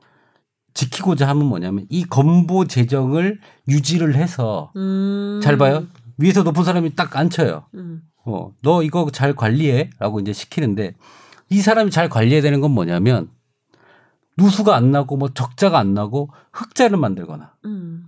지키고자 0.75 1.29
하면 1.29 1.47
뭐냐면 1.47 1.87
이 1.89 2.05
건보 2.05 2.67
재정을 2.67 3.41
유지를 3.69 4.17
해서 4.17 4.73
음. 4.77 5.41
잘 5.43 5.57
봐요. 5.57 5.87
위에서 6.19 6.43
높은 6.43 6.65
사람이 6.65 6.95
딱 6.95 7.17
앉혀요. 7.17 7.65
음. 7.75 8.03
어, 8.25 8.53
너 8.63 8.83
이거 8.83 9.09
잘 9.13 9.35
관리해. 9.35 9.91
라고 9.99 10.21
이제 10.21 10.33
시키는데 10.33 10.95
이 11.51 11.61
사람이 11.61 11.91
잘 11.91 12.09
관리해야 12.09 12.43
되는 12.43 12.61
건 12.61 12.73
뭐냐면 12.73 13.31
누수가 14.37 14.75
안 14.75 14.91
나고 14.91 15.17
뭐 15.17 15.29
적자가 15.29 15.79
안 15.79 15.95
나고 15.95 16.31
흑자를 16.53 16.99
만들거나 16.99 17.55
음. 17.65 18.07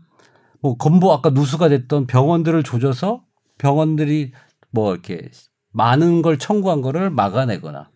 뭐 0.60 0.76
건보 0.76 1.12
아까 1.12 1.30
누수가 1.30 1.68
됐던 1.68 2.06
병원들을 2.06 2.62
조져서 2.64 3.22
병원들이 3.58 4.32
뭐 4.70 4.92
이렇게 4.92 5.30
많은 5.72 6.22
걸 6.22 6.38
청구한 6.38 6.80
거를 6.80 7.10
막아내거나 7.10 7.90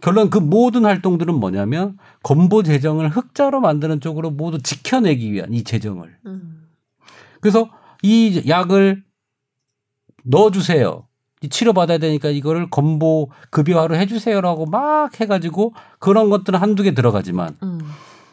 결론 0.00 0.30
그 0.30 0.38
모든 0.38 0.84
활동들은 0.84 1.34
뭐냐면 1.34 1.98
건보 2.22 2.62
재정을 2.62 3.08
흑자로 3.08 3.60
만드는 3.60 4.00
쪽으로 4.00 4.30
모두 4.30 4.60
지켜내기 4.60 5.32
위한 5.32 5.52
이 5.52 5.64
재정을. 5.64 6.16
음. 6.26 6.68
그래서 7.40 7.70
이 8.02 8.42
약을 8.48 9.02
넣어주세요. 10.24 11.06
이 11.42 11.48
치료받아야 11.48 11.98
되니까 11.98 12.30
이거를 12.30 12.70
건보 12.70 13.30
급여화로 13.50 13.96
해주세요라고 13.96 14.66
막 14.66 15.20
해가지고 15.20 15.74
그런 15.98 16.30
것들은 16.30 16.58
한두 16.58 16.82
개 16.82 16.94
들어가지만 16.94 17.56
음. 17.62 17.80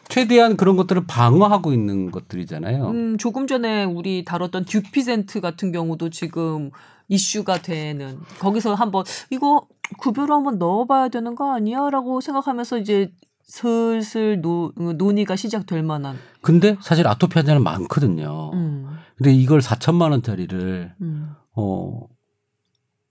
최대한 0.08 0.56
그런 0.56 0.76
것들을 0.76 1.06
방어하고 1.06 1.72
있는 1.72 2.10
것들이잖아요. 2.10 2.88
음, 2.88 3.18
조금 3.18 3.46
전에 3.46 3.84
우리 3.84 4.24
다뤘던 4.24 4.64
듀피젠트 4.64 5.40
같은 5.40 5.72
경우도 5.72 6.10
지금 6.10 6.70
이슈가 7.08 7.62
되는 7.62 8.18
거기서 8.38 8.74
한번 8.74 9.04
이거 9.30 9.66
급여로 9.98 10.34
한번 10.34 10.58
넣어봐야 10.58 11.08
되는 11.08 11.34
거 11.34 11.54
아니야 11.54 11.90
라고 11.90 12.20
생각하면서 12.20 12.78
이제 12.78 13.12
슬슬 13.42 14.40
노, 14.40 14.72
논의가 14.76 15.36
시작될 15.36 15.82
만한. 15.82 16.16
근데 16.40 16.76
사실 16.80 17.06
아토피 17.06 17.34
환자는 17.34 17.62
많거든요. 17.62 18.50
음, 18.54 18.88
근데 19.16 19.32
이걸 19.32 19.60
4천만 19.60 20.10
원짜리를 20.10 20.94
음. 21.00 21.34
어, 21.54 22.00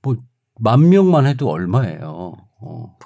뭐, 0.02 0.16
만 0.60 0.90
명만 0.90 1.26
해도 1.26 1.50
얼마예요. 1.50 2.36
어. 2.62 2.98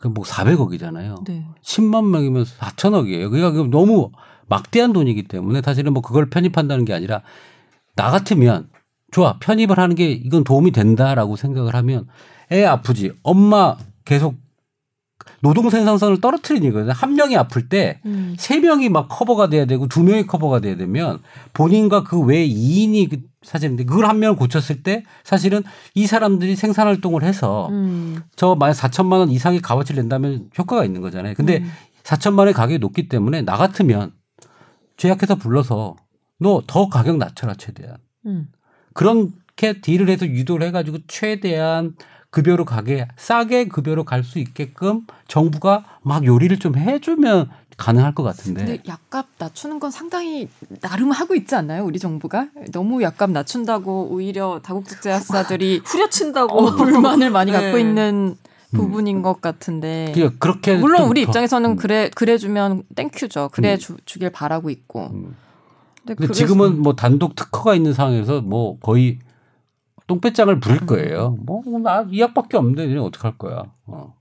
그뭐 0.00 0.24
400억이잖아요. 0.24 1.24
네. 1.24 1.46
10만 1.62 2.08
명이면 2.08 2.44
4천억이에요. 2.44 3.30
그러니까 3.30 3.68
너무 3.68 4.12
막대한 4.46 4.92
돈이기 4.92 5.24
때문에 5.24 5.60
사실은 5.62 5.92
뭐 5.92 6.02
그걸 6.02 6.30
편입한다는 6.30 6.84
게 6.84 6.94
아니라 6.94 7.22
나 7.96 8.10
같으면 8.10 8.70
좋아. 9.10 9.38
편입을 9.38 9.78
하는 9.78 9.94
게 9.96 10.10
이건 10.10 10.44
도움이 10.44 10.70
된다라고 10.72 11.36
생각을 11.36 11.74
하면 11.74 12.06
애 12.52 12.64
아프지. 12.64 13.12
엄마 13.22 13.76
계속 14.04 14.36
노동 15.40 15.70
생산성을 15.70 16.20
떨어뜨리는 16.20 16.68
거거든요. 16.72 16.92
한 16.92 17.14
명이 17.14 17.36
아플 17.36 17.68
때 17.68 18.00
음. 18.06 18.34
세 18.38 18.58
명이 18.60 18.88
막 18.88 19.08
커버가 19.08 19.48
돼야 19.48 19.66
되고 19.66 19.86
두 19.86 20.02
명이 20.02 20.26
커버가 20.26 20.60
돼야 20.60 20.76
되면 20.76 21.20
본인과 21.52 22.02
그 22.04 22.20
외 22.20 22.46
2인이 22.46 23.08
그 23.10 23.20
사실인데 23.42 23.84
그걸 23.84 24.06
한 24.06 24.18
명을 24.18 24.36
고쳤을 24.36 24.82
때 24.82 25.04
사실은 25.24 25.62
이 25.94 26.06
사람들이 26.06 26.56
생산 26.56 26.86
활동을 26.88 27.22
해서 27.22 27.68
음. 27.70 28.22
저 28.36 28.56
만약 28.56 28.72
4천만 28.72 29.18
원 29.18 29.30
이상의 29.30 29.60
값어치를 29.60 30.02
낸다면 30.02 30.50
효과가 30.58 30.84
있는 30.84 31.00
거잖아요. 31.02 31.34
근데 31.34 31.58
음. 31.58 31.70
4천만 32.02 32.38
원의 32.40 32.54
가격이 32.54 32.78
높기 32.78 33.08
때문에 33.08 33.42
나 33.42 33.56
같으면 33.56 34.12
제약회사 34.96 35.36
불러서 35.36 35.94
너 36.40 36.62
더 36.66 36.88
가격 36.88 37.16
낮춰라 37.18 37.54
최대한. 37.54 37.96
음. 38.26 38.48
그렇게 38.98 39.80
딜을 39.80 40.08
해서 40.08 40.26
유도를 40.26 40.66
해가지고 40.66 40.98
최대한 41.06 41.94
급여로 42.30 42.64
가게 42.64 43.06
싸게 43.16 43.68
급여로 43.68 44.02
갈 44.04 44.24
수 44.24 44.40
있게끔 44.40 45.02
정부가 45.28 45.84
막 46.02 46.24
요리를 46.24 46.58
좀 46.58 46.76
해주면 46.76 47.48
가능할 47.76 48.12
것 48.16 48.24
같은데. 48.24 48.64
근데 48.64 48.82
약값 48.88 49.26
낮추는 49.38 49.78
건 49.78 49.92
상당히 49.92 50.48
나름 50.80 51.12
하고 51.12 51.36
있지 51.36 51.54
않나요? 51.54 51.84
우리 51.84 52.00
정부가 52.00 52.48
너무 52.72 53.00
약값 53.02 53.30
낮춘다고 53.30 54.08
오히려 54.10 54.60
다국적 54.64 55.00
제약사들이 55.00 55.82
후려친다고 55.86 56.58
어, 56.58 56.74
불만을 56.74 57.30
많이 57.30 57.52
네. 57.52 57.60
갖고 57.60 57.78
있는 57.78 58.34
부분인 58.74 59.22
것 59.22 59.40
같은데. 59.40 60.12
그렇게 60.40 60.76
물론 60.76 61.02
좀 61.02 61.10
우리 61.10 61.22
더- 61.22 61.28
입장에서는 61.30 61.70
음. 61.70 61.76
그래 61.76 62.10
그래 62.16 62.36
주면 62.36 62.82
thank 62.96 63.18
you죠. 63.18 63.50
그래 63.52 63.74
음. 63.74 63.78
주, 63.78 63.96
주길 64.04 64.30
바라고 64.30 64.70
있고. 64.70 65.12
음. 66.14 66.16
근데, 66.16 66.32
지금은 66.32 66.80
뭐 66.82 66.94
단독 66.94 67.34
특허가 67.34 67.74
있는 67.74 67.92
상황에서 67.92 68.40
뭐 68.40 68.78
거의 68.80 69.18
똥배짱을 70.06 70.58
부릴 70.60 70.86
거예요. 70.86 71.36
뭐 71.44 71.62
나 71.82 72.02
이 72.10 72.20
약밖에 72.20 72.56
없는데 72.56 72.86
이제 72.86 72.96
어떡할 72.96 73.36
거야. 73.38 73.64
어. 73.86 74.14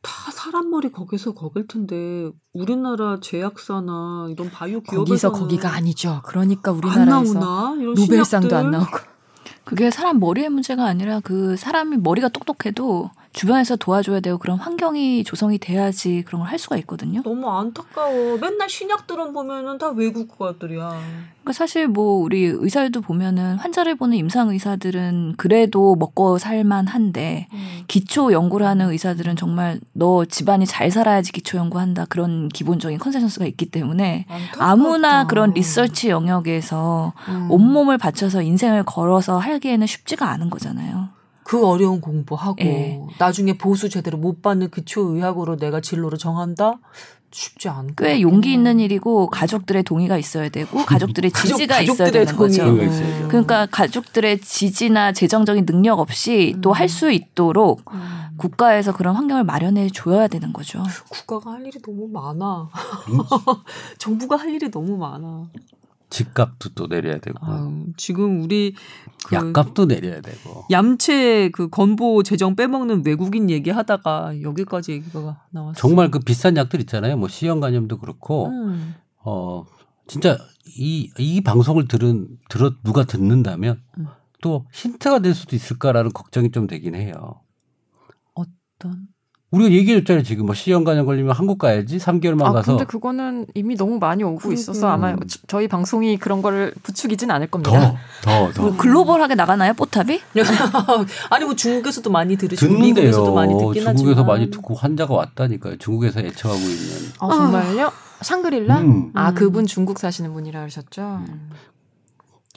다 0.00 0.30
사람 0.32 0.70
머리 0.70 0.90
거기서 0.90 1.34
거길 1.34 1.66
텐데 1.66 2.30
우리나라 2.54 3.18
제약사나 3.20 4.28
이런 4.30 4.48
바이오 4.50 4.80
기업에서는 4.80 5.04
거기서 5.04 5.32
거기가 5.32 5.74
아니죠. 5.74 6.22
그러니까 6.24 6.70
안 6.70 6.76
우리나라에서 6.78 7.34
나오나 7.38 7.80
이런 7.82 7.94
노벨상도 7.94 8.56
안 8.56 8.62
신약들? 8.64 8.70
나오고. 8.70 8.98
그게 9.68 9.90
사람 9.90 10.18
머리의 10.18 10.48
문제가 10.48 10.86
아니라 10.86 11.20
그 11.22 11.54
사람이 11.58 11.98
머리가 11.98 12.30
똑똑해도 12.30 13.10
주변에서 13.34 13.76
도와줘야 13.76 14.20
되고 14.20 14.38
그런 14.38 14.56
환경이 14.58 15.24
조성이 15.24 15.58
돼야지 15.58 16.22
그런 16.26 16.40
걸 16.40 16.48
할 16.48 16.58
수가 16.58 16.78
있거든요. 16.78 17.20
너무 17.22 17.46
안타까워. 17.50 18.38
맨날 18.38 18.70
신약들은 18.70 19.34
보면은 19.34 19.76
다 19.76 19.90
외국 19.90 20.38
것들이야. 20.38 20.98
그러니까 21.48 21.52
사실 21.52 21.88
뭐 21.88 22.20
우리 22.22 22.44
의사들도 22.44 23.00
보면은 23.00 23.56
환자를 23.56 23.94
보는 23.94 24.18
임상 24.18 24.50
의사들은 24.50 25.34
그래도 25.38 25.96
먹고 25.96 26.36
살만한데 26.36 27.48
기초 27.86 28.32
연구를 28.32 28.66
하는 28.66 28.90
의사들은 28.90 29.36
정말 29.36 29.80
너 29.94 30.26
집안이 30.26 30.66
잘 30.66 30.90
살아야지 30.90 31.32
기초 31.32 31.56
연구한다 31.56 32.04
그런 32.06 32.50
기본적인 32.50 32.98
consensus가 32.98 33.46
있기 33.46 33.70
때문에 33.70 34.26
안타깝다. 34.28 34.64
아무나 34.64 35.26
그런 35.26 35.54
리서치 35.54 36.10
영역에서 36.10 37.14
음. 37.28 37.50
온몸을 37.50 37.96
바쳐서 37.96 38.42
인생을 38.42 38.82
걸어서 38.82 39.38
하기에는 39.38 39.86
쉽지가 39.86 40.28
않은 40.28 40.50
거잖아요. 40.50 41.08
그 41.44 41.66
어려운 41.66 42.02
공부하고 42.02 42.56
예. 42.60 43.00
나중에 43.18 43.56
보수 43.56 43.88
제대로 43.88 44.18
못 44.18 44.42
받는 44.42 44.70
기초의학으로 44.70 45.56
내가 45.56 45.80
진로를 45.80 46.18
정한다? 46.18 46.74
쉽지 47.30 47.68
않고. 47.68 47.94
꽤 48.04 48.20
용기 48.22 48.52
있는 48.52 48.80
일이고 48.80 49.28
가족들의 49.28 49.82
동의가 49.82 50.16
있어야 50.16 50.48
되고 50.48 50.84
가족들의 50.84 51.30
가족- 51.30 51.56
지지가 51.56 51.80
있어야 51.80 51.96
가족들의 52.10 52.26
되는. 52.26 52.38
거죠. 52.38 52.82
있어야죠. 52.82 53.28
그러니까 53.28 53.66
가족들의 53.66 54.40
지지나 54.40 55.12
재정적인 55.12 55.66
능력 55.66 55.98
없이 55.98 56.56
또할 56.62 56.88
수 56.88 57.10
있도록 57.10 57.82
음. 57.92 58.00
국가에서 58.38 58.92
그런 58.94 59.14
환경을 59.16 59.44
마련해 59.44 59.88
줘야 59.92 60.28
되는 60.28 60.52
거죠. 60.52 60.82
국가가 61.10 61.52
할 61.52 61.66
일이 61.66 61.80
너무 61.82 62.08
많아. 62.08 62.68
정부가 63.98 64.36
할 64.36 64.50
일이 64.54 64.70
너무 64.70 64.96
많아. 64.96 65.48
집값도 66.10 66.70
또 66.70 66.86
내려야 66.86 67.18
되고 67.18 67.38
아유, 67.42 67.86
지금 67.96 68.42
우리 68.42 68.74
그 69.26 69.36
약값도 69.36 69.86
내려야 69.86 70.20
되고 70.20 70.64
얌체 70.70 71.50
그 71.50 71.68
건보 71.68 72.22
재정 72.22 72.56
빼먹는 72.56 73.04
외국인 73.04 73.50
얘기하다가 73.50 74.42
여기까지 74.42 74.92
얘기가 74.92 75.42
나왔어. 75.50 75.78
정말 75.78 76.10
그 76.10 76.18
비싼 76.20 76.56
약들 76.56 76.80
있잖아요. 76.80 77.16
뭐 77.16 77.28
C형 77.28 77.60
간염도 77.60 77.98
그렇고 77.98 78.48
음. 78.48 78.94
어 79.24 79.64
진짜 80.06 80.38
이 80.76 81.10
이 81.18 81.40
방송을 81.40 81.88
들은 81.88 82.28
들어 82.48 82.72
누가 82.82 83.04
듣는다면 83.04 83.82
음. 83.98 84.06
또 84.42 84.66
힌트가 84.72 85.18
될 85.20 85.34
수도 85.34 85.56
있을까라는 85.56 86.12
걱정이 86.12 86.50
좀 86.50 86.66
되긴 86.66 86.94
해요. 86.94 87.40
어떤 88.34 89.08
우리가 89.50 89.70
얘기했잖아요. 89.72 90.22
지금 90.24 90.44
뭐 90.44 90.54
간염 90.84 91.06
걸리면 91.06 91.34
한국 91.34 91.58
가야지 91.58 91.96
3개월만 91.96 92.42
아 92.44 92.52
가서 92.52 92.72
근데 92.72 92.84
그거는 92.84 93.46
이미 93.54 93.76
너무 93.76 93.98
많이 93.98 94.22
오고 94.22 94.36
그러게. 94.40 94.54
있어서 94.54 94.88
아마 94.88 95.12
음. 95.12 95.20
저- 95.26 95.38
저희 95.46 95.66
방송이 95.68 96.18
그런 96.18 96.42
거를 96.42 96.74
부추기진 96.82 97.30
않을 97.30 97.46
겁니다. 97.46 97.70
더 97.70 97.96
더 98.22 98.52
더 98.52 98.60
뭐 98.62 98.76
글로벌하게 98.76 99.36
나가나요, 99.36 99.72
포탑이? 99.72 100.20
아니 101.30 101.44
뭐 101.46 101.56
중국에서도 101.56 102.10
많이 102.10 102.36
들으시고 102.36 102.60
듣는데요. 102.66 102.94
미국에서도 102.94 103.34
많이 103.34 103.52
듣긴 103.54 103.82
중국에서 103.84 104.10
하지만 104.20 104.26
많이 104.26 104.50
듣고 104.50 104.74
환자가 104.74 105.14
왔다니까요. 105.14 105.78
중국에서 105.78 106.20
애청하고 106.20 106.60
있는. 106.60 107.08
아 107.20 107.28
정말요? 107.30 107.92
샹그릴라? 108.20 108.80
음. 108.80 109.10
아 109.14 109.30
음. 109.30 109.34
그분 109.34 109.64
중국 109.66 109.98
사시는 109.98 110.34
분이라 110.34 110.60
그러셨죠. 110.60 111.22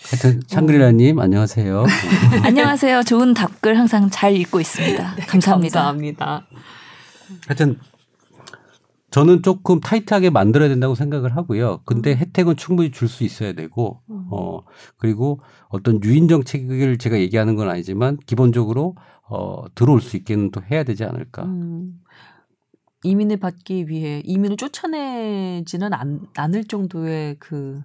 하여튼 0.03 0.41
샹그리라님 0.47 1.19
안녕하세요. 1.19 1.85
안녕하세요. 2.43 3.03
좋은 3.03 3.33
답글 3.33 3.77
항상 3.77 4.09
잘 4.09 4.35
읽고 4.35 4.59
있습니다. 4.59 5.15
감사합니다. 5.27 5.79
감사합니다. 5.79 6.43
하여튼 7.47 7.79
저는 9.11 9.43
조금 9.43 9.81
타이트하게 9.81 10.29
만들어야 10.29 10.69
된다고 10.69 10.95
생각을 10.95 11.35
하고요. 11.35 11.81
근데 11.85 12.15
혜택은 12.15 12.55
충분히 12.55 12.91
줄 12.91 13.09
수 13.09 13.25
있어야 13.25 13.51
되고, 13.51 14.01
어, 14.07 14.61
그리고 14.97 15.41
어떤 15.67 16.01
유인 16.01 16.29
정책을 16.29 16.97
제가 16.97 17.19
얘기하는 17.19 17.55
건 17.55 17.69
아니지만 17.69 18.17
기본적으로 18.25 18.95
어, 19.27 19.65
들어올 19.75 19.99
수 20.01 20.15
있게는 20.15 20.51
또 20.51 20.61
해야 20.69 20.83
되지 20.83 21.03
않을까. 21.03 21.43
음. 21.43 22.01
이민을 23.03 23.37
받기 23.37 23.87
위해 23.89 24.21
이민을 24.25 24.57
쫓아내지는 24.57 25.93
않, 25.93 26.21
않을 26.37 26.65
정도의 26.65 27.35
그 27.39 27.81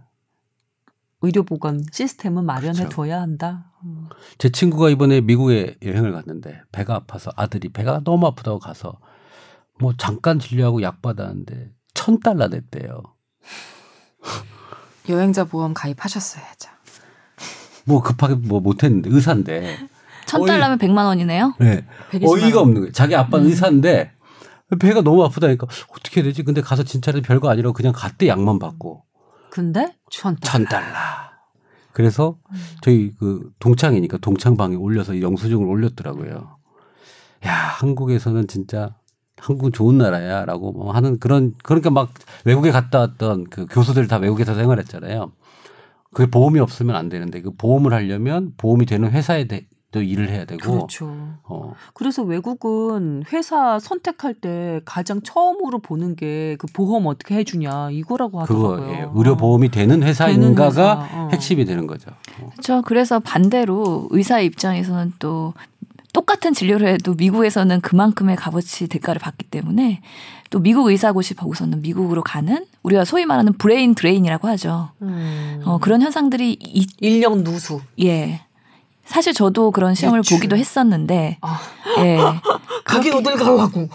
의료보건 1.22 1.82
시스템은 1.90 2.44
마련해 2.44 2.80
그렇죠. 2.80 2.88
둬야 2.96 3.20
한다. 3.20 3.72
음. 3.84 4.04
제 4.38 4.50
친구가 4.50 4.90
이번에 4.90 5.22
미국에 5.22 5.76
여행을 5.82 6.12
갔는데 6.12 6.60
배가 6.70 6.94
아파서 6.94 7.32
아들이 7.34 7.70
배가 7.70 8.00
너무 8.04 8.26
아프다고 8.26 8.58
가서 8.58 8.98
뭐 9.78 9.92
잠깐 9.98 10.38
진료하고 10.38 10.82
약 10.82 11.02
받았는데 11.02 11.70
천 11.94 12.20
달러 12.20 12.48
냈대요. 12.48 13.02
여행자 15.08 15.44
보험 15.44 15.74
가입하셨어야죠. 15.74 16.70
뭐 17.84 18.02
급하게 18.02 18.34
뭐 18.34 18.60
못했는데 18.60 19.10
의사인데. 19.10 19.78
천 20.26 20.40
어이. 20.40 20.46
달러면 20.48 20.78
백만 20.78 21.06
원이네요. 21.06 21.54
네. 21.60 21.86
120만 22.10 22.28
어이가 22.44 22.58
원. 22.58 22.68
없는 22.68 22.80
거예요. 22.80 22.92
자기 22.92 23.14
아빠는 23.14 23.46
의사인데 23.46 24.12
배가 24.80 25.02
너무 25.02 25.22
아프다니까 25.24 25.68
어떻게 25.90 26.20
해야 26.20 26.24
되지? 26.24 26.42
근데 26.42 26.60
가서 26.60 26.82
진찰해도 26.82 27.24
별거 27.24 27.48
아니라고 27.48 27.72
그냥 27.72 27.92
갔대 27.94 28.26
약만 28.26 28.58
받고 28.58 29.04
근데 29.50 29.94
천천 30.10 30.64
달러. 30.64 30.96
그래서 31.92 32.36
저희 32.82 33.12
그 33.18 33.50
동창이니까 33.60 34.18
동창방에 34.18 34.74
올려서 34.74 35.20
영수증을 35.20 35.64
올렸더라고요. 35.66 36.58
야 37.46 37.54
한국에서는 37.54 38.48
진짜 38.48 38.96
한국은 39.38 39.72
좋은 39.72 39.98
나라야라고 39.98 40.72
뭐 40.72 40.92
하는 40.92 41.18
그런 41.18 41.54
그러니까 41.62 41.90
막 41.90 42.10
외국에 42.44 42.70
갔다 42.70 43.00
왔던 43.00 43.44
그 43.50 43.66
교수들 43.66 44.08
다 44.08 44.16
외국에서 44.16 44.54
생활했잖아요. 44.54 45.32
그게 46.12 46.30
보험이 46.30 46.60
없으면 46.60 46.96
안 46.96 47.08
되는데 47.08 47.42
그 47.42 47.50
보험을 47.54 47.92
하려면 47.92 48.54
보험이 48.56 48.86
되는 48.86 49.10
회사에 49.10 49.46
대, 49.46 49.66
또 49.92 50.02
일을 50.02 50.30
해야 50.30 50.44
되고 50.44 50.72
그렇죠. 50.72 51.06
어, 51.44 51.74
그래서 51.94 52.22
외국은 52.22 53.22
회사 53.32 53.78
선택할 53.78 54.34
때 54.34 54.80
가장 54.84 55.20
처음으로 55.22 55.78
보는 55.78 56.16
게 56.16 56.56
그 56.58 56.66
보험 56.72 57.06
어떻게 57.06 57.34
해주냐 57.36 57.90
이거라고 57.92 58.40
하더라고요. 58.40 58.76
그거 58.80 58.92
예, 58.92 59.06
의료 59.14 59.36
보험이 59.36 59.70
되는 59.70 60.02
회사인가가 60.02 60.70
회사, 60.70 61.08
어. 61.12 61.28
핵심이 61.32 61.64
되는 61.64 61.86
거죠. 61.86 62.10
어. 62.40 62.50
그렇죠. 62.50 62.82
그래서 62.82 63.20
반대로 63.20 64.06
의사 64.10 64.40
입장에서는 64.40 65.12
또 65.18 65.54
똑같은 66.16 66.54
진료를 66.54 66.88
해도 66.88 67.12
미국에서는 67.12 67.82
그만큼의 67.82 68.36
값어치 68.36 68.88
대가를 68.88 69.20
받기 69.20 69.44
때문에 69.50 70.00
또 70.50 70.60
미국 70.60 70.86
의사 70.86 71.12
고시 71.12 71.34
보고서는 71.34 71.82
미국으로 71.82 72.22
가는 72.22 72.64
우리가 72.82 73.04
소위 73.04 73.26
말하는 73.26 73.52
brain 73.52 73.94
drain이라고 73.94 74.48
하죠. 74.48 74.92
음. 75.02 75.60
어, 75.66 75.76
그런 75.76 76.00
현상들이 76.00 76.56
이, 76.58 76.86
인력 77.00 77.42
누수. 77.42 77.82
예. 78.02 78.40
사실 79.04 79.34
저도 79.34 79.72
그런 79.72 79.94
시험을 79.94 80.20
매출. 80.20 80.38
보기도 80.38 80.56
했었는데, 80.56 81.36
아. 81.42 81.60
예. 81.98 82.16
가긴 82.86 83.12
어딜 83.12 83.34
가고. 83.34 83.68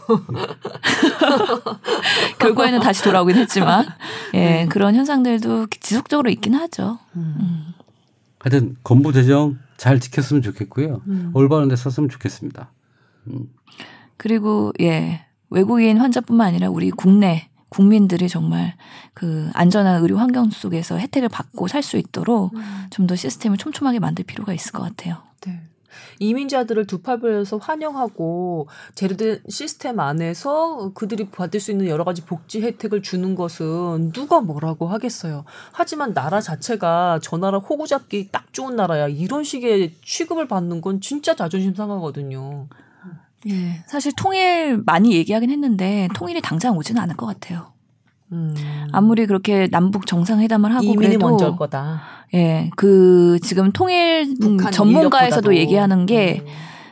결과에는 2.37 2.81
다시 2.81 3.03
돌아오긴 3.03 3.35
했지만, 3.35 3.87
네. 4.31 4.61
예. 4.61 4.65
그런 4.67 4.93
현상들도 4.93 5.65
지속적으로 5.79 6.29
있긴 6.29 6.53
하죠. 6.53 6.99
하여튼 8.37 8.77
건보 8.83 9.11
재정 9.11 9.57
잘 9.81 9.99
지켰으면 9.99 10.43
좋겠고요. 10.43 11.01
음. 11.07 11.31
올바른 11.33 11.67
데 11.67 11.75
썼으면 11.75 12.07
좋겠습니다. 12.07 12.71
그리고, 14.15 14.71
예. 14.79 15.25
외국인 15.49 15.97
환자뿐만 15.97 16.49
아니라 16.49 16.69
우리 16.69 16.91
국내 16.91 17.49
국민들이 17.69 18.29
정말 18.29 18.75
그 19.15 19.49
안전한 19.55 20.03
의료 20.03 20.17
환경 20.19 20.51
속에서 20.51 20.99
혜택을 20.99 21.29
받고 21.29 21.67
살 21.67 21.81
수 21.81 21.97
있도록 21.97 22.53
좀더 22.91 23.15
시스템을 23.15 23.57
촘촘하게 23.57 23.97
만들 23.97 24.23
필요가 24.23 24.53
있을 24.53 24.71
것 24.71 24.83
같아요. 24.83 25.23
네. 25.47 25.59
이민자들을 26.19 26.87
두 26.87 27.01
팔 27.01 27.19
벌려서 27.19 27.57
환영하고 27.57 28.67
제도된 28.95 29.41
시스템 29.49 29.99
안에서 29.99 30.91
그들이 30.93 31.29
받을 31.29 31.59
수 31.59 31.71
있는 31.71 31.87
여러 31.87 32.03
가지 32.03 32.23
복지 32.23 32.61
혜택을 32.61 33.01
주는 33.01 33.33
것은 33.33 34.11
누가 34.13 34.39
뭐라고 34.39 34.87
하겠어요. 34.87 35.43
하지만 35.71 36.13
나라 36.13 36.39
자체가 36.41 37.19
저 37.23 37.37
나라 37.37 37.57
호구 37.57 37.87
잡기 37.87 38.29
딱 38.31 38.53
좋은 38.53 38.75
나라야. 38.75 39.07
이런 39.07 39.43
식의 39.43 39.95
취급을 40.05 40.47
받는 40.47 40.81
건 40.81 41.01
진짜 41.01 41.35
자존심 41.35 41.73
상하거든요. 41.73 42.67
예. 43.47 43.83
사실 43.87 44.11
통일 44.15 44.83
많이 44.85 45.13
얘기하긴 45.13 45.49
했는데 45.49 46.07
통일이 46.13 46.41
당장 46.41 46.77
오지는 46.77 47.01
않을 47.01 47.15
것 47.15 47.25
같아요. 47.25 47.70
음. 48.31 48.53
아무리 48.91 49.25
그렇게 49.25 49.67
남북 49.71 50.05
정상회담을 50.05 50.73
하고 50.73 50.85
이민이 50.85 51.17
그래도 51.17 51.27
먼저일 51.27 51.55
거다. 51.55 52.01
예, 52.33 52.69
그 52.75 53.39
지금 53.43 53.71
통일 53.71 54.35
북한 54.39 54.71
전문가에서도 54.71 55.51
인력보다도. 55.51 55.55
얘기하는 55.55 56.05
게 56.05 56.45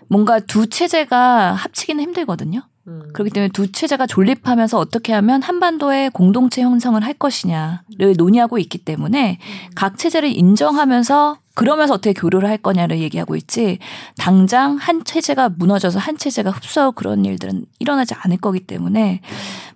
뭔가 0.09 0.39
두 0.39 0.67
체제가 0.67 1.53
합치기는 1.53 2.03
힘들거든요. 2.03 2.61
음. 2.87 3.03
그렇기 3.13 3.31
때문에 3.31 3.49
두 3.53 3.71
체제가 3.71 4.07
존립하면서 4.07 4.77
어떻게 4.79 5.13
하면 5.13 5.41
한반도의 5.41 6.09
공동체 6.09 6.61
형성을 6.61 7.01
할 7.03 7.13
것이냐를 7.13 8.15
논의하고 8.17 8.57
있기 8.57 8.79
때문에 8.79 9.37
각 9.75 9.97
체제를 9.97 10.35
인정하면서 10.35 11.37
그러면서 11.55 11.93
어떻게 11.93 12.13
교류를 12.13 12.47
할 12.47 12.57
거냐를 12.57 12.99
얘기하고 12.99 13.35
있지 13.35 13.79
당장 14.17 14.77
한 14.77 15.03
체제가 15.03 15.49
무너져서 15.49 15.99
한 15.99 16.17
체제가 16.17 16.51
흡수하고 16.51 16.93
그런 16.93 17.25
일들은 17.25 17.65
일어나지 17.79 18.13
않을 18.15 18.37
거기 18.37 18.61
때문에 18.61 19.21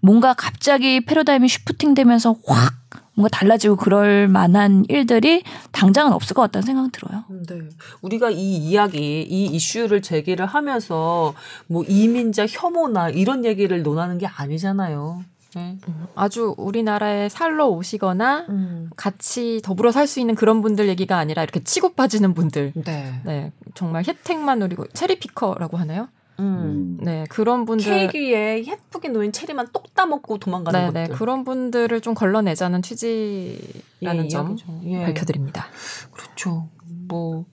뭔가 0.04 0.34
갑자기 0.34 0.99
패러다임이 0.99 1.47
슈프팅 1.47 1.93
되면서 1.93 2.36
확 2.45 2.74
뭔가 3.16 3.30
달라지고 3.30 3.78
그럴 3.78 4.28
만한 4.28 4.84
일들이 4.89 5.43
당장은 5.72 6.12
없을 6.12 6.34
것 6.34 6.41
같다는 6.41 6.66
생각은 6.66 6.91
들어요. 6.91 7.24
네. 7.47 7.60
우리가 8.01 8.30
이 8.32 8.58
이야기, 8.58 9.22
이 9.22 9.45
이슈를 9.45 10.01
제기를 10.01 10.45
하면서 10.45 11.34
뭐 11.68 11.86
이민자 11.88 12.47
혐오나 12.47 13.10
이런 13.10 13.45
얘기를 13.45 13.82
논하는 13.82 14.18
게 14.18 14.28
아니잖아요. 14.28 15.24
네. 15.56 15.78
아주 16.16 16.54
우리나라에 16.58 17.30
살러 17.30 17.68
오시거나 17.68 18.47
음. 18.49 18.89
같이 18.97 19.62
더불어 19.64 19.91
살 19.91 20.08
수 20.08 20.20
있는 20.20 20.36
그런 20.36 20.62
분들 20.62 20.89
얘기가 20.89 21.18
아니라 21.18 21.43
이렇게 21.43 21.64
치고 21.64 21.93
빠지는 21.93 22.34
분들. 22.34 22.74
네. 22.76 23.22
네, 23.24 23.51
정말 23.74 24.04
혜택만 24.06 24.60
누리고 24.60 24.88
체리피커라고 24.88 25.78
하나요? 25.78 26.10
음. 26.39 26.97
네, 27.01 27.25
그런 27.29 27.65
분들. 27.65 27.86
케이크 27.86 28.17
위에 28.17 28.63
예쁘게 28.65 29.09
놓인 29.09 29.31
체리만 29.31 29.67
똑 29.71 29.93
따먹고 29.93 30.38
도망가는 30.39 30.79
네, 30.79 30.86
것들. 30.88 31.03
네, 31.03 31.07
그런 31.09 31.43
분들을 31.43 32.01
좀 32.01 32.13
걸러내자는 32.13 32.81
취지라는 32.81 34.25
예, 34.25 34.27
점 34.29 34.47
이야기죠. 34.49 34.81
예. 34.86 35.03
밝혀드립니다. 35.05 35.65
그렇죠. 36.11 36.69
뭐 37.07 37.45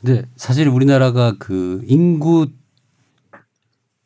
근데 0.00 0.22
사실 0.36 0.68
우리나라가 0.68 1.36
그 1.38 1.82
인구 1.86 2.48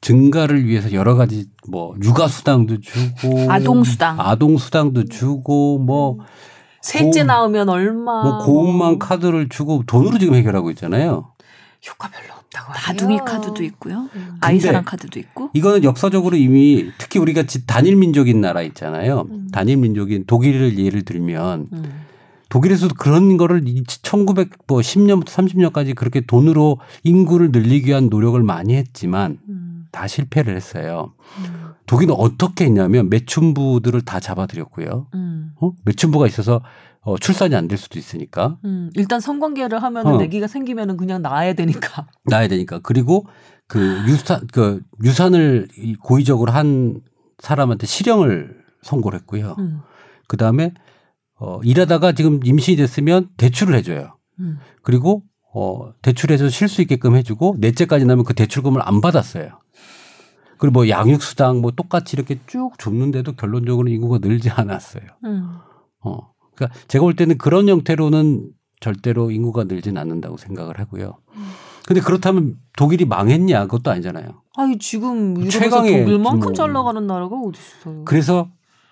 증가를 0.00 0.66
위해서 0.66 0.92
여러 0.92 1.14
가지 1.14 1.46
뭐 1.68 1.94
육아 2.02 2.28
수당도 2.28 2.80
주고 2.80 3.50
아동 3.50 3.82
수당. 3.84 4.20
아동 4.20 4.56
수당도 4.56 5.04
주고 5.06 5.78
뭐 5.78 6.18
셋째 6.82 7.22
고음- 7.22 7.26
나오면 7.26 7.68
얼마 7.68 8.22
뭐 8.22 8.38
고음만 8.44 8.98
카드를 8.98 9.48
주고 9.48 9.82
돈으로 9.86 10.18
지금 10.18 10.34
해결하고 10.34 10.70
있잖아요. 10.70 11.32
효과 11.88 12.08
별로 12.08 12.34
없다고 12.34 12.72
나둥이 12.72 13.14
해요. 13.14 13.24
카드도 13.24 13.62
있고요. 13.64 14.08
음. 14.14 14.36
아이사랑 14.40 14.84
카드도 14.84 15.18
있고. 15.20 15.50
이거는 15.54 15.84
역사적으로 15.84 16.36
이미 16.36 16.90
특히 16.98 17.18
우리가 17.20 17.44
지- 17.44 17.66
단일 17.66 17.96
민족인 17.96 18.40
나라 18.40 18.62
있잖아요. 18.62 19.26
단일 19.52 19.76
민족인 19.78 20.24
독일을 20.26 20.78
예를 20.78 21.02
들면 21.04 21.68
음. 21.72 22.02
독일에서도 22.48 22.94
그런 22.94 23.36
거를 23.36 23.62
1910년부터 23.62 25.26
30년까지 25.26 25.94
그렇게 25.94 26.20
돈으로 26.20 26.78
인구를 27.02 27.50
늘리기 27.52 27.88
위한 27.88 28.08
노력을 28.08 28.40
많이 28.42 28.74
했지만 28.74 29.38
음. 29.48 29.86
다 29.92 30.06
실패를 30.06 30.54
했어요. 30.56 31.12
음. 31.38 31.66
독일은 31.86 32.14
어떻게 32.16 32.64
했냐면 32.64 33.08
매춘부들을 33.10 34.02
다 34.02 34.20
잡아들였고요. 34.20 35.06
음. 35.14 35.52
어? 35.60 35.72
매춘부가 35.84 36.26
있어서 36.26 36.62
어, 37.06 37.16
출산이 37.16 37.54
안 37.54 37.68
될 37.68 37.78
수도 37.78 37.98
있으니까 38.00 38.58
음. 38.64 38.90
일단 38.94 39.20
성관계를 39.20 39.80
하면은 39.80 40.14
어. 40.16 40.20
아기가 40.20 40.48
생기면은 40.48 40.96
그냥 40.96 41.22
낳아야 41.22 41.52
되니까. 41.54 42.08
낳아야 42.26 42.48
되니까 42.48 42.80
그리고 42.82 43.26
그 43.68 43.80
유산 44.08 44.46
그 44.52 44.82
유산을 45.04 45.68
이 45.78 45.94
고의적으로 45.94 46.50
한 46.50 47.00
사람한테 47.38 47.86
실형을 47.86 48.56
선고를 48.82 49.20
했고요. 49.20 49.54
음. 49.58 49.80
그 50.26 50.36
다음에 50.36 50.74
어, 51.38 51.60
일하다가 51.62 52.12
지금 52.12 52.40
임신이 52.44 52.76
됐으면 52.76 53.28
대출을 53.36 53.76
해줘요. 53.76 54.16
음. 54.40 54.58
그리고 54.82 55.22
어, 55.54 55.92
대출해서 56.02 56.48
쉴 56.48 56.68
수 56.68 56.82
있게끔 56.82 57.14
해주고 57.14 57.56
넷째까지 57.60 58.04
나면 58.04 58.24
그 58.24 58.34
대출금을 58.34 58.82
안 58.84 59.00
받았어요. 59.00 59.60
그리고 60.58 60.72
뭐 60.72 60.88
양육수당 60.88 61.60
뭐 61.60 61.70
똑같이 61.70 62.16
이렇게 62.16 62.40
쭉 62.46 62.72
줬는데도 62.78 63.32
결론적으로 63.36 63.88
인구가 63.88 64.18
늘지 64.18 64.50
않았어요. 64.50 65.04
음. 65.24 65.58
어. 66.04 66.34
그러니까 66.56 66.78
제가 66.88 67.02
볼 67.04 67.14
때는 67.14 67.38
그런 67.38 67.68
형태로는 67.68 68.50
절대로 68.80 69.30
인구가 69.30 69.64
늘진 69.64 69.96
않는다고 69.96 70.36
생각을 70.36 70.78
하고요. 70.80 71.18
근데 71.86 72.00
그렇다면 72.00 72.56
독일이 72.76 73.04
망했냐? 73.04 73.62
그것도 73.66 73.90
아니잖아요. 73.90 74.42
아니 74.56 74.78
지금 74.78 75.36
유럽에서 75.36 75.58
최강의 75.58 76.04
독일만큼 76.04 76.40
뭐- 76.40 76.52
잘 76.52 76.72
나가는 76.72 77.06
나라가 77.06 77.36
어디 77.36 77.58
있어요? 77.60 78.04
그래서 78.04 78.48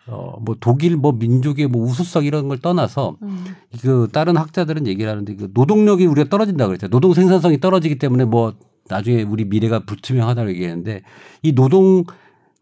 어, 0.06 0.38
뭐 0.42 0.54
독일 0.60 0.96
뭐 0.96 1.12
민족의 1.12 1.66
뭐 1.66 1.82
우수성 1.86 2.24
이런 2.24 2.46
걸 2.48 2.58
떠나서 2.58 3.16
음. 3.22 3.44
그 3.80 4.08
다른 4.12 4.36
학자들은 4.36 4.86
얘기를 4.86 5.10
하는데 5.10 5.34
그 5.34 5.48
노동력이 5.54 6.04
우리가 6.06 6.28
떨어진다 6.28 6.66
그랬죠. 6.66 6.88
노동 6.88 7.14
생산성이 7.14 7.58
떨어지기 7.58 7.98
때문에 7.98 8.26
뭐 8.26 8.52
나중에 8.88 9.22
우리 9.22 9.46
미래가 9.46 9.80
불투명하다고 9.86 10.50
얘기했는데 10.50 11.02
이 11.42 11.54
노동 11.54 12.04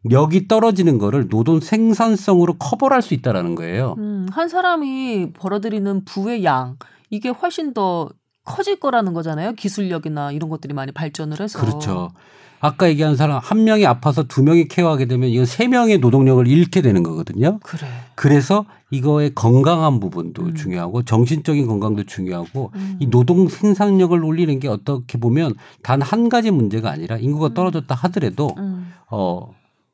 력이 0.04 0.48
떨어지는 0.48 0.98
거를 0.98 1.28
노동 1.28 1.60
생산성으로 1.60 2.54
커버할 2.54 3.02
수 3.02 3.14
있다라는 3.14 3.54
거예요. 3.54 3.94
음, 3.98 4.26
한 4.32 4.48
사람이 4.48 5.32
벌어들이는 5.34 6.04
부의 6.04 6.44
양 6.44 6.76
이게 7.10 7.28
훨씬 7.28 7.72
더 7.72 8.08
커질 8.44 8.80
거라는 8.80 9.12
거잖아요. 9.12 9.52
기술력이나 9.52 10.32
이런 10.32 10.50
것들이 10.50 10.74
많이 10.74 10.90
발전을 10.92 11.38
해서. 11.40 11.60
그렇죠. 11.60 12.10
아까 12.58 12.88
얘기한 12.88 13.16
사람 13.16 13.40
한 13.42 13.64
명이 13.64 13.86
아파서 13.86 14.22
두 14.24 14.42
명이 14.42 14.68
케어하게 14.68 15.06
되면 15.06 15.28
이건 15.28 15.46
세 15.46 15.66
명의 15.66 15.98
노동력을 15.98 16.46
잃게 16.46 16.80
되는 16.80 17.02
거거든요. 17.02 17.58
그래. 17.62 17.88
그래서 18.14 18.66
이거의 18.90 19.34
건강한 19.34 19.98
부분도 19.98 20.42
음. 20.42 20.54
중요하고 20.54 21.02
정신적인 21.02 21.66
건강도 21.66 22.04
중요하고 22.04 22.70
음. 22.74 22.96
이 23.00 23.06
노동 23.08 23.48
생산력을 23.48 24.22
올리는 24.24 24.58
게 24.60 24.68
어떻게 24.68 25.18
보면 25.18 25.54
단 25.82 26.02
한 26.02 26.28
가지 26.28 26.50
문제가 26.50 26.90
아니라 26.90 27.16
인구가 27.16 27.52
떨어졌다 27.54 27.92
하더라도 27.94 28.50
음. 28.58 28.92
어 29.10 29.52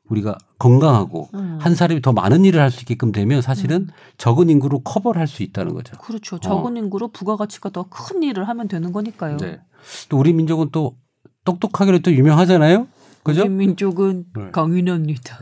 우리가 0.09 0.37
건강하고 0.57 1.29
음. 1.33 1.57
한 1.61 1.75
사람이 1.75 2.01
더 2.01 2.11
많은 2.13 2.45
일을 2.45 2.59
할 2.61 2.71
수 2.71 2.81
있게끔 2.81 3.11
되면 3.11 3.41
사실은 3.41 3.87
적은 4.17 4.49
인구로 4.49 4.79
커버를 4.81 5.19
할 5.19 5.27
수 5.27 5.43
있다는 5.43 5.73
거죠. 5.73 5.97
그렇죠. 5.97 6.39
적은 6.39 6.77
인구로 6.77 7.09
부가가치가 7.09 7.69
더 7.69 7.83
큰 7.89 8.23
일을 8.23 8.47
하면 8.47 8.67
되는 8.67 8.91
거니까요. 8.91 9.37
네. 9.37 9.59
또 10.09 10.17
우리 10.17 10.33
민족은 10.33 10.69
또 10.71 10.95
똑똑하기로 11.45 11.99
또 11.99 12.11
유명하잖아요. 12.11 12.87
그죠? 13.23 13.41
우리 13.41 13.49
민족은 13.49 14.25
네. 14.35 14.51
강인합니다. 14.51 15.39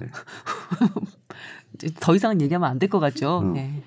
이제 1.76 1.90
더 2.00 2.16
이상은 2.16 2.42
얘기하면 2.42 2.70
안 2.70 2.80
될 2.80 2.90
것 2.90 3.00
같죠. 3.00 3.40
음. 3.40 3.54
네. 3.54 3.84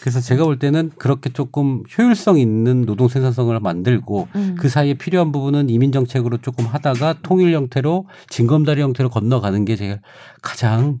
그래서 0.00 0.20
제가 0.20 0.44
볼 0.44 0.58
때는 0.58 0.90
그렇게 0.96 1.30
조금 1.30 1.82
효율성 1.96 2.38
있는 2.38 2.86
노동 2.86 3.08
생산성을 3.08 3.58
만들고 3.60 4.28
음. 4.34 4.56
그 4.58 4.68
사이에 4.68 4.94
필요한 4.94 5.30
부분은 5.32 5.68
이민 5.68 5.92
정책으로 5.92 6.38
조금 6.38 6.66
하다가 6.66 7.18
통일 7.22 7.52
형태로 7.54 8.06
징검다리 8.30 8.80
형태로 8.80 9.10
건너가는 9.10 9.64
게 9.64 9.76
제가 9.76 9.98
가장 10.42 11.00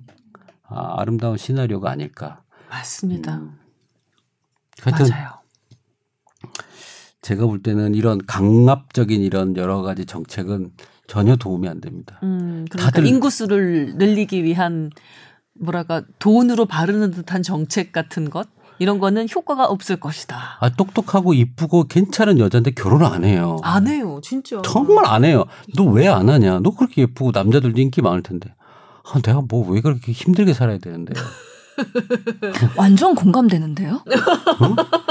아, 0.68 0.94
아름다운 1.00 1.36
시나리오가 1.36 1.90
아닐까. 1.90 2.42
맞습니다. 2.68 3.36
음. 3.38 3.58
맞아요. 4.84 5.30
제가 7.22 7.46
볼 7.46 7.62
때는 7.62 7.94
이런 7.94 8.18
강압적인 8.26 9.20
이런 9.20 9.56
여러 9.56 9.82
가지 9.82 10.06
정책은 10.06 10.72
전혀 11.06 11.36
도움이 11.36 11.68
안 11.68 11.80
됩니다. 11.80 12.18
음, 12.22 12.64
그러니까 12.70 12.78
다들- 12.92 13.06
인구수를 13.06 13.96
늘리기 13.96 14.44
위한 14.44 14.90
뭐랄까 15.54 16.02
돈으로 16.18 16.66
바르는 16.66 17.10
듯한 17.10 17.42
정책 17.42 17.92
같은 17.92 18.30
것 18.30 18.48
이런 18.80 18.98
거는 18.98 19.28
효과가 19.32 19.66
없을 19.66 19.96
것이다. 20.00 20.56
아 20.58 20.70
똑똑하고 20.70 21.34
이쁘고 21.34 21.84
괜찮은 21.84 22.38
여자인데 22.38 22.72
결혼 22.72 23.04
안 23.04 23.24
해요. 23.24 23.58
안 23.62 23.86
해요, 23.86 24.20
진짜. 24.22 24.60
정말 24.64 25.04
안 25.06 25.24
해요. 25.24 25.44
너 25.76 25.84
왜 25.84 26.08
안 26.08 26.28
하냐? 26.30 26.60
너 26.62 26.70
그렇게 26.74 27.02
예쁘고 27.02 27.30
남자들도 27.32 27.78
인기 27.80 28.00
많을 28.02 28.22
텐데. 28.22 28.52
아, 29.12 29.20
내가 29.20 29.42
뭐 29.46 29.68
왜 29.70 29.80
그렇게 29.82 30.12
힘들게 30.12 30.54
살아야 30.54 30.78
되는데. 30.78 31.12
완전 32.76 33.14
공감되는데요. 33.14 34.02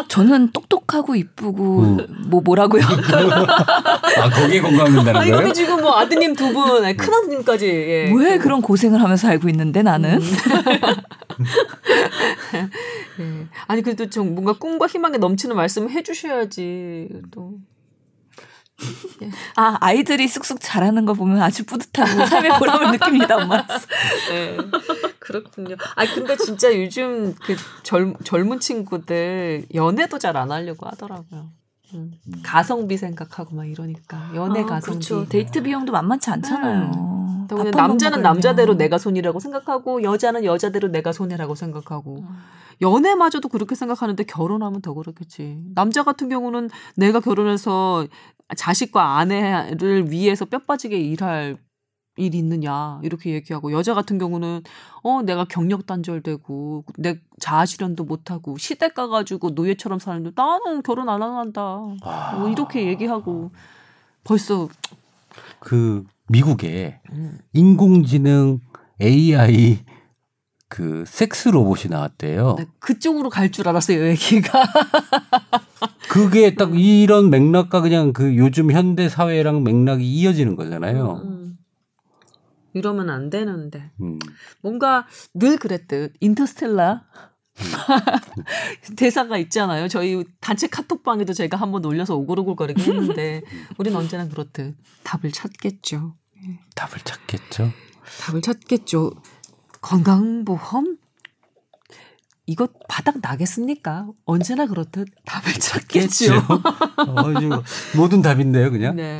저는 0.08 0.52
똑똑하고 0.52 1.16
이쁘고 1.16 1.82
음. 1.82 2.26
뭐 2.28 2.42
뭐라고요? 2.42 2.84
아 2.84 4.30
거기에 4.30 4.62
공감된다는 4.62 5.16
아니 5.16 5.32
근데 5.32 5.54
지금 5.54 5.82
뭐 5.82 5.98
아드님 5.98 6.36
두 6.36 6.52
분, 6.54 6.82
큰 6.98 7.14
아드님까지. 7.14 7.66
예. 7.66 8.12
왜 8.16 8.38
그런 8.38 8.62
고생을 8.62 9.02
하면서 9.02 9.28
살고 9.28 9.50
있는데 9.50 9.82
나는 9.84 10.20
예. 12.54 12.70
아니 13.68 13.82
그래도 13.82 14.10
좀 14.10 14.34
뭔가 14.34 14.54
꿈과 14.54 14.88
희망에 14.88 15.18
넘치는 15.18 15.56
말씀을 15.56 15.92
해주셔야지 15.92 17.10
또. 17.32 17.54
아 19.58 19.78
아이들이 19.82 20.28
쑥쑥 20.28 20.60
자라는 20.62 21.06
거 21.06 21.14
보면 21.14 21.42
아주 21.42 21.66
뿌듯하고 21.66 22.26
삶의 22.26 22.58
보람을 22.60 22.92
느낍니다, 22.92 23.36
엄마. 23.36 23.66
네. 24.30 24.58
그렇군요. 25.30 25.76
아 25.96 26.06
근데 26.14 26.36
진짜 26.36 26.76
요즘 26.76 27.34
그 27.36 27.56
젊, 27.84 28.16
젊은 28.24 28.60
친구들 28.60 29.66
연애도 29.74 30.18
잘 30.20 30.36
안 30.36 30.52
하려고 30.52 30.88
하더라고요. 30.88 31.50
음. 31.94 32.14
가성비 32.44 32.98
생각하고 32.98 33.56
막 33.56 33.66
이러니까 33.68 34.32
연애 34.36 34.62
아, 34.62 34.66
가성비. 34.66 35.08
그렇죠. 35.08 35.28
데이트 35.30 35.62
비용도 35.64 35.92
만만치 35.92 36.30
않잖아요. 36.30 37.48
그러면 37.50 37.72
밥 37.72 37.80
한번 37.80 37.88
남자는. 37.98 38.22
남자대로 38.22 38.76
내가 38.76 38.98
손이라고 39.00 39.40
생각하고 39.40 40.04
여자는 40.04 40.44
여자대로 40.46 40.90
내가 40.90 41.12
손해라고 41.12 41.56
생각하고 41.56 42.24
연애마저도 42.82 43.50
그렇게 43.50 43.74
생각하는데 43.76 44.24
결혼하면 44.24 44.82
더 44.82 44.94
그렇겠지. 44.94 45.64
남자 45.74 46.04
같은 46.04 46.30
경우는 46.30 46.70
내가 46.96 47.20
결혼해서 47.20 48.06
자식과 48.56 49.18
아내를 49.18 50.12
위해서 50.12 50.46
뼈 50.46 50.60
빠지게 50.60 50.98
일할 51.00 51.58
일이 52.20 52.38
있느냐 52.40 53.00
이렇게 53.04 53.32
얘기하고 53.34 53.72
여자 53.72 53.94
같은 53.94 54.18
경우는 54.18 54.62
어 55.04 55.22
내가 55.22 55.46
경력 55.46 55.86
단절되고 55.86 56.84
내 56.98 57.20
자아 57.40 57.66
실현도 57.66 58.04
못하고 58.04 58.58
시댁 58.58 58.94
가가지고 58.94 59.52
노예처럼 59.52 60.00
사는데 60.00 60.32
나는 60.36 60.84
결혼 60.84 61.10
안 61.10 61.22
한다 61.22 61.82
아. 62.02 62.36
뭐 62.38 62.50
이렇게 62.50 62.86
얘기하고 62.88 63.52
벌써 64.24 64.68
그 65.60 66.06
미국에 66.28 67.00
음. 67.12 67.40
인공지능 67.54 68.60
AI 69.02 69.80
그 70.68 71.04
섹스 71.08 71.50
로봇이 71.50 71.86
나왔대요. 71.90 72.56
네, 72.60 72.66
그쪽으로 72.80 73.30
갈 73.32 73.50
줄 73.52 73.68
알았어요 73.68 74.08
얘기가 74.10 74.62
그게 76.10 76.54
딱 76.56 76.78
이런 76.80 77.30
맥락과 77.30 77.82
그냥 77.82 78.14
그 78.14 78.38
요즘 78.38 78.72
현대 78.72 79.10
사회랑 79.10 79.64
맥락이 79.64 80.04
이어지는 80.06 80.56
거잖아요. 80.56 81.22
음. 81.24 81.58
이러면 82.74 83.10
안 83.10 83.30
되는데 83.30 83.92
음. 84.02 84.20
뭔가 84.62 85.08
늘 85.34 85.58
그랬듯 85.58 86.14
인터스텔라 86.20 87.04
대사가 88.96 89.38
있잖아요. 89.38 89.88
저희 89.88 90.24
단체 90.40 90.68
카톡방에도 90.68 91.34
제가 91.34 91.58
한번 91.58 91.84
올려서 91.86 92.16
오글오글거리긴 92.16 92.84
했는데 92.84 93.42
우린 93.78 93.96
언제나 93.96 94.28
그렇듯 94.28 94.76
답을 95.04 95.32
찾겠죠. 95.32 96.16
답을 96.76 97.00
찾겠죠. 97.04 97.72
답을 98.22 98.42
찾겠죠. 98.42 99.12
건강보험 99.82 100.98
이거 102.46 102.68
바닥 102.88 103.20
나겠습니까? 103.22 104.08
언제나 104.26 104.66
그렇듯 104.66 105.08
답을 105.26 105.54
찾겠죠. 105.60 106.36
어, 106.38 107.64
모든 107.96 108.22
답인데요, 108.24 108.72
그냥. 108.72 108.96
네. 108.96 109.20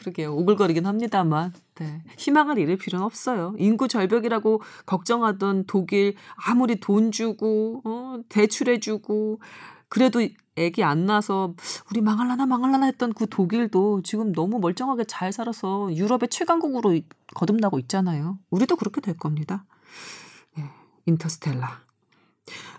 그러게요. 0.00 0.34
오글거리긴 0.34 0.86
합니다만. 0.86 1.52
네. 1.76 2.02
희망을 2.16 2.58
잃을 2.58 2.76
필요는 2.78 3.04
없어요. 3.04 3.54
인구 3.58 3.86
절벽이라고 3.86 4.62
걱정하던 4.86 5.64
독일 5.66 6.14
아무리 6.36 6.80
돈 6.80 7.12
주고 7.12 7.82
어, 7.84 8.20
대출해 8.30 8.80
주고 8.80 9.40
그래도 9.88 10.26
애기 10.56 10.82
안 10.84 11.04
나서 11.04 11.54
우리 11.90 12.00
망할라나 12.00 12.46
망할라나 12.46 12.86
했던 12.86 13.12
그 13.12 13.28
독일도 13.28 14.02
지금 14.02 14.32
너무 14.32 14.58
멀쩡하게 14.58 15.04
잘 15.04 15.32
살아서 15.32 15.94
유럽의 15.94 16.28
최강국으로 16.30 16.94
이- 16.94 17.04
거듭나고 17.34 17.78
있잖아요. 17.80 18.38
우리도 18.50 18.76
그렇게 18.76 19.00
될 19.02 19.16
겁니다. 19.16 19.64
네. 20.56 20.64
인터스텔라. 21.06 21.80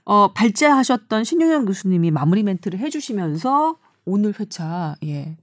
어, 0.05 0.33
발제하셨던 0.33 1.23
신용현 1.23 1.65
교수님이 1.65 2.09
마무리 2.11 2.41
멘트를 2.43 2.79
해주시면서 2.79 3.77
오늘 4.03 4.33
회차 4.39 4.95
예. 5.03 5.37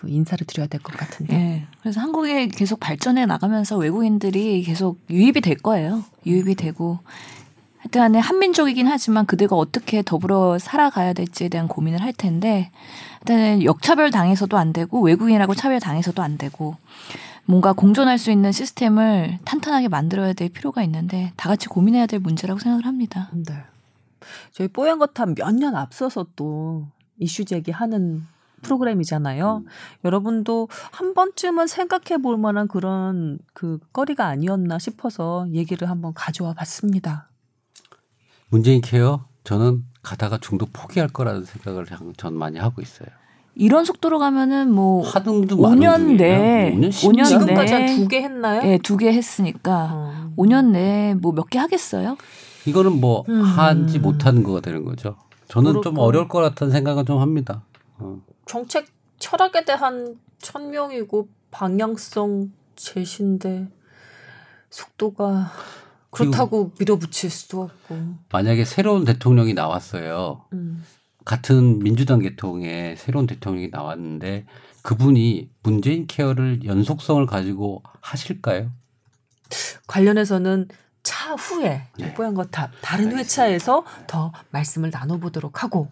그 0.00 0.08
인사를 0.08 0.46
드려야 0.46 0.66
될 0.66 0.80
것 0.80 0.96
같은데. 0.96 1.34
예. 1.34 1.66
그래서 1.82 2.00
한국에 2.00 2.48
계속 2.48 2.80
발전해 2.80 3.26
나가면서 3.26 3.76
외국인들이 3.76 4.62
계속 4.62 4.98
유입이 5.10 5.42
될 5.42 5.56
거예요. 5.56 6.02
유입이 6.24 6.54
되고 6.54 6.98
하여튼 7.78 8.00
간에 8.00 8.18
한민족이긴 8.18 8.86
하지만 8.86 9.26
그들과 9.26 9.56
어떻게 9.56 10.02
더불어 10.02 10.58
살아가야 10.58 11.12
될지에 11.12 11.48
대한 11.50 11.68
고민을 11.68 12.00
할 12.02 12.12
텐데 12.14 12.70
일단은 13.20 13.62
역차별 13.62 14.10
당해서도 14.10 14.56
안 14.56 14.72
되고 14.72 15.00
외국인이라고 15.02 15.54
차별 15.54 15.80
당해서도 15.80 16.22
안 16.22 16.38
되고 16.38 16.76
뭔가 17.44 17.72
공존할 17.74 18.16
수 18.18 18.30
있는 18.30 18.52
시스템을 18.52 19.38
탄탄하게 19.44 19.88
만들어야 19.88 20.32
될 20.32 20.48
필요가 20.48 20.82
있는데 20.84 21.32
다 21.36 21.48
같이 21.50 21.68
고민해야 21.68 22.06
될 22.06 22.20
문제라고 22.20 22.58
생각을 22.60 22.86
합니다. 22.86 23.28
네. 23.32 23.54
저희 24.52 24.68
뽀얀 24.68 24.98
거탑 24.98 25.34
몇 25.34 25.52
년 25.52 25.74
앞서서 25.76 26.26
또 26.36 26.86
이슈 27.18 27.44
제기하는 27.44 28.26
프로그램이잖아요. 28.62 29.64
여러분도 30.04 30.68
한 30.92 31.14
번쯤은 31.14 31.66
생각해 31.66 32.22
볼 32.22 32.36
만한 32.38 32.68
그런 32.68 33.38
그 33.54 33.78
거리가 33.92 34.26
아니었나 34.26 34.78
싶어서 34.78 35.46
얘기를 35.52 35.88
한번 35.90 36.12
가져와 36.14 36.54
봤습니다. 36.54 37.28
문재인 38.48 38.80
케어 38.80 39.24
저는 39.44 39.84
가다가 40.02 40.38
중도 40.38 40.66
포기할 40.72 41.08
거라는 41.08 41.44
생각을 41.44 41.86
전- 41.86 42.12
전 42.16 42.36
많이 42.36 42.58
하고 42.58 42.82
있어요. 42.82 43.08
이런 43.54 43.84
속도로 43.84 44.18
가면은 44.18 44.72
뭐 44.72 45.02
하등도 45.06 45.56
5년 45.56 46.16
내 46.16 46.72
5년, 46.74 46.90
5년 46.90 47.24
지금까지 47.26 47.72
네. 47.74 47.86
한두 47.86 48.08
개 48.08 48.22
했나요? 48.22 48.62
예, 48.64 48.78
두개 48.78 49.12
했으니까 49.12 49.90
어. 49.92 50.32
5년 50.36 50.70
내에 50.70 51.14
뭐 51.14 51.32
몇 51.32 51.48
개 51.50 51.58
하겠어요? 51.58 52.16
이거는 52.66 53.00
뭐 53.00 53.24
음. 53.28 53.42
하지 53.42 53.98
못하는 53.98 54.42
거가 54.42 54.60
되는 54.60 54.84
거죠. 54.84 55.16
저는 55.48 55.72
좀 55.74 55.80
그렇고. 55.82 56.02
어려울 56.02 56.28
것 56.28 56.40
같다는 56.40 56.72
생각은 56.72 57.04
좀 57.06 57.18
합니다. 57.20 57.64
어. 57.98 58.18
정책 58.46 58.88
철학에 59.18 59.64
대한 59.64 60.18
천명이고 60.38 61.28
방향성 61.50 62.52
제시인데 62.76 63.68
속도가 64.70 65.52
그렇다고 66.10 66.72
밀어붙일 66.78 67.30
수도 67.30 67.62
없고. 67.62 67.96
만약에 68.32 68.64
새로운 68.64 69.04
대통령이 69.04 69.54
나왔어요. 69.54 70.44
음. 70.52 70.84
같은 71.24 71.78
민주당 71.80 72.20
계통의 72.20 72.96
새로운 72.96 73.26
대통령이 73.26 73.68
나왔는데 73.68 74.46
그분이 74.82 75.50
문재인 75.62 76.06
케어를 76.06 76.64
연속성을 76.64 77.24
가지고 77.26 77.82
하실까요? 78.00 78.72
관련해서는 79.86 80.68
차 81.02 81.34
후에 81.34 81.88
네. 81.98 82.14
뽀얀 82.14 82.34
거탑 82.34 82.70
다른 82.80 83.06
알겠습니다. 83.06 83.18
회차에서 83.18 83.84
더 84.06 84.32
말씀을 84.50 84.90
나눠보도록 84.90 85.62
하고 85.62 85.90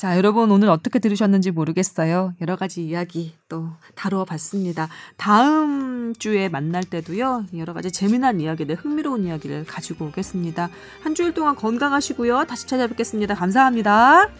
자 0.00 0.16
여러분 0.16 0.50
오늘 0.50 0.70
어떻게 0.70 0.98
들으셨는지 0.98 1.50
모르겠어요. 1.50 2.32
여러 2.40 2.56
가지 2.56 2.82
이야기 2.82 3.34
또 3.50 3.68
다루어 3.94 4.24
봤습니다. 4.24 4.88
다음 5.18 6.14
주에 6.18 6.48
만날 6.48 6.84
때도요 6.84 7.44
여러 7.58 7.74
가지 7.74 7.92
재미난 7.92 8.40
이야기들 8.40 8.76
흥미로운 8.76 9.26
이야기를 9.26 9.66
가지고 9.66 10.06
오겠습니다. 10.06 10.70
한 11.02 11.14
주일 11.14 11.34
동안 11.34 11.54
건강하시고요. 11.54 12.46
다시 12.46 12.66
찾아뵙겠습니다. 12.66 13.34
감사합니다. 13.34 14.30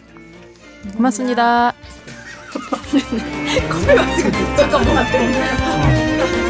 고맙습니다. 0.97 1.75
잠깐만 3.55 4.01